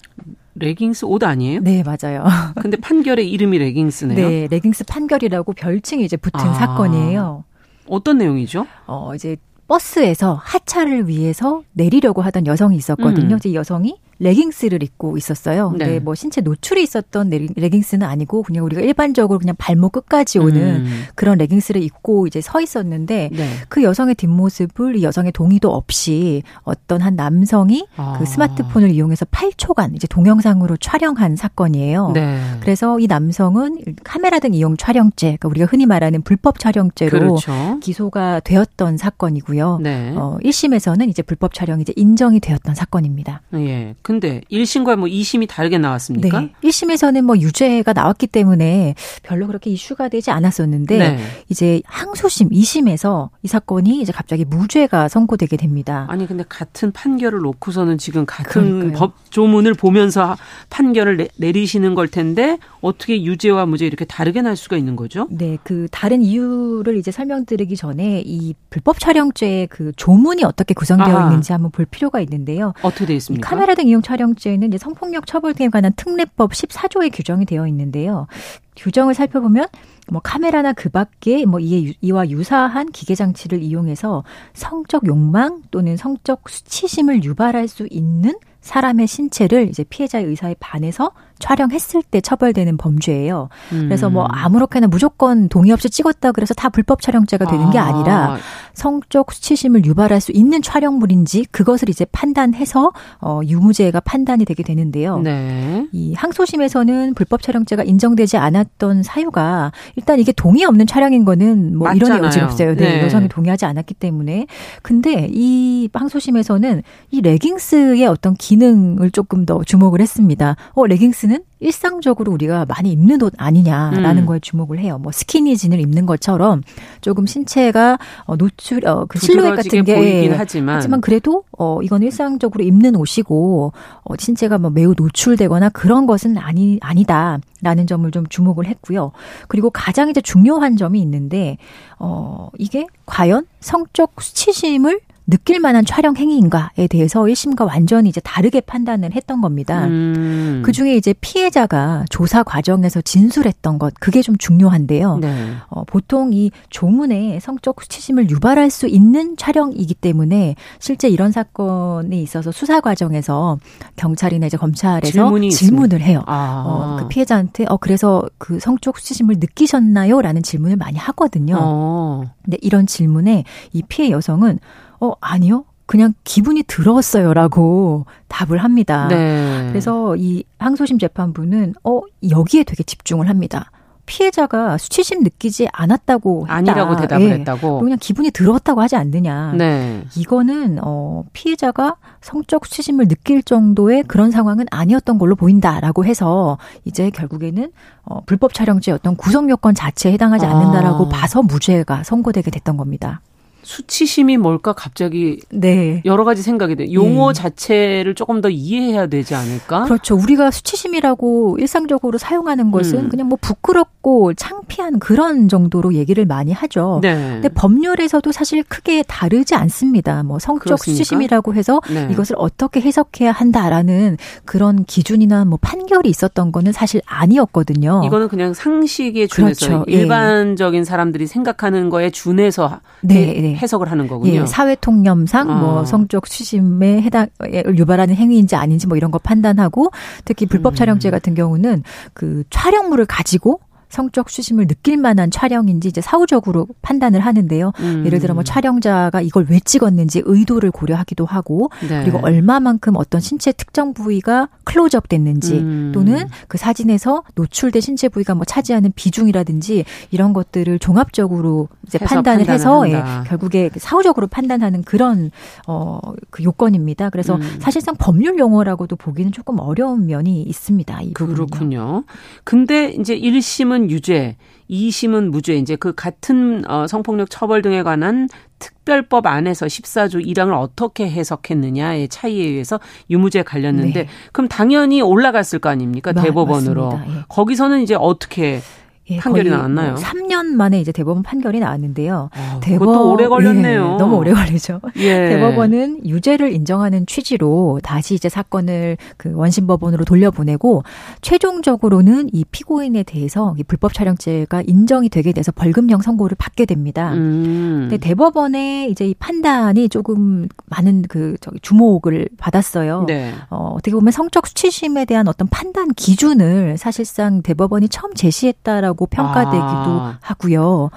레깅스 0.53 1.05
옷 1.05 1.23
아니에요? 1.23 1.61
네, 1.61 1.81
맞아요. 1.83 2.23
근데 2.61 2.77
판결의 2.77 3.27
이름이 3.27 3.57
레깅스네요. 3.57 4.29
네, 4.29 4.47
레깅스 4.51 4.83
판결이라고 4.85 5.53
별칭이 5.53 6.05
이제 6.05 6.15
붙은 6.15 6.39
아, 6.41 6.53
사건이에요. 6.53 7.43
어떤 7.87 8.19
내용이죠? 8.19 8.67
어, 8.85 9.15
이제 9.15 9.35
버스에서 9.67 10.35
하차를 10.35 11.07
위해서 11.07 11.63
내리려고 11.73 12.21
하던 12.21 12.45
여성이 12.45 12.77
있었거든요. 12.77 13.35
음. 13.35 13.37
이제 13.37 13.55
여성이 13.55 13.97
레깅스를 14.19 14.81
입고 14.83 15.17
있었어요. 15.17 15.69
근데 15.69 15.85
네. 15.85 15.99
뭐 15.99 16.15
신체 16.15 16.41
노출이 16.41 16.81
있었던 16.83 17.29
레깅스는 17.29 18.07
아니고 18.07 18.43
그냥 18.43 18.63
우리가 18.65 18.81
일반적으로 18.81 19.39
그냥 19.39 19.55
발목 19.57 19.91
끝까지 19.93 20.39
오는 20.39 20.85
음. 20.85 21.03
그런 21.15 21.37
레깅스를 21.37 21.81
입고 21.83 22.27
이제 22.27 22.41
서 22.41 22.61
있었는데 22.61 23.29
네. 23.31 23.49
그 23.69 23.83
여성의 23.83 24.15
뒷모습을 24.15 24.95
이 24.95 25.03
여성의 25.03 25.31
동의도 25.31 25.71
없이 25.71 26.43
어떤 26.63 27.01
한 27.01 27.15
남성이 27.15 27.87
아. 27.97 28.15
그 28.17 28.25
스마트폰을 28.25 28.91
이용해서 28.91 29.25
8초간 29.25 29.95
이제 29.95 30.07
동영상으로 30.07 30.77
촬영한 30.77 31.35
사건이에요. 31.35 32.11
네. 32.13 32.39
그래서 32.61 32.99
이 32.99 33.07
남성은 33.07 33.79
카메라 34.03 34.39
등 34.39 34.53
이용 34.53 34.77
촬영죄, 34.77 35.27
그러니까 35.27 35.49
우리가 35.49 35.65
흔히 35.65 35.85
말하는 35.85 36.21
불법 36.21 36.59
촬영죄로 36.59 37.19
그렇죠. 37.19 37.79
기소가 37.81 38.39
되었던 38.41 38.97
사건이고요. 38.97 39.79
네. 39.81 40.13
어, 40.15 40.37
1심에서는 40.43 41.09
이제 41.09 41.21
불법 41.21 41.53
촬영이 41.53 41.81
이제 41.81 41.93
인정이 41.95 42.39
되었던 42.39 42.75
사건입니다. 42.75 43.41
예. 43.55 43.95
근데 44.05 44.41
1심과 44.51 44.97
뭐 44.97 45.07
2심이 45.07 45.47
다르게 45.49 45.79
나왔습니까? 45.79 46.41
네. 46.41 46.53
1심에서는 46.63 47.23
뭐 47.23 47.35
유죄가 47.39 47.91
나왔기 47.91 48.27
때문에 48.27 48.93
별로 49.23 49.47
그렇게 49.47 49.71
이슈가 49.71 50.09
되지 50.09 50.29
않았었는데 50.29 50.97
네. 50.99 51.17
이제 51.49 51.81
항소심 51.85 52.49
2심에서 52.49 53.29
이 53.41 53.47
사건이 53.47 54.01
이제 54.01 54.11
갑자기 54.11 54.45
무죄가 54.45 55.07
선고되게 55.07 55.57
됩니다. 55.57 56.05
아니 56.07 56.27
근데 56.27 56.43
같은 56.47 56.91
판결을 56.91 57.39
놓고서는 57.39 57.97
지금 57.97 58.27
같은 58.27 58.61
그러니까요. 58.61 58.91
법 58.93 59.31
조문을 59.31 59.73
보면서 59.73 60.37
판결을 60.69 61.27
내, 61.37 61.51
리시는걸 61.51 62.09
텐데 62.09 62.59
어떻게 62.81 63.23
유죄와 63.23 63.65
무죄 63.65 63.87
이렇게 63.87 64.05
다르게 64.05 64.43
날 64.43 64.55
수가 64.55 64.77
있는 64.77 64.95
거죠? 64.95 65.27
네, 65.31 65.57
그 65.63 65.87
다른 65.89 66.21
이유를 66.21 66.97
이제 66.97 67.09
설명드리기 67.09 67.75
전에 67.75 68.21
이 68.23 68.53
불법 68.69 68.99
촬영죄의 68.99 69.65
그 69.65 69.93
조문이 69.95 70.43
어떻게 70.43 70.75
구성되어 70.75 71.17
아. 71.17 71.23
있는지 71.23 71.53
한번 71.53 71.71
볼 71.71 71.85
필요가 71.85 72.19
있는데요. 72.21 72.73
어떻게 72.83 73.07
되어 73.07 73.15
있습니까? 73.15 73.49
카메라 73.49 73.73
등 73.73 73.94
이용 73.95 74.01
촬영죄는 74.01 74.67
이제 74.67 74.77
성폭력 74.77 75.25
처벌 75.25 75.53
등에 75.53 75.69
관한 75.69 75.93
특례법 75.95 76.51
14조에 76.51 77.11
규정이 77.13 77.45
되어 77.45 77.65
있는데요. 77.67 78.27
규정을 78.75 79.13
살펴보면 79.13 79.67
뭐 80.09 80.19
카메라나 80.21 80.73
그 80.73 80.89
밖에 80.89 81.45
뭐 81.45 81.61
이에 81.61 81.93
이와 82.01 82.29
유사한 82.29 82.91
기계 82.91 83.15
장치를 83.15 83.63
이용해서 83.63 84.25
성적 84.53 85.07
욕망 85.07 85.61
또는 85.71 85.95
성적 85.95 86.49
수치심을 86.49 87.23
유발할 87.23 87.69
수 87.69 87.87
있는 87.89 88.37
사람의 88.59 89.07
신체를 89.07 89.69
이제 89.69 89.85
피해자의 89.85 90.25
의사에 90.25 90.55
반해서 90.59 91.11
촬영했을 91.39 92.01
때 92.03 92.21
처벌되는 92.21 92.77
범죄예요. 92.77 93.49
음. 93.73 93.83
그래서 93.85 94.09
뭐 94.09 94.25
아무렇게나 94.25 94.87
무조건 94.87 95.49
동의 95.49 95.71
없이 95.71 95.89
찍었다 95.89 96.31
그래서 96.31 96.53
다 96.53 96.69
불법 96.69 97.01
촬영죄가 97.01 97.45
되는 97.45 97.65
아. 97.65 97.69
게 97.71 97.77
아니라 97.77 98.37
성적 98.73 99.31
수치심을 99.31 99.85
유발할 99.85 100.21
수 100.21 100.31
있는 100.31 100.61
촬영물인지 100.61 101.45
그것을 101.51 101.89
이제 101.89 102.05
판단해서 102.05 102.91
어 103.21 103.41
유무죄가 103.43 103.99
판단이 104.01 104.45
되게 104.45 104.63
되는데요. 104.63 105.19
네. 105.19 105.87
이 105.91 106.13
항소심에서는 106.13 107.13
불법 107.15 107.41
촬영죄가 107.41 107.83
인정되지 107.83 108.37
않았던 108.37 109.03
사유가 109.03 109.71
일단 109.95 110.19
이게 110.19 110.31
동의 110.31 110.63
없는 110.65 110.87
촬영인 110.87 111.25
거는 111.25 111.77
뭐 111.77 111.87
맞잖아요. 111.89 112.17
이런 112.17 112.25
여지 112.25 112.39
없어요. 112.39 112.75
네. 112.75 112.97
네. 112.97 113.03
여성이 113.03 113.27
동의하지 113.27 113.65
않았기 113.65 113.93
때문에. 113.95 114.47
근데 114.81 115.27
이 115.31 115.89
항소심에서는 115.93 116.81
이 117.11 117.21
레깅스의 117.21 118.05
어떤 118.05 118.35
기능을 118.35 119.11
조금 119.11 119.45
더 119.45 119.63
주목을 119.63 120.01
했습니다. 120.01 120.55
어 120.73 120.85
레깅스 120.85 121.24
레깅스는 121.25 121.43
일상적으로 121.59 122.31
우리가 122.31 122.65
많이 122.65 122.91
입는 122.91 123.21
옷 123.21 123.33
아니냐라는 123.37 124.23
음. 124.23 124.25
거에 124.25 124.39
주목을 124.39 124.79
해요. 124.79 124.97
뭐 124.99 125.11
스키니진을 125.11 125.79
입는 125.79 126.05
것처럼 126.05 126.61
조금 127.01 127.25
신체가 127.25 127.97
어, 128.25 128.37
노출 128.37 128.87
어, 128.87 129.05
그 129.07 129.19
실루엣 129.19 129.55
같은 129.55 129.83
게 129.83 129.95
보이긴 129.95 130.33
하지만 130.35 130.75
하지만 130.77 131.01
그래도 131.01 131.43
어 131.57 131.81
이건 131.81 132.03
일상적으로 132.03 132.63
입는 132.63 132.95
옷이고 132.95 133.73
어 134.03 134.13
신체가 134.17 134.57
뭐 134.59 134.69
매우 134.69 134.93
노출되거나 134.95 135.69
그런 135.69 136.05
것은 136.05 136.37
아니 136.37 136.77
아니다라는 136.81 137.87
점을 137.87 138.09
좀 138.11 138.25
주목을 138.27 138.67
했고요. 138.67 139.11
그리고 139.47 139.69
가장 139.69 140.09
이제 140.09 140.21
중요한 140.21 140.77
점이 140.77 141.01
있는데 141.01 141.57
어 141.99 142.49
이게 142.57 142.85
과연 143.05 143.45
성적 143.59 144.21
수치심을 144.21 144.99
느낄 145.27 145.59
만한 145.59 145.83
촬영 145.85 146.15
행위인가에 146.15 146.87
대해서 146.89 147.21
1심과 147.21 147.65
완전히 147.67 148.09
이제 148.09 148.21
다르게 148.21 148.61
판단을 148.61 149.13
했던 149.15 149.41
겁니다. 149.41 149.85
음. 149.85 150.61
그 150.63 150.71
중에 150.71 150.95
이제 150.95 151.13
피해자가 151.19 152.05
조사 152.09 152.43
과정에서 152.43 153.01
진술했던 153.01 153.79
것, 153.79 153.93
그게 153.99 154.21
좀 154.21 154.37
중요한데요. 154.37 155.17
네. 155.17 155.53
어, 155.69 155.83
보통 155.85 156.31
이 156.33 156.51
조문에 156.69 157.39
성적 157.39 157.81
수치심을 157.81 158.29
유발할 158.29 158.69
수 158.69 158.87
있는 158.87 159.35
촬영이기 159.35 159.95
때문에 159.95 160.55
실제 160.79 161.09
이런 161.09 161.31
사건에 161.31 162.21
있어서 162.21 162.51
수사 162.51 162.79
과정에서 162.79 163.57
경찰이나 163.95 164.45
이제 164.45 164.57
검찰에서 164.57 165.31
질문을 165.49 166.01
해요. 166.01 166.21
아. 166.27 166.63
어, 166.65 166.97
그 166.99 167.07
피해자한테, 167.07 167.65
어, 167.67 167.77
그래서 167.77 168.23
그 168.37 168.59
성적 168.59 168.99
수치심을 168.99 169.37
느끼셨나요? 169.39 170.21
라는 170.21 170.43
질문을 170.43 170.75
많이 170.77 170.97
하거든요. 170.99 171.57
어. 171.59 172.23
근데 172.43 172.57
이런 172.61 172.85
질문에 172.85 173.43
이 173.73 173.81
피해 173.87 174.11
여성은 174.11 174.59
어, 174.99 175.13
아니요. 175.19 175.65
그냥 175.85 176.13
기분이 176.23 176.63
들었어요라고 176.63 178.05
답을 178.27 178.57
합니다. 178.63 179.07
네. 179.07 179.67
그래서 179.69 180.15
이 180.15 180.43
항소심 180.57 180.97
재판부는 180.97 181.75
어 181.83 182.01
여기에 182.27 182.63
되게 182.63 182.83
집중을 182.83 183.29
합니다. 183.29 183.69
피해자가 184.07 184.77
수치심 184.77 185.23
느끼지 185.23 185.67
않았다고 185.73 186.45
아니라고 186.47 186.95
대답을 186.95 187.25
예. 187.25 187.33
했다고 187.33 187.79
그냥 187.79 187.97
기분이 187.99 188.31
들었다고 188.31 188.81
하지 188.81 188.95
않느냐. 188.95 189.53
네. 189.57 190.03
이거는 190.15 190.79
어 190.81 191.23
피해자가 191.33 191.95
성적 192.21 192.65
수치심을 192.65 193.07
느낄 193.07 193.43
정도의 193.43 194.03
그런 194.03 194.31
상황은 194.31 194.65
아니었던 194.71 195.17
걸로 195.17 195.35
보인다라고 195.35 196.05
해서 196.05 196.57
이제 196.83 197.09
결국에는 197.09 197.71
어 198.03 198.21
불법 198.25 198.53
촬영죄 198.53 198.91
어떤 198.91 199.15
구성 199.15 199.49
요건 199.49 199.73
자체에 199.73 200.13
해당하지 200.13 200.45
않는다라고 200.45 201.05
아. 201.05 201.09
봐서 201.09 201.41
무죄가 201.41 202.03
선고되게 202.03 202.51
됐던 202.51 202.77
겁니다. 202.77 203.21
수치심이 203.65 204.37
뭘까 204.37 204.73
갑자기 204.73 205.39
네. 205.49 206.01
여러 206.05 206.23
가지 206.23 206.43
생각이 206.43 206.75
돼. 206.75 206.93
용어 206.93 207.33
네. 207.33 207.41
자체를 207.41 208.13
조금 208.13 208.39
더 208.39 208.49
이해해야 208.49 209.07
되지 209.07 209.33
않을까? 209.33 209.85
그렇죠. 209.85 210.15
우리가 210.15 210.51
수치심이라고 210.51 211.57
일상적으로 211.59 212.19
사용하는 212.19 212.69
것은 212.69 213.05
음. 213.05 213.09
그냥 213.09 213.27
뭐 213.27 213.37
부끄럽고 213.41 214.33
창피한 214.35 214.99
그런 214.99 215.49
정도로 215.49 215.95
얘기를 215.95 216.25
많이 216.25 216.51
하죠. 216.53 216.99
네. 217.01 217.15
근데 217.15 217.49
법률에서도 217.49 218.31
사실 218.31 218.63
크게 218.63 219.03
다르지 219.07 219.55
않습니다. 219.55 220.21
뭐 220.21 220.37
성적 220.37 220.65
그렇습니까? 220.65 221.03
수치심이라고 221.03 221.55
해서 221.55 221.81
네. 221.91 222.07
이것을 222.11 222.35
어떻게 222.37 222.81
해석해야 222.81 223.31
한다라는 223.31 224.17
그런 224.45 224.85
기준이나 224.85 225.45
뭐 225.45 225.57
판결이 225.59 226.07
있었던 226.07 226.51
거는 226.51 226.71
사실 226.71 227.01
아니었거든요. 227.07 228.03
이거는 228.05 228.27
그냥 228.27 228.53
상식에 228.53 229.25
준해서 229.25 229.67
그렇죠. 229.67 229.85
예. 229.89 229.93
일반적인 229.93 230.83
사람들이 230.83 231.25
생각하는 231.25 231.89
거에 231.89 232.11
준해서 232.11 232.79
네. 233.01 233.54
네. 233.55 233.59
해석을 233.61 233.89
하는 233.89 234.07
거군요. 234.07 234.33
예, 234.33 234.45
사회 234.45 234.75
통념상 234.75 235.47
뭐 235.47 235.55
어. 235.55 235.73
뭐 235.75 235.85
성적 235.85 236.27
수심에 236.27 237.01
해당 237.01 237.27
유발하는 237.43 238.15
행위인지 238.15 238.55
아닌지 238.55 238.87
뭐 238.87 238.97
이런 238.97 239.11
거 239.11 239.17
판단하고 239.17 239.91
특히 240.25 240.45
불법 240.45 240.73
음. 240.73 240.75
촬영죄 240.75 241.09
같은 241.09 241.33
경우는 241.33 241.83
그 242.13 242.43
촬영물을 242.49 243.05
가지고 243.05 243.59
성적 243.89 244.29
수심을 244.29 244.67
느낄 244.67 244.97
만한 244.97 245.31
촬영인지 245.31 245.87
이제 245.87 246.01
사후적으로 246.01 246.67
판단을 246.81 247.19
하는데요. 247.19 247.71
음. 247.79 248.03
예를 248.05 248.19
들어 248.19 248.33
뭐 248.33 248.43
촬영자가 248.43 249.21
이걸 249.21 249.45
왜 249.49 249.59
찍었는지 249.59 250.21
의도를 250.25 250.71
고려하기도 250.71 251.25
하고 251.25 251.69
네. 251.87 252.03
그리고 252.03 252.19
얼마만큼 252.21 252.95
어떤 252.95 253.21
신체 253.21 253.51
특정 253.51 253.93
부위가 253.93 254.49
클로즈업 254.63 255.07
됐는지 255.09 255.59
음. 255.59 255.91
또는 255.93 256.27
그 256.47 256.57
사진에서 256.57 257.23
노출된 257.35 257.81
신체 257.81 258.09
부위가 258.09 258.35
뭐 258.35 258.45
차지하는 258.45 258.91
비중이라든지 258.95 259.85
이런 260.11 260.33
것들을 260.33 260.79
종합적으로 260.79 261.69
이제 261.87 261.97
판단을 261.97 262.49
해서 262.49 262.89
예, 262.89 263.01
결국에 263.27 263.69
그 263.69 263.79
사후적으로 263.79 264.27
판단하는 264.27 264.83
그런 264.83 265.31
어그 265.67 266.43
요건입니다. 266.43 267.09
그래서 267.09 267.35
음. 267.35 267.41
사실상 267.59 267.95
법률 267.97 268.37
용어라고도 268.39 268.95
보기는 268.95 269.31
조금 269.31 269.59
어려운 269.59 270.07
면이 270.07 270.41
있습니다. 270.43 271.01
이 271.01 271.13
그렇군요. 271.13 272.03
근데 272.43 272.89
이제 272.91 273.17
1심은 273.17 273.74
유죄, 273.89 274.37
2심은 274.69 275.29
무죄. 275.29 275.55
이제 275.55 275.75
그 275.75 275.93
같은 275.93 276.69
어, 276.69 276.87
성폭력 276.87 277.29
처벌 277.29 277.61
등에 277.61 277.83
관한 277.83 278.27
특별법 278.59 279.27
안에서 279.27 279.65
14조 279.65 280.25
1항을 280.25 280.59
어떻게 280.59 281.09
해석했느냐의 281.09 282.07
차이에 282.07 282.43
의해서 282.45 282.79
유무죄 283.09 283.43
갈렸는데 283.43 284.03
네. 284.03 284.09
그럼 284.31 284.47
당연히 284.47 285.01
올라갔을 285.01 285.59
거 285.59 285.69
아닙니까? 285.69 286.13
대법원으로. 286.13 286.99
예. 287.07 287.11
거기서는 287.27 287.81
이제 287.81 287.95
어떻게 287.95 288.61
예, 289.09 289.17
판결이 289.17 289.51
나왔나요? 289.51 289.93
뭐 289.93 290.01
3년 290.01 290.47
만에 290.47 290.81
이제 290.81 290.91
대법원 290.91 291.21
판결이 291.21 291.59
나왔는데요. 291.59 292.29
아, 292.33 292.59
대법원 292.61 293.13
오래 293.13 293.27
걸렸네요. 293.27 293.93
예, 293.93 293.97
너무 293.97 294.15
오래 294.15 294.33
걸리죠. 294.33 294.81
예. 294.97 295.29
대법원은 295.29 296.07
유죄를 296.07 296.51
인정하는 296.51 297.05
취지로 297.05 297.79
다시 297.83 298.15
이제 298.15 298.29
사건을 298.29 298.97
그 299.17 299.31
원심 299.35 299.67
법원으로 299.67 300.05
돌려보내고 300.05 300.83
최종적으로는 301.21 302.29
이 302.33 302.45
피고인에 302.49 303.03
대해서 303.03 303.53
이 303.59 303.63
불법 303.63 303.93
촬영죄가 303.93 304.63
인정이 304.65 305.09
되게 305.09 305.31
돼서 305.33 305.51
벌금형 305.51 306.01
선고를 306.01 306.35
받게 306.39 306.65
됩니다. 306.65 307.13
음. 307.13 307.87
근데 307.89 307.97
대법원의 307.97 308.89
이제 308.89 309.05
이 309.05 309.13
판단이 309.13 309.89
조금 309.89 310.47
많은 310.65 311.03
그 311.07 311.35
저기 311.41 311.59
주목을 311.61 312.29
받았어요. 312.39 313.03
네. 313.07 313.33
어, 313.51 313.75
어떻게 313.75 313.91
보면 313.91 314.11
성적 314.11 314.47
수치심에 314.47 315.05
대한 315.05 315.27
어떤 315.27 315.47
판단 315.47 315.89
기준을 315.93 316.79
사실상 316.79 317.43
대법원이 317.43 317.89
처음 317.89 318.15
제시했다라고 318.15 318.94
있다고 318.95 319.05
평가되기도 319.07 319.61
아. 319.61 320.17
하고요. 320.21 320.89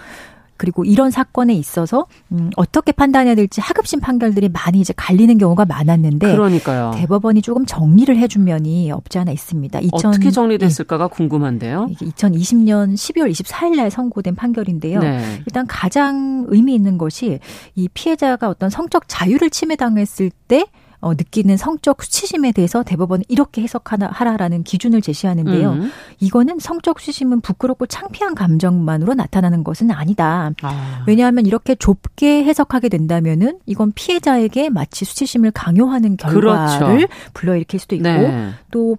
그리고 0.57 0.85
이런 0.85 1.13
사건에 1.13 1.55
있어서 1.55 2.07
음, 2.33 2.51
어떻게 2.57 2.91
판단해야 2.91 3.37
될지 3.37 3.61
하급심 3.61 4.01
판결들이 4.01 4.49
많이 4.49 4.81
이제 4.81 4.93
갈리는 4.97 5.39
경우가 5.39 5.65
많았는데 5.67 6.33
그러니까요. 6.33 6.91
대법원이 6.97 7.43
조금 7.43 7.65
정리를 7.65 8.17
해준 8.17 8.43
면이 8.43 8.91
없지 8.91 9.21
않아 9.21 9.31
있습니다. 9.31 9.79
2000, 9.79 10.11
어떻게 10.11 10.31
정리됐을까가 10.33 11.05
예, 11.05 11.09
궁금한데요. 11.09 11.87
이게 11.91 12.07
2020년 12.07 12.95
12월 12.95 13.31
24일 13.31 13.77
날 13.77 13.91
선고된 13.93 14.35
판결인데요. 14.35 14.99
네. 14.99 15.43
일단 15.47 15.65
가장 15.69 16.45
의미 16.49 16.75
있는 16.75 16.99
것이 16.99 17.39
이 17.77 17.89
피해자가 17.95 18.49
어떤 18.49 18.69
성적 18.69 19.05
자유를 19.07 19.51
침해당했을 19.51 20.33
때 20.49 20.67
어, 21.01 21.15
느끼는 21.15 21.57
성적 21.57 22.03
수치심에 22.03 22.53
대해서 22.53 22.83
대법원은 22.83 23.25
이렇게 23.29 23.63
해석하라라는 23.63 24.65
기준을 24.65 25.01
제시하는데요. 25.01 25.73
음. 25.73 25.91
이거는 26.21 26.59
성적 26.59 26.99
수치심은 26.99 27.41
부끄럽고 27.41 27.87
창피한 27.87 28.35
감정만으로 28.35 29.15
나타나는 29.15 29.63
것은 29.63 29.91
아니다. 29.91 30.53
아. 30.63 31.05
왜냐하면 31.07 31.47
이렇게 31.47 31.77
좁게 31.77 32.45
해석하게 32.45 32.89
된다면은 32.89 33.61
이건 33.67 33.93
피해자에게 33.93 34.71
마치 34.71 35.05
수치심을 35.05 35.53
강요하는 35.53 36.17
결과를 36.17 36.41
그렇죠. 36.41 37.07
불러일으킬 37.35 37.79
수도 37.79 37.95
있고 37.95 38.09
네. 38.09 38.51
또 38.71 38.97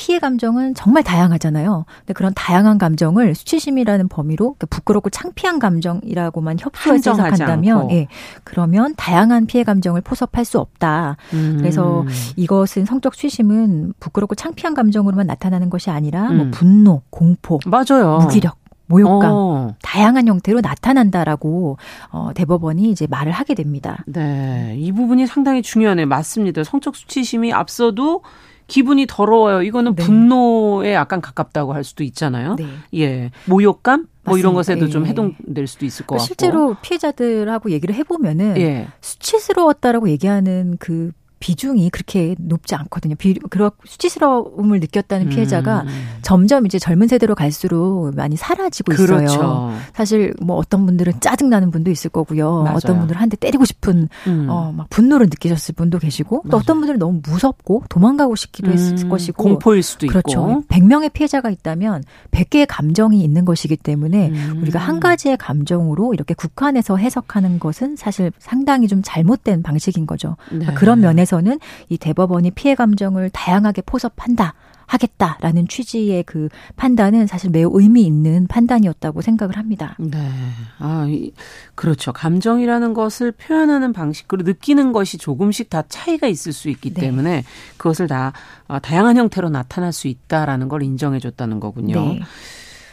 피해 0.00 0.18
감정은 0.18 0.72
정말 0.74 1.02
다양하잖아요. 1.02 1.84
근데 1.98 2.14
그런 2.14 2.32
다양한 2.34 2.78
감정을 2.78 3.34
수치심이라는 3.34 4.08
범위로 4.08 4.56
부끄럽고 4.70 5.10
창피한 5.10 5.58
감정이라고만 5.58 6.56
협소해서 6.58 7.10
해석한다면, 7.10 7.90
예, 7.90 8.06
그러면 8.42 8.94
다양한 8.96 9.44
피해 9.44 9.62
감정을 9.62 10.00
포섭할 10.00 10.46
수 10.46 10.58
없다. 10.58 11.18
음. 11.34 11.56
그래서 11.58 12.06
이것은 12.36 12.86
성적 12.86 13.14
수치심은 13.14 13.92
부끄럽고 14.00 14.36
창피한 14.36 14.72
감정으로만 14.72 15.26
나타나는 15.26 15.68
것이 15.68 15.90
아니라 15.90 16.22
뭐 16.22 16.30
음. 16.30 16.36
뭐 16.38 16.46
분노, 16.50 17.02
공포, 17.10 17.58
맞아요. 17.66 18.20
무기력, 18.22 18.56
모욕감 18.86 19.30
어. 19.30 19.74
다양한 19.82 20.28
형태로 20.28 20.62
나타난다라고 20.62 21.76
어, 22.10 22.30
대법원이 22.34 22.90
이제 22.90 23.06
말을 23.06 23.32
하게 23.32 23.54
됩니다. 23.54 24.02
네, 24.06 24.76
이 24.78 24.92
부분이 24.92 25.26
상당히 25.26 25.60
중요하네요. 25.60 26.06
맞습니다. 26.06 26.64
성적 26.64 26.96
수치심이 26.96 27.52
앞서도 27.52 28.22
기분이 28.70 29.06
더러워요. 29.08 29.62
이거는 29.62 29.96
네. 29.96 30.02
분노에 30.02 30.94
약간 30.94 31.20
가깝다고 31.20 31.74
할 31.74 31.84
수도 31.84 32.04
있잖아요. 32.04 32.56
네. 32.56 32.66
예. 32.94 33.30
모욕감? 33.46 34.06
뭐 34.24 34.38
이런 34.38 34.54
것에도 34.54 34.86
예. 34.86 34.90
좀 34.90 35.06
해동될 35.06 35.66
수도 35.66 35.84
있을 35.84 36.06
것 36.06 36.16
같고. 36.16 36.26
실제로 36.26 36.76
피해자들하고 36.80 37.70
얘기를 37.70 37.94
해보면은 37.94 38.56
예. 38.58 38.88
수치스러웠다라고 39.00 40.08
얘기하는 40.08 40.76
그 40.78 41.10
비중이 41.40 41.88
그렇게 41.90 42.36
높지 42.38 42.74
않거든요. 42.74 43.14
비, 43.16 43.34
그런 43.50 43.70
수치스러움을 43.84 44.78
느꼈다는 44.80 45.26
음. 45.26 45.30
피해자가 45.30 45.84
점점 46.22 46.66
이제 46.66 46.78
젊은 46.78 47.08
세대로 47.08 47.34
갈수록 47.34 48.12
많이 48.14 48.36
사라지고 48.36 48.92
그렇죠. 48.94 49.24
있어요. 49.24 49.72
사실 49.94 50.34
뭐 50.40 50.56
어떤 50.56 50.84
분들은 50.86 51.14
짜증 51.20 51.48
나는 51.50 51.70
분도 51.70 51.90
있을 51.90 52.10
거고요. 52.10 52.62
맞아요. 52.62 52.76
어떤 52.76 52.98
분들은 52.98 53.20
한 53.20 53.30
대 53.30 53.36
때리고 53.36 53.64
싶은 53.64 54.08
음. 54.26 54.46
어 54.48 54.70
막 54.72 54.88
분노를 54.90 55.26
느끼셨을 55.26 55.74
분도 55.74 55.98
계시고 55.98 56.42
또 56.44 56.48
맞아요. 56.48 56.60
어떤 56.62 56.78
분들은 56.80 56.98
너무 56.98 57.20
무섭고 57.26 57.84
도망가고 57.88 58.36
싶기도 58.36 58.70
음. 58.70 58.74
했을 58.74 59.08
것이고 59.08 59.42
공포일 59.42 59.82
수도 59.82 60.06
그렇죠. 60.06 60.30
있고. 60.30 60.64
100명의 60.68 61.12
피해자가 61.12 61.48
있다면 61.50 62.04
100개의 62.32 62.66
감정이 62.68 63.22
있는 63.22 63.44
것이기 63.44 63.76
때문에 63.76 64.28
음. 64.30 64.58
우리가 64.62 64.78
한 64.78 65.00
가지의 65.00 65.36
감정으로 65.38 66.12
이렇게 66.14 66.34
국한해서 66.34 66.96
해석하는 66.96 67.58
것은 67.60 67.96
사실 67.96 68.30
상당히 68.38 68.86
좀 68.88 69.00
잘못된 69.02 69.62
방식인 69.62 70.06
거죠. 70.06 70.36
그러니까 70.48 70.72
네. 70.72 70.76
그런 70.76 71.00
면에서 71.00 71.29
대해서는 71.30 71.60
이 71.88 71.96
대법원이 71.96 72.50
피해 72.50 72.74
감정을 72.74 73.30
다양하게 73.30 73.82
포섭한다. 73.82 74.54
하겠다라는 74.86 75.68
취지의 75.68 76.24
그 76.24 76.48
판단은 76.74 77.28
사실 77.28 77.50
매우 77.50 77.70
의미 77.80 78.02
있는 78.02 78.48
판단이었다고 78.48 79.20
생각을 79.22 79.56
합니다. 79.56 79.94
네. 80.00 80.18
아, 80.80 81.06
그렇죠. 81.76 82.12
감정이라는 82.12 82.92
것을 82.92 83.30
표현하는 83.30 83.92
방식, 83.92 84.26
그리고 84.26 84.50
느끼는 84.50 84.90
것이 84.90 85.16
조금씩 85.16 85.70
다 85.70 85.84
차이가 85.88 86.26
있을 86.26 86.52
수 86.52 86.68
있기 86.68 86.92
네. 86.92 87.02
때문에 87.02 87.44
그것을 87.76 88.08
다 88.08 88.32
어, 88.66 88.80
다양한 88.80 89.16
형태로 89.16 89.48
나타날 89.50 89.92
수 89.92 90.08
있다라는 90.08 90.68
걸 90.68 90.82
인정해 90.82 91.20
줬다는 91.20 91.60
거군요. 91.60 92.14
네. 92.14 92.20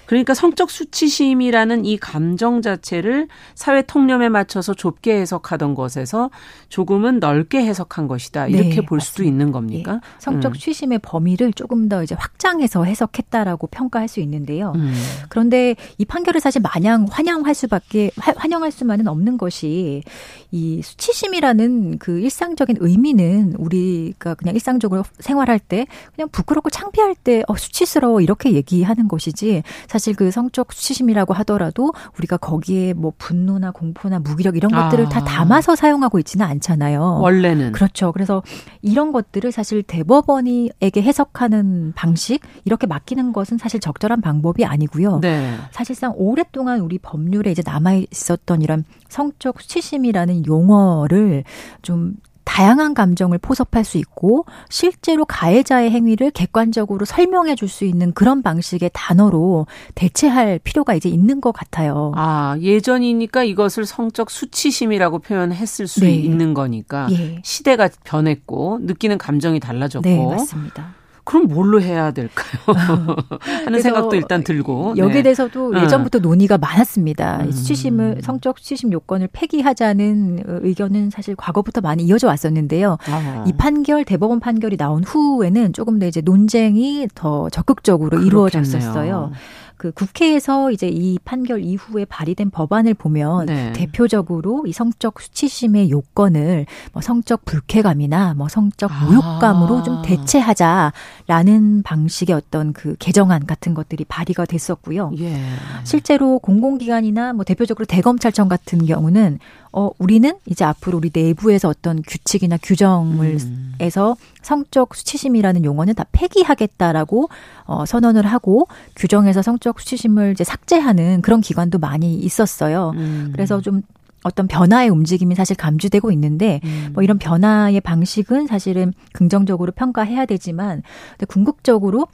그러니까 0.07 0.33
성적 0.33 0.71
수치심이라는 0.71 1.85
이 1.85 1.97
감정 1.97 2.61
자체를 2.61 3.27
사회 3.55 3.81
통념에 3.81 4.29
맞춰서 4.29 4.73
좁게 4.73 5.13
해석하던 5.19 5.75
것에서 5.75 6.31
조금은 6.69 7.19
넓게 7.19 7.63
해석한 7.63 8.07
것이다. 8.07 8.47
이렇게 8.47 8.77
네, 8.77 8.81
볼 8.81 9.01
수도 9.01 9.23
있는 9.23 9.51
겁니까? 9.51 9.93
네. 9.93 9.99
성적 10.17 10.49
음. 10.49 10.53
수치심의 10.53 10.99
범위를 10.99 11.51
조금 11.53 11.89
더 11.89 12.03
이제 12.03 12.15
확장해서 12.15 12.85
해석했다라고 12.85 13.67
평가할 13.67 14.07
수 14.07 14.21
있는데요. 14.21 14.71
음. 14.75 14.93
그런데 15.29 15.75
이 15.97 16.05
판결을 16.05 16.39
사실 16.39 16.61
마냥 16.61 17.05
환영할 17.09 17.53
수밖에 17.53 18.11
환영할 18.15 18.71
수만은 18.71 19.07
없는 19.07 19.37
것이 19.37 20.03
이 20.51 20.81
수치심이라는 20.81 21.97
그 21.99 22.19
일상적인 22.19 22.77
의미는 22.79 23.53
우리가 23.57 24.35
그냥 24.35 24.55
일상적으로 24.55 25.03
생활할 25.19 25.59
때 25.59 25.87
그냥 26.15 26.29
부끄럽고 26.29 26.69
창피할 26.69 27.15
때 27.15 27.43
어, 27.47 27.55
수치스러워 27.55 28.21
이렇게 28.21 28.53
얘기하는 28.53 29.07
것이지 29.07 29.63
사실 29.87 30.15
그 30.15 30.31
성적 30.31 30.71
수치심이라고 30.71 31.33
하더라도 31.33 31.93
우리가 32.17 32.37
거기에 32.37 32.93
뭐 32.93 33.11
분노나 33.17 33.71
공포나 33.71 34.19
무기력 34.19 34.55
이런 34.55 34.71
것들을 34.71 35.05
아. 35.07 35.09
다 35.09 35.23
담아서 35.23 35.75
사용하고 35.75 36.19
있지는 36.19 36.45
않잖아요. 36.45 37.19
원래는 37.21 37.73
그렇죠. 37.73 38.11
그래서 38.11 38.41
이런 38.81 39.11
것들을 39.11 39.51
사실 39.51 39.83
대법원이에게 39.83 41.01
해석하는 41.01 41.93
방식 41.95 42.41
이렇게 42.63 42.87
맡기는 42.87 43.33
것은 43.33 43.57
사실 43.57 43.79
적절한 43.79 44.21
방법이 44.21 44.63
아니고요. 44.63 45.19
네. 45.21 45.55
사실상 45.71 46.13
오랫동안 46.15 46.79
우리 46.79 46.97
법률에 46.97 47.51
이제 47.51 47.61
남아 47.65 47.93
있었던 48.11 48.61
이런 48.61 48.85
성적 49.09 49.61
수치심이라는 49.61 50.36
용어를 50.45 51.43
좀 51.81 52.15
다양한 52.43 52.93
감정을 52.93 53.39
포섭할 53.39 53.83
수 53.83 53.97
있고 53.97 54.45
실제로 54.69 55.25
가해자의 55.25 55.91
행위를 55.91 56.31
객관적으로 56.31 57.03
설명해 57.05 57.55
줄 57.55 57.67
수 57.67 57.83
있는 57.83 58.13
그런 58.13 58.41
방식의 58.41 58.89
단어로 58.93 59.67
대체할 59.93 60.59
필요가 60.63 60.93
이제 60.95 61.09
있는 61.09 61.41
것 61.41 61.51
같아요. 61.51 62.13
아, 62.15 62.55
예전이니까 62.61 63.43
이것을 63.43 63.85
성적 63.85 64.31
수치심이라고 64.31 65.19
표현했을 65.19 65.85
수 65.87 65.99
네. 65.99 66.15
있는 66.15 66.53
거니까 66.53 67.09
예. 67.11 67.41
시대가 67.43 67.89
변했고 68.05 68.79
느끼는 68.81 69.17
감정이 69.17 69.59
달라졌고 69.59 70.07
네, 70.07 70.25
맞습니다. 70.25 70.95
그럼 71.27 71.47
뭘로 71.47 71.81
해야 71.81 72.11
될까요? 72.11 72.57
하는 73.65 73.81
생각도 73.81 74.15
일단 74.15 74.45
들고 74.45 74.93
여기에 74.95 75.15
네. 75.15 75.23
대해서도 75.23 75.73
네. 75.73 75.83
예전부터 75.83 76.19
논의가 76.19 76.57
많았습니다. 76.57 77.41
음. 77.43 77.51
수치심을 77.51 78.19
성적 78.23 78.57
수치심 78.57 78.93
요건을 78.93 79.27
폐기하자는 79.33 80.43
의견은 80.47 81.09
사실 81.09 81.35
과거부터 81.35 81.81
많이 81.81 82.03
이어져 82.03 82.27
왔었는데요. 82.27 82.97
아. 83.09 83.43
이 83.45 83.51
판결 83.57 84.05
대법원 84.05 84.39
판결이 84.39 84.77
나온 84.77 85.03
후에는 85.03 85.73
조금 85.73 85.99
더 85.99 86.05
이제 86.05 86.21
논쟁이 86.21 87.09
더 87.13 87.49
적극적으로 87.49 88.11
그렇겠네요. 88.11 88.27
이루어졌었어요. 88.27 89.31
그 89.77 89.91
국회에서 89.91 90.71
이제 90.71 90.87
이 90.87 91.19
판결 91.23 91.61
이후에 91.61 92.05
발의된 92.05 92.49
법안을 92.49 92.95
보면 92.95 93.45
네. 93.45 93.73
대표적으로 93.73 94.63
이 94.65 94.73
성적 94.73 95.21
수치심의 95.21 95.91
요건을 95.91 96.65
뭐 96.93 97.01
성적 97.01 97.45
불쾌감이나 97.45 98.33
뭐 98.33 98.47
성적 98.49 98.91
모욕감으로 99.05 99.77
아. 99.77 99.83
좀 99.83 100.01
대체하자라는 100.01 101.83
방식의 101.83 102.35
어떤 102.35 102.73
그 102.73 102.95
개정안 102.97 103.45
같은 103.45 103.75
것들이 103.75 104.03
발의가 104.05 104.45
됐었고요. 104.45 105.11
예. 105.19 105.39
실제로 105.83 106.39
공공기관이나 106.39 107.33
뭐 107.33 107.45
대표적으로 107.45 107.85
대검찰청 107.85 108.47
같은 108.47 108.85
경우는 108.85 109.39
어, 109.77 109.91
우리는 109.99 110.33
이제 110.47 110.65
앞으로 110.65 110.97
우리 110.97 111.11
내부에서 111.13 111.69
어떤 111.69 112.01
규칙이나 112.01 112.57
규정을 112.63 113.37
음. 113.39 113.75
에서 113.79 114.15
성적 114.41 114.95
수치심이라는 114.95 115.63
용어는 115.63 115.93
다 115.93 116.03
폐기하겠다라고 116.11 117.29
어, 117.65 117.85
선언을 117.85 118.25
하고 118.25 118.67
규정에서 118.95 119.43
성적 119.43 119.79
수치심을 119.79 120.31
이제 120.31 120.43
삭제하는 120.43 121.21
그런 121.21 121.41
기관도 121.41 121.77
많이 121.77 122.15
있었어요. 122.15 122.93
음. 122.95 123.29
그래서 123.33 123.61
좀 123.61 123.83
어떤 124.23 124.47
변화의 124.47 124.89
움직임이 124.89 125.35
사실 125.35 125.55
감지되고 125.55 126.11
있는데 126.11 126.59
음. 126.63 126.89
뭐 126.93 127.03
이런 127.03 127.19
변화의 127.19 127.79
방식은 127.81 128.47
사실은 128.47 128.93
긍정적으로 129.13 129.71
평가해야 129.73 130.25
되지만 130.25 130.81
궁극적으로 131.27 132.07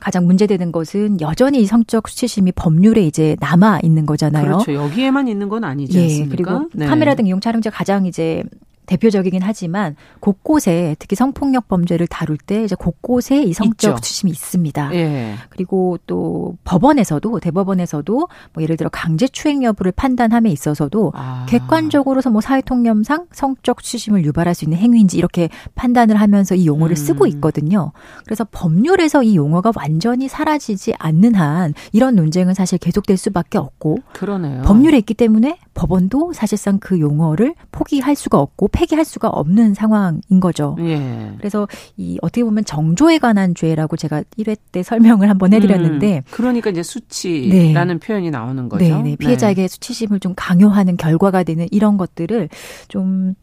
가장 0.00 0.26
문제되는 0.26 0.72
것은 0.72 1.20
여전히 1.20 1.66
성적 1.66 2.08
수치심이 2.08 2.52
법률에 2.52 3.02
이제 3.02 3.36
남아 3.40 3.80
있는 3.82 4.06
거잖아요. 4.06 4.44
그렇죠. 4.44 4.74
여기에만 4.74 5.28
있는 5.28 5.48
건 5.48 5.64
아니지 5.64 5.98
예, 5.98 6.02
않습니까? 6.04 6.30
그리고 6.30 6.70
네. 6.74 6.86
카메라 6.86 7.14
등 7.14 7.26
이용 7.26 7.40
촬영자 7.40 7.70
가장 7.70 8.06
이제 8.06 8.42
대표적이긴 8.90 9.40
하지만 9.42 9.94
곳곳에 10.18 10.96
특히 10.98 11.14
성폭력 11.14 11.68
범죄를 11.68 12.08
다룰 12.08 12.36
때 12.36 12.64
이제 12.64 12.74
곳곳에 12.74 13.40
이 13.42 13.52
성적 13.52 14.04
수심이 14.04 14.32
있습니다. 14.32 14.94
예. 14.94 15.34
그리고 15.48 15.96
또 16.08 16.56
법원에서도 16.64 17.38
대법원에서도 17.38 18.28
뭐 18.52 18.62
예를 18.62 18.76
들어 18.76 18.90
강제 18.92 19.28
추행 19.28 19.62
여부를 19.62 19.92
판단함에 19.92 20.50
있어서도 20.50 21.12
아. 21.14 21.46
객관적으로서 21.48 22.30
뭐 22.30 22.40
사회 22.40 22.60
통념상 22.60 23.26
성적 23.30 23.80
수심을 23.80 24.24
유발할 24.24 24.56
수 24.56 24.64
있는 24.64 24.78
행위인지 24.78 25.16
이렇게 25.16 25.48
판단을 25.76 26.16
하면서 26.16 26.56
이 26.56 26.66
용어를 26.66 26.94
음. 26.94 26.96
쓰고 26.96 27.26
있거든요. 27.28 27.92
그래서 28.24 28.44
법률에서 28.50 29.22
이 29.22 29.36
용어가 29.36 29.70
완전히 29.76 30.26
사라지지 30.26 30.94
않는 30.98 31.36
한 31.36 31.74
이런 31.92 32.16
논쟁은 32.16 32.54
사실 32.54 32.78
계속될 32.78 33.16
수밖에 33.16 33.58
없고 33.58 33.98
그러네요. 34.14 34.62
법률에 34.62 34.98
있기 34.98 35.14
때문에 35.14 35.58
법원도 35.74 36.32
사실상 36.32 36.78
그 36.78 36.98
용어를 36.98 37.54
포기할 37.70 38.16
수가 38.16 38.38
없고 38.38 38.68
폐기할 38.80 39.04
수가 39.04 39.28
없는 39.28 39.74
상황인 39.74 40.40
거죠. 40.40 40.74
예. 40.80 41.34
그래서 41.36 41.68
이 41.98 42.18
어떻게 42.22 42.42
보면 42.42 42.64
정조에 42.64 43.18
관한 43.18 43.54
죄라고 43.54 43.96
제가 43.96 44.22
1회 44.38 44.56
때 44.72 44.82
설명을 44.82 45.28
한번 45.28 45.52
해드렸는데 45.52 46.16
음, 46.16 46.22
그러니까 46.30 46.70
이제 46.70 46.82
수치라는 46.82 47.98
네. 47.98 48.06
표현이 48.06 48.30
나오는 48.30 48.68
거죠. 48.70 48.84
네, 48.84 49.02
네. 49.02 49.16
피해자에게 49.16 49.62
네. 49.62 49.68
수치심을 49.68 50.20
좀 50.20 50.32
강요하는 50.34 50.96
결과가 50.96 51.42
되는 51.42 51.66
이런 51.70 51.98
것들을 51.98 52.48
좀 52.88 53.34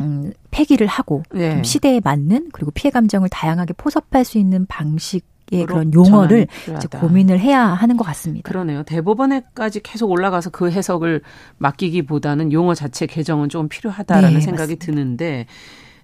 음, 0.00 0.32
폐기를 0.50 0.86
하고 0.86 1.22
네. 1.32 1.62
시대에 1.62 2.00
맞는 2.04 2.50
그리고 2.52 2.70
피해 2.70 2.90
감정을 2.90 3.30
다양하게 3.30 3.72
포섭할 3.78 4.26
수 4.26 4.36
있는 4.36 4.66
방식 4.66 5.24
의 5.52 5.64
그런 5.64 5.94
용어를 5.94 6.48
이제 6.76 6.88
고민을 6.88 7.38
해야 7.38 7.66
하는 7.66 7.96
것 7.96 8.04
같습니다. 8.04 8.48
그러네요. 8.48 8.82
대법원에까지 8.82 9.80
계속 9.80 10.10
올라가서 10.10 10.50
그 10.50 10.70
해석을 10.70 11.22
맡기기보다는 11.58 12.52
용어 12.52 12.74
자체 12.74 13.06
개정은 13.06 13.48
좀 13.48 13.68
필요하다라는 13.68 14.34
네, 14.34 14.40
생각이 14.40 14.74
맞습니다. 14.74 14.86
드는데 14.86 15.46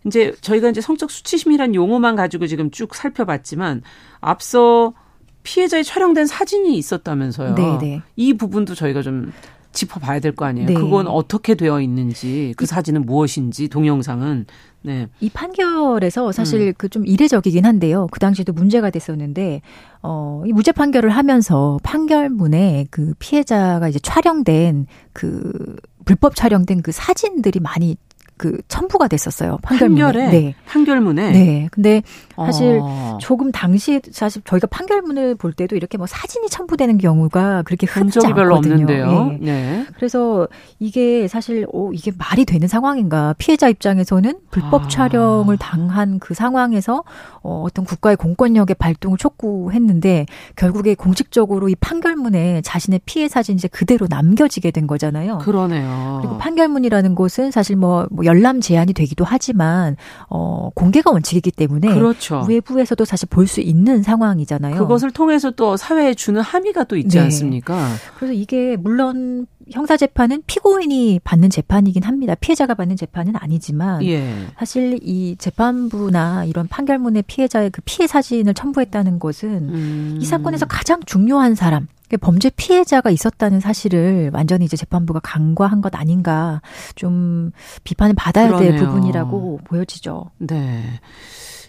이제 0.06 0.32
저희가 0.40 0.68
이제 0.68 0.80
성적 0.80 1.10
수치심이란 1.10 1.74
용어만 1.74 2.14
가지고 2.14 2.46
지금 2.46 2.70
쭉 2.70 2.94
살펴봤지만 2.94 3.82
앞서 4.20 4.94
피해자의 5.42 5.82
촬영된 5.82 6.26
사진이 6.26 6.76
있었다면서요. 6.76 7.54
네네. 7.56 7.78
네. 7.80 8.02
이 8.14 8.34
부분도 8.34 8.76
저희가 8.76 9.02
좀 9.02 9.32
짚어봐야 9.72 10.20
될 10.20 10.32
거 10.32 10.44
아니에요. 10.44 10.66
네. 10.68 10.74
그건 10.74 11.06
어떻게 11.06 11.54
되어 11.54 11.80
있는지, 11.80 12.54
그 12.56 12.66
사진은 12.66 13.04
무엇인지, 13.06 13.68
동영상은. 13.68 14.46
네. 14.84 15.08
이 15.20 15.30
판결에서 15.30 16.32
사실 16.32 16.60
음. 16.60 16.72
그좀 16.76 17.06
이례적이긴 17.06 17.64
한데요. 17.64 18.08
그 18.10 18.18
당시에도 18.18 18.52
문제가 18.52 18.90
됐었는데, 18.90 19.62
어, 20.02 20.42
이 20.46 20.52
무죄 20.52 20.72
판결을 20.72 21.10
하면서 21.10 21.78
판결문에 21.82 22.86
그 22.90 23.14
피해자가 23.18 23.88
이제 23.88 23.98
촬영된 24.00 24.86
그 25.12 25.76
불법 26.04 26.34
촬영된 26.34 26.82
그 26.82 26.90
사진들이 26.92 27.60
많이 27.60 27.96
그 28.42 28.58
첨부가 28.66 29.06
됐었어요. 29.06 29.58
판결문에. 29.62 30.02
판결에? 30.02 30.30
네. 30.30 30.54
판결문에. 30.66 31.30
네. 31.30 31.68
근데 31.70 32.02
사실 32.34 32.80
어. 32.82 33.18
조금 33.20 33.52
당시 33.52 34.00
사실 34.10 34.42
저희가 34.44 34.66
판결문을 34.66 35.36
볼 35.36 35.52
때도 35.52 35.76
이렇게 35.76 35.96
뭐 35.96 36.08
사진이 36.08 36.48
첨부되는 36.48 36.98
경우가 36.98 37.62
그렇게 37.62 37.86
흔하지 37.86 38.18
않거든요. 38.18 38.34
별로 38.34 38.56
없는데요. 38.56 39.26
네. 39.26 39.38
네. 39.40 39.86
그래서 39.94 40.48
이게 40.80 41.28
사실 41.28 41.68
어 41.72 41.90
이게 41.92 42.10
말이 42.18 42.44
되는 42.44 42.66
상황인가? 42.66 43.36
피해자 43.38 43.68
입장에서는 43.68 44.40
불법 44.50 44.86
아. 44.86 44.88
촬영을 44.88 45.56
당한 45.56 46.18
그 46.18 46.34
상황에서 46.34 47.04
어 47.42 47.62
어떤 47.64 47.84
국가의 47.84 48.16
공권력의 48.16 48.74
발동을 48.76 49.18
촉구했는데 49.18 50.26
결국에 50.56 50.96
공식적으로 50.96 51.68
이 51.68 51.76
판결문에 51.76 52.62
자신의 52.62 53.02
피해 53.04 53.28
사진 53.28 53.54
이제 53.54 53.68
그대로 53.68 54.08
남겨지게 54.10 54.72
된 54.72 54.88
거잖아요. 54.88 55.38
그러네요. 55.38 56.18
그리고 56.22 56.38
판결문이라는 56.38 57.14
곳은 57.14 57.52
사실 57.52 57.76
뭐, 57.76 58.08
뭐 58.10 58.24
열람 58.32 58.60
제한이 58.60 58.92
되기도 58.94 59.24
하지만 59.24 59.96
어 60.30 60.70
공개가 60.74 61.10
원칙이기 61.10 61.50
때문에 61.52 61.92
그렇죠. 61.94 62.44
외부에서도 62.48 63.04
사실 63.04 63.28
볼 63.28 63.42
수 63.46 63.60
있는 63.60 64.02
상황이잖아요. 64.02 64.76
그것을 64.78 65.10
통해서 65.10 65.50
또 65.50 65.76
사회에 65.76 66.14
주는 66.14 66.40
함의가 66.40 66.84
또 66.84 66.96
있지 66.96 67.18
네. 67.18 67.24
않습니까? 67.24 67.88
그래서 68.16 68.32
이게 68.32 68.76
물론 68.76 69.46
형사 69.70 69.96
재판은 69.96 70.42
피고인이 70.46 71.20
받는 71.24 71.50
재판이긴 71.50 72.02
합니다. 72.02 72.34
피해자가 72.34 72.74
받는 72.74 72.96
재판은 72.96 73.34
아니지만 73.36 74.02
예. 74.04 74.46
사실 74.58 74.98
이 75.02 75.36
재판부나 75.38 76.44
이런 76.44 76.68
판결문의 76.68 77.22
피해자의 77.22 77.70
그 77.70 77.82
피해 77.84 78.06
사진을 78.06 78.54
첨부했다는 78.54 79.18
것은 79.18 79.48
음. 79.50 80.18
이 80.20 80.24
사건에서 80.24 80.66
가장 80.66 81.00
중요한 81.04 81.54
사람 81.54 81.88
범죄 82.20 82.50
피해자가 82.50 83.10
있었다는 83.10 83.60
사실을 83.60 84.30
완전히 84.34 84.66
이제 84.66 84.76
재판부가 84.76 85.20
간과한 85.20 85.80
것 85.80 85.94
아닌가 85.94 86.60
좀 86.94 87.52
비판을 87.84 88.14
받아야 88.14 88.48
그러네요. 88.48 88.72
될 88.72 88.80
부분이라고 88.80 89.60
보여지죠. 89.64 90.30
네. 90.38 90.82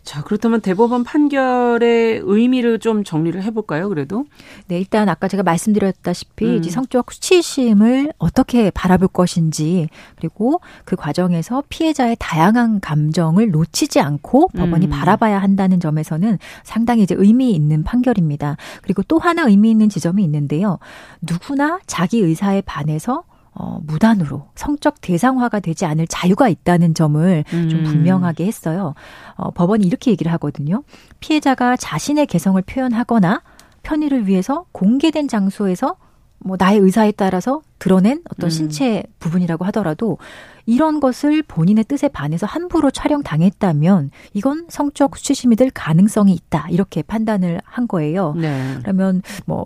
자, 0.04 0.22
그렇다면 0.22 0.60
대법원 0.60 1.06
판결의 1.06 2.22
의미를 2.24 2.78
좀 2.80 3.06
정리를 3.06 3.42
해볼까요, 3.42 3.88
그래도? 3.88 4.26
네, 4.68 4.78
일단 4.78 5.08
아까 5.08 5.30
제가 5.30 5.44
말씀드렸다시피 5.44 6.46
음. 6.46 6.64
성적 6.64 7.12
수치심을 7.12 8.12
어떻게 8.18 8.70
바라볼 8.72 9.08
것인지, 9.08 9.88
그리고 10.18 10.60
그 10.84 10.98
과정에서 10.98 11.64
피해자의 11.70 12.18
다양한 12.20 12.82
감정을 12.82 13.52
놓치지 13.52 14.02
않고 14.02 14.50
법원이 14.50 14.88
음. 14.88 14.90
바라봐야 14.90 15.42
한다는 15.42 15.80
점에서는 15.80 16.38
상당히 16.64 17.04
이제 17.04 17.16
의미 17.18 17.52
있는 17.52 17.84
판결입니다. 17.84 18.58
그리고 18.82 19.04
또 19.04 19.20
하나 19.20 19.44
의미 19.44 19.72
있는 19.72 19.88
지점이 19.88 20.22
있는데요. 20.26 20.80
누구나 21.22 21.80
자기 21.88 22.20
의사에 22.20 22.62
반해서 22.62 23.24
어, 23.56 23.80
무단으로 23.84 24.48
성적 24.56 25.00
대상화가 25.02 25.60
되지 25.60 25.86
않을 25.86 26.08
자유가 26.08 26.50
있다는 26.50 26.94
점을 26.94 27.44
음. 27.54 27.70
좀 27.70 27.84
분명하게 27.84 28.46
했어요. 28.46 28.96
어, 29.36 29.52
법원이 29.52 29.86
이렇게 29.86 30.12
얘기를 30.12 30.32
하거든요. 30.34 30.84
피해자가 31.20 31.76
자신의 31.76 32.26
개성을 32.26 32.60
표현하거나 32.62 33.42
편의를 33.84 34.28
위해서 34.28 34.66
공개된 34.72 35.28
장소에서 35.28 35.98
뭐 36.40 36.58
나의 36.60 36.80
의사에 36.80 37.12
따라서 37.12 37.62
드러낸 37.80 38.22
어떤 38.30 38.48
음. 38.48 38.50
신체 38.50 39.04
부분이라고 39.20 39.66
하더라도 39.66 40.18
이런 40.66 41.00
것을 41.00 41.42
본인의 41.44 41.86
뜻에 41.86 42.08
반해서 42.08 42.46
함부로 42.46 42.92
촬영당했다면 42.92 44.12
이건 44.34 44.66
성적 44.70 45.16
수치심이 45.16 45.56
될 45.56 45.70
가능성이 45.70 46.34
있다. 46.34 46.68
이렇게 46.70 47.02
판단을 47.02 47.62
한 47.64 47.88
거예요. 47.88 48.34
네. 48.34 48.78
그러면 48.82 49.22
뭐 49.46 49.66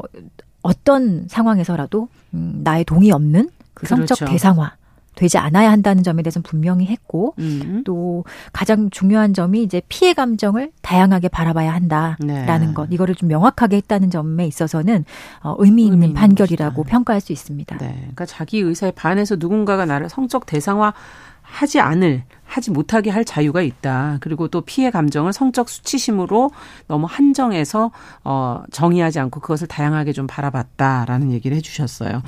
어떤 0.61 1.27
상황에서라도 1.27 2.09
음, 2.33 2.61
나의 2.63 2.83
동의 2.83 3.11
없는 3.11 3.49
그 3.77 3.85
성적 3.85 4.15
그렇죠. 4.15 4.31
대상화 4.31 4.73
되지 5.15 5.37
않아야 5.39 5.71
한다는 5.71 6.03
점에 6.03 6.21
대해서는 6.21 6.43
분명히 6.43 6.85
했고 6.85 7.33
음. 7.39 7.83
또 7.85 8.23
가장 8.53 8.89
중요한 8.89 9.33
점이 9.33 9.63
이제 9.63 9.81
피해 9.89 10.13
감정을 10.13 10.71
다양하게 10.81 11.27
바라봐야 11.27 11.73
한다라는 11.73 12.67
네. 12.67 12.73
것 12.73 12.87
이거를 12.91 13.15
좀 13.15 13.27
명확하게 13.27 13.77
했다는 13.77 14.11
점에 14.11 14.45
있어서는 14.45 15.05
어, 15.41 15.55
의미 15.57 15.85
있는 15.85 16.03
의미 16.03 16.13
판결이라고 16.13 16.83
것이다. 16.83 16.91
평가할 16.91 17.19
수 17.19 17.33
있습니다. 17.33 17.77
네. 17.77 17.95
그러니까 17.97 18.25
자기 18.25 18.59
의사에 18.59 18.91
반해서 18.91 19.35
누군가가 19.37 19.85
나를 19.85 20.07
성적 20.07 20.45
대상화 20.45 20.93
하지 21.41 21.79
않을 21.79 22.23
하지 22.45 22.71
못하게 22.71 23.09
할 23.09 23.25
자유가 23.25 23.61
있다. 23.61 24.17
그리고 24.19 24.47
또 24.49 24.61
피해 24.61 24.91
감정을 24.91 25.33
성적 25.33 25.69
수치심으로 25.69 26.51
너무 26.87 27.07
한정해서 27.09 27.91
어 28.23 28.63
정의하지 28.71 29.19
않고 29.19 29.39
그것을 29.39 29.67
다양하게 29.67 30.11
좀 30.11 30.27
바라봤다라는 30.27 31.31
얘기를 31.31 31.55
해 31.57 31.61
주셨어요. 31.61 32.21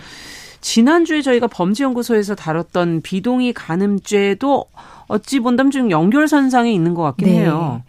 지난주에 0.62 1.22
저희가 1.22 1.48
범죄연구소에서 1.48 2.36
다뤘던 2.36 3.02
비동의 3.02 3.54
간음죄도 3.54 4.66
어찌 5.10 5.40
본다면 5.40 5.72
좀 5.72 5.92
연결선상에 5.92 6.72
있는 6.72 6.94
것 6.94 7.04
같긴 7.04 7.28
네. 7.28 7.40
해요. 7.42 7.82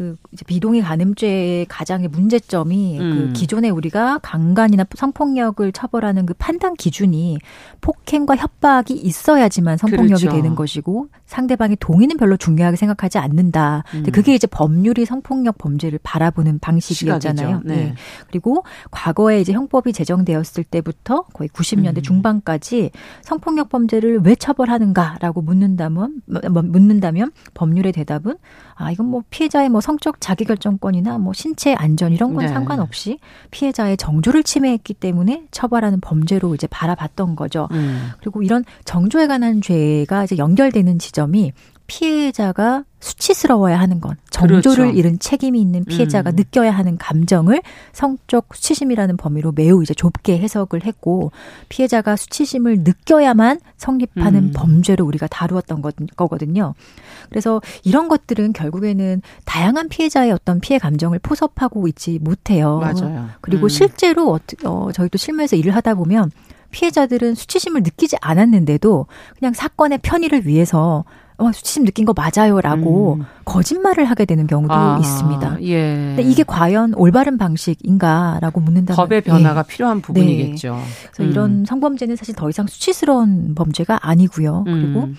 그 0.00 0.16
이제 0.32 0.44
비동의 0.46 0.80
간음죄의 0.80 1.66
가장의 1.66 2.08
문제점이 2.08 2.96
그 2.98 3.04
음. 3.04 3.10
그 3.10 3.32
기존에 3.34 3.68
우리가 3.68 4.18
강간이나 4.22 4.86
성폭력을 4.94 5.70
처벌하는 5.72 6.24
그 6.24 6.32
판단 6.38 6.74
기준이 6.74 7.38
폭행과 7.82 8.36
협박이 8.36 8.94
있어야지만 8.94 9.76
성폭력이 9.76 10.24
그렇죠. 10.24 10.30
되는 10.30 10.54
것이고 10.54 11.08
상대방의 11.26 11.76
동의는 11.80 12.16
별로 12.16 12.38
중요하게 12.38 12.76
생각하지 12.76 13.18
않는다. 13.18 13.84
음. 13.92 14.04
그게 14.10 14.34
이제 14.34 14.46
법률이 14.46 15.04
성폭력 15.04 15.58
범죄를 15.58 15.98
바라보는 16.02 16.60
방식이었잖아요. 16.60 17.62
네. 17.64 17.76
네. 17.76 17.94
그리고 18.28 18.64
과거에 18.90 19.40
이제 19.40 19.52
형법이 19.52 19.92
제정되었을 19.92 20.64
때부터 20.64 21.24
거의 21.34 21.50
90년대 21.50 21.98
음. 21.98 22.02
중반까지 22.02 22.90
성폭력 23.22 23.68
범죄를 23.68 24.20
왜 24.20 24.34
처벌하는가라고 24.34 25.42
묻는다면 25.42 26.22
뭐, 26.24 26.59
묻는다면 26.66 27.32
법률의 27.54 27.92
대답은 27.92 28.36
아 28.74 28.90
이건 28.90 29.06
뭐 29.06 29.22
피해자의 29.30 29.68
뭐 29.68 29.80
성적 29.80 30.20
자기결정권이나 30.20 31.18
뭐 31.18 31.32
신체 31.32 31.74
안전 31.74 32.12
이런 32.12 32.34
건 32.34 32.46
네. 32.46 32.48
상관없이 32.48 33.18
피해자의 33.50 33.96
정조를 33.96 34.42
침해했기 34.42 34.94
때문에 34.94 35.44
처벌하는 35.50 36.00
범죄로 36.00 36.54
이제 36.54 36.66
바라봤던 36.66 37.36
거죠. 37.36 37.68
음. 37.72 38.10
그리고 38.20 38.42
이런 38.42 38.64
정조에 38.84 39.26
관한 39.26 39.60
죄가 39.60 40.24
이제 40.24 40.36
연결되는 40.38 40.98
지점이 40.98 41.52
피해자가 41.90 42.84
수치스러워야 43.00 43.80
하는 43.80 44.00
건 44.00 44.14
정조를 44.30 44.62
그렇죠. 44.62 44.96
잃은 44.96 45.18
책임이 45.18 45.60
있는 45.60 45.84
피해자가 45.84 46.30
음. 46.30 46.36
느껴야 46.36 46.70
하는 46.70 46.96
감정을 46.98 47.62
성적 47.92 48.46
수치심이라는 48.54 49.16
범위로 49.16 49.50
매우 49.50 49.82
이제 49.82 49.92
좁게 49.92 50.38
해석을 50.38 50.84
했고 50.84 51.32
피해자가 51.68 52.14
수치심을 52.14 52.80
느껴야만 52.84 53.58
성립하는 53.76 54.44
음. 54.44 54.52
범죄로 54.54 55.04
우리가 55.04 55.26
다루었던 55.26 55.82
거거든요. 56.14 56.74
그래서 57.28 57.60
이런 57.82 58.06
것들은 58.06 58.52
결국에는 58.52 59.20
다양한 59.44 59.88
피해자의 59.88 60.30
어떤 60.30 60.60
피해 60.60 60.78
감정을 60.78 61.18
포섭하고 61.18 61.88
있지 61.88 62.20
못해요. 62.20 62.78
맞아요. 62.78 63.30
그리고 63.40 63.64
음. 63.64 63.68
실제로 63.68 64.32
어, 64.34 64.38
어, 64.64 64.92
저희 64.92 65.08
도 65.08 65.18
실무에서 65.18 65.56
일을 65.56 65.74
하다 65.74 65.94
보면 65.96 66.30
피해자들은 66.70 67.34
수치심을 67.34 67.82
느끼지 67.82 68.16
않았는데도 68.20 69.06
그냥 69.38 69.52
사건의 69.52 69.98
편의를 70.02 70.46
위해서 70.46 71.04
어, 71.40 71.50
수치심 71.52 71.84
느낀 71.84 72.04
거 72.04 72.14
맞아요라고 72.14 73.14
음. 73.14 73.24
거짓말을 73.44 74.04
하게 74.04 74.26
되는 74.26 74.46
경우도 74.46 74.72
아, 74.72 74.98
있습니다. 75.00 75.62
예. 75.62 76.14
근데 76.14 76.22
이게 76.22 76.42
과연 76.42 76.94
올바른 76.94 77.38
방식인가라고 77.38 78.60
묻는다면 78.60 78.96
법의 78.96 79.22
변화가 79.22 79.64
예. 79.66 79.72
필요한 79.72 80.02
부분이겠죠. 80.02 80.74
네. 80.74 80.82
그래서 81.12 81.22
음. 81.22 81.30
이런 81.30 81.64
성범죄는 81.64 82.16
사실 82.16 82.34
더 82.34 82.48
이상 82.50 82.66
수치스러운 82.66 83.54
범죄가 83.54 84.00
아니고요. 84.02 84.64
그리고 84.66 85.00
음. 85.00 85.16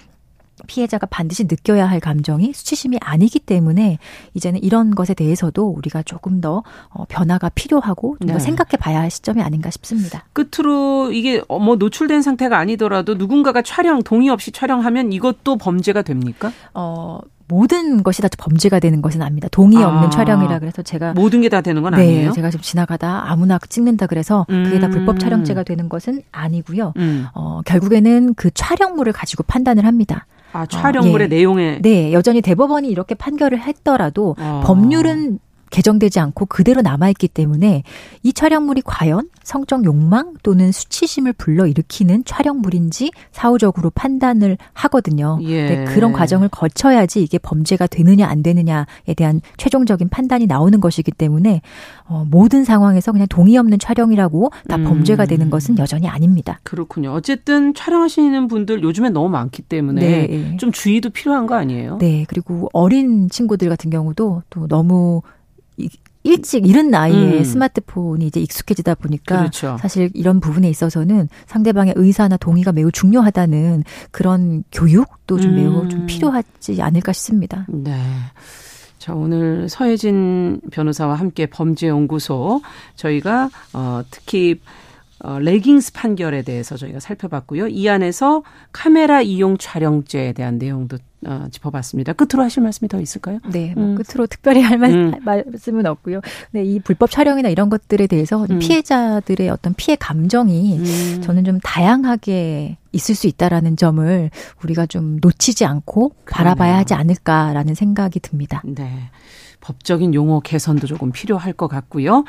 피해자가 0.68 1.08
반드시 1.08 1.44
느껴야 1.44 1.86
할 1.86 2.00
감정이 2.00 2.54
수치심이 2.54 2.98
아니기 3.02 3.40
때문에 3.40 3.98
이제는 4.34 4.64
이런 4.64 4.96
것에 4.96 5.14
대해서도 5.14 5.68
우리가 5.68 6.04
조금 6.04 6.42
더 6.42 6.64
어, 6.90 7.06
변화가 7.10 7.50
필요하고 7.50 8.18
좀더 8.20 8.34
네. 8.34 8.40
생각해 8.40 8.72
봐야 8.80 9.00
할 9.00 9.10
시점이 9.12 9.42
아닌가 9.42 9.70
싶습니다. 9.70 10.26
끝으로 10.34 11.12
이게 11.12 11.42
어, 11.48 11.60
뭐 11.60 11.76
노출된 11.76 12.22
상태가 12.22 12.58
아니더라도 12.58 13.16
누군가가 13.16 13.62
촬영 13.62 14.02
동의 14.04 14.30
없이 14.30 14.52
촬영하면 14.52 15.12
이것도 15.12 15.58
범죄가 15.58 16.02
됩니까? 16.02 16.52
어 16.74 17.20
모든 17.52 18.02
것이 18.02 18.22
다 18.22 18.30
범죄가 18.38 18.80
되는 18.80 19.02
것은 19.02 19.22
아닙니다. 19.22 19.50
동의 19.52 19.84
없는 19.84 20.04
아, 20.06 20.10
촬영이라 20.10 20.60
그래서 20.60 20.82
제가 20.82 21.14
모든 21.14 21.42
게 21.42 21.50
다 21.50 21.60
되는 21.60 21.82
건 21.82 21.94
네, 21.96 22.02
아니에요. 22.02 22.32
제가 22.32 22.50
좀 22.50 22.62
지나가다 22.62 23.30
아무나 23.30 23.60
찍는다 23.60 24.08
그래서 24.08 24.46
음. 24.50 24.64
그게 24.64 24.80
다 24.80 24.88
불법 24.88 25.20
촬영죄가 25.20 25.64
되는 25.64 25.90
것은 25.90 26.22
아니고요. 26.32 26.94
음. 26.96 27.26
어, 27.34 27.60
결국에는 27.66 28.36
그 28.36 28.52
촬영물을 28.54 29.12
가지고 29.12 29.44
판단을 29.44 29.86
합니다. 29.86 30.26
아, 30.54 30.66
촬영물의 30.66 31.26
어, 31.26 31.30
네. 31.30 31.36
내용에 31.36 31.80
네, 31.82 32.14
여전히 32.14 32.42
대법원이 32.42 32.88
이렇게 32.90 33.16
판결을 33.16 33.60
했더라도 33.60 34.36
어. 34.40 34.62
법률은 34.64 35.40
개정되지 35.72 36.20
않고 36.20 36.46
그대로 36.46 36.82
남아있기 36.82 37.30
때문에 37.30 37.84
이 38.22 38.34
촬영물이 38.34 38.84
과연 38.86 39.30
성적 39.44 39.84
욕망 39.86 40.34
또는 40.44 40.72
수치심을 40.72 41.34
불러일으키는 41.34 42.26
촬영물인지 42.26 43.12
사후적으로 43.32 43.90
판단을 43.90 44.58
하거든요. 44.74 45.40
예. 45.42 45.66
네, 45.66 45.86
그런 45.86 46.14
과정을 46.14 46.50
거쳐야지 46.50 47.24
이게 47.24 47.38
범죄가 47.40 47.88
되느냐 47.88 48.28
안 48.28 48.44
되느냐에 48.44 49.16
대한 49.16 49.42
최종적인 49.58 50.10
판단이 50.10 50.46
나오는 50.46 50.80
것이기 50.80 51.12
때문에 51.12 51.62
어, 52.06 52.26
모든 52.30 52.64
상황에서 52.64 53.12
그냥 53.12 53.28
동의 53.30 53.58
없는 53.58 53.80
촬영이라고 53.80 54.52
다 54.68 54.76
음. 54.76 54.84
범죄가 54.84 55.26
되는 55.26 55.50
것은 55.50 55.78
여전히 55.80 56.08
아닙니다. 56.08 56.60
그렇군요. 56.64 57.12
어쨌든 57.14 57.74
촬영하시는 57.74 58.48
분들 58.48 58.84
요즘에 58.84 59.10
너무 59.10 59.30
많기 59.30 59.62
때문에 59.62 60.02
네. 60.02 60.58
좀 60.58 60.72
주의도 60.72 61.10
필요한 61.10 61.48
거 61.48 61.56
아니에요? 61.56 61.98
네. 62.00 62.26
그리고 62.28 62.70
어린 62.74 63.30
친구들 63.30 63.70
같은 63.70 63.90
경우도 63.90 64.44
또 64.50 64.68
너무 64.68 65.22
일찍 66.24 66.68
이른 66.68 66.92
나이에 66.92 67.40
음. 67.40 67.44
스마트폰이 67.44 68.28
이제 68.28 68.40
익숙해지다 68.40 68.96
보니까 68.96 69.40
그렇죠. 69.40 69.78
사실 69.80 70.10
이런 70.14 70.40
부분에 70.40 70.70
있어서는 70.70 71.30
상대방의 71.48 71.94
의사나 71.98 72.38
동의가 72.38 72.72
매우 72.72 72.92
중요하다는 72.92 73.84
그런 74.12 74.64
교육도 74.72 75.40
좀 75.40 75.52
음. 75.52 75.56
매우 75.56 75.90
좀 75.90 76.06
필요하지 76.06 76.82
않을까 76.82 77.12
싶습니다. 77.14 77.66
네. 77.70 78.00
자, 79.00 79.16
오늘 79.16 79.68
서혜진 79.68 80.62
변호사와 80.72 81.16
함께 81.16 81.48
범죄연구소 81.48 82.62
저희가 82.96 83.50
어 83.74 84.04
특히 84.12 84.60
어, 85.24 85.40
레깅스 85.40 85.94
판결에 85.94 86.42
대해서 86.44 86.78
저희가 86.78 87.00
살펴봤고요. 87.00 87.68
이 87.68 87.90
안에서 87.90 88.44
카메라 88.72 89.22
이용 89.22 89.58
촬영죄에 89.58 90.34
대한 90.34 90.58
내용도 90.58 90.98
어, 91.26 91.48
짚어봤습니다. 91.52 92.14
끝으로 92.14 92.44
하실 92.44 92.64
말씀이 92.64 92.90
더 92.90 93.00
있을까요? 93.00 93.40
네, 93.52 93.74
뭐 93.76 93.86
음. 93.86 93.96
끝으로 93.96 94.26
특별히 94.26 94.62
할 94.62 94.78
말, 94.78 94.92
음. 94.92 95.14
말씀은 95.24 95.86
없고요. 95.86 96.22
네, 96.52 96.64
이 96.64 96.80
불법 96.80 97.12
촬영이나 97.12 97.50
이런 97.50 97.70
것들에 97.70 98.08
대해서 98.08 98.46
음. 98.50 98.60
피해자들의 98.60 99.50
어떤 99.50 99.74
피해 99.76 99.96
감정이 99.96 100.80
음. 100.80 101.22
저는 101.22 101.44
좀 101.44 101.60
다양하게 101.60 102.78
있을 102.92 103.16
수 103.16 103.28
있다라는 103.28 103.78
점을 103.78 104.30
우리가 104.64 104.86
좀 104.88 105.18
놓치지 105.22 105.66
않고 105.66 106.10
그러네요. 106.10 106.56
바라봐야 106.56 106.78
하지 106.78 106.94
않을까라는 106.94 107.76
생각이 107.76 108.20
듭니다. 108.20 108.62
네. 108.66 109.10
법적인 109.62 110.14
용어 110.16 110.40
개선도 110.40 110.88
조금 110.88 111.12
필요할 111.12 111.54
것 111.54 111.68
같고요. 111.68 112.26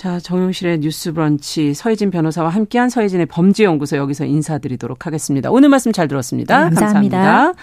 자, 0.00 0.18
정용실의 0.18 0.78
뉴스 0.78 1.12
브런치 1.12 1.74
서혜진 1.74 2.10
변호사와 2.10 2.48
함께한 2.48 2.88
서혜진의 2.88 3.26
범죄연구소 3.26 3.98
여기서 3.98 4.24
인사드리도록 4.24 5.04
하겠습니다. 5.04 5.50
오늘 5.50 5.68
말씀 5.68 5.92
잘 5.92 6.08
들었습니다. 6.08 6.56
네, 6.56 6.74
감사합니다. 6.74 7.18
감사합니다. 7.18 7.62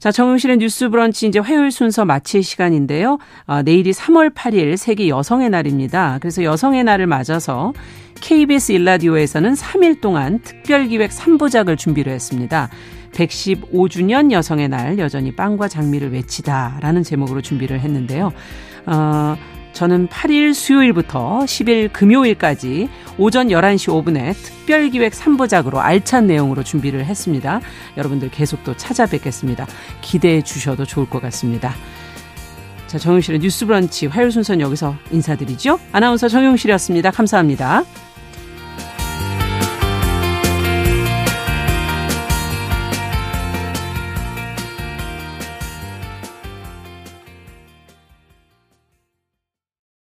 자, 0.00 0.10
정용실의 0.10 0.58
뉴스 0.58 0.88
브런치 0.88 1.28
이제 1.28 1.38
화요일 1.38 1.70
순서 1.70 2.04
마칠 2.04 2.42
시간인데요. 2.42 3.18
아, 3.46 3.62
내일이 3.62 3.92
3월 3.92 4.34
8일 4.34 4.76
세계 4.76 5.06
여성의 5.06 5.50
날입니다. 5.50 6.18
그래서 6.20 6.42
여성의 6.42 6.82
날을 6.82 7.06
맞아서 7.06 7.72
KBS 8.20 8.72
일라디오에서는 8.72 9.54
3일 9.54 10.00
동안 10.00 10.40
특별기획 10.40 11.12
3부작을 11.12 11.78
준비를 11.78 12.12
했습니다. 12.14 12.68
115주년 13.12 14.32
여성의 14.32 14.70
날 14.70 14.98
여전히 14.98 15.36
빵과 15.36 15.68
장미를 15.68 16.12
외치다라는 16.14 17.04
제목으로 17.04 17.42
준비를 17.42 17.78
했는데요. 17.78 18.32
어, 18.86 19.36
저는 19.74 20.08
8일 20.08 20.54
수요일부터 20.54 21.40
10일 21.40 21.92
금요일까지 21.92 22.88
오전 23.18 23.48
11시 23.48 23.88
5분에 24.04 24.34
특별기획 24.34 25.12
3부작으로 25.12 25.76
알찬 25.76 26.28
내용으로 26.28 26.62
준비를 26.62 27.04
했습니다. 27.04 27.60
여러분들 27.96 28.30
계속 28.30 28.62
또 28.64 28.76
찾아뵙겠습니다. 28.76 29.66
기대해 30.00 30.42
주셔도 30.42 30.84
좋을 30.86 31.10
것 31.10 31.20
같습니다. 31.22 31.74
자, 32.86 32.98
정용실의 32.98 33.40
뉴스 33.40 33.66
브런치 33.66 34.06
화요일 34.06 34.30
순서는 34.30 34.60
여기서 34.60 34.94
인사드리죠. 35.10 35.80
아나운서 35.90 36.28
정용실이었습니다. 36.28 37.10
감사합니다. 37.10 37.82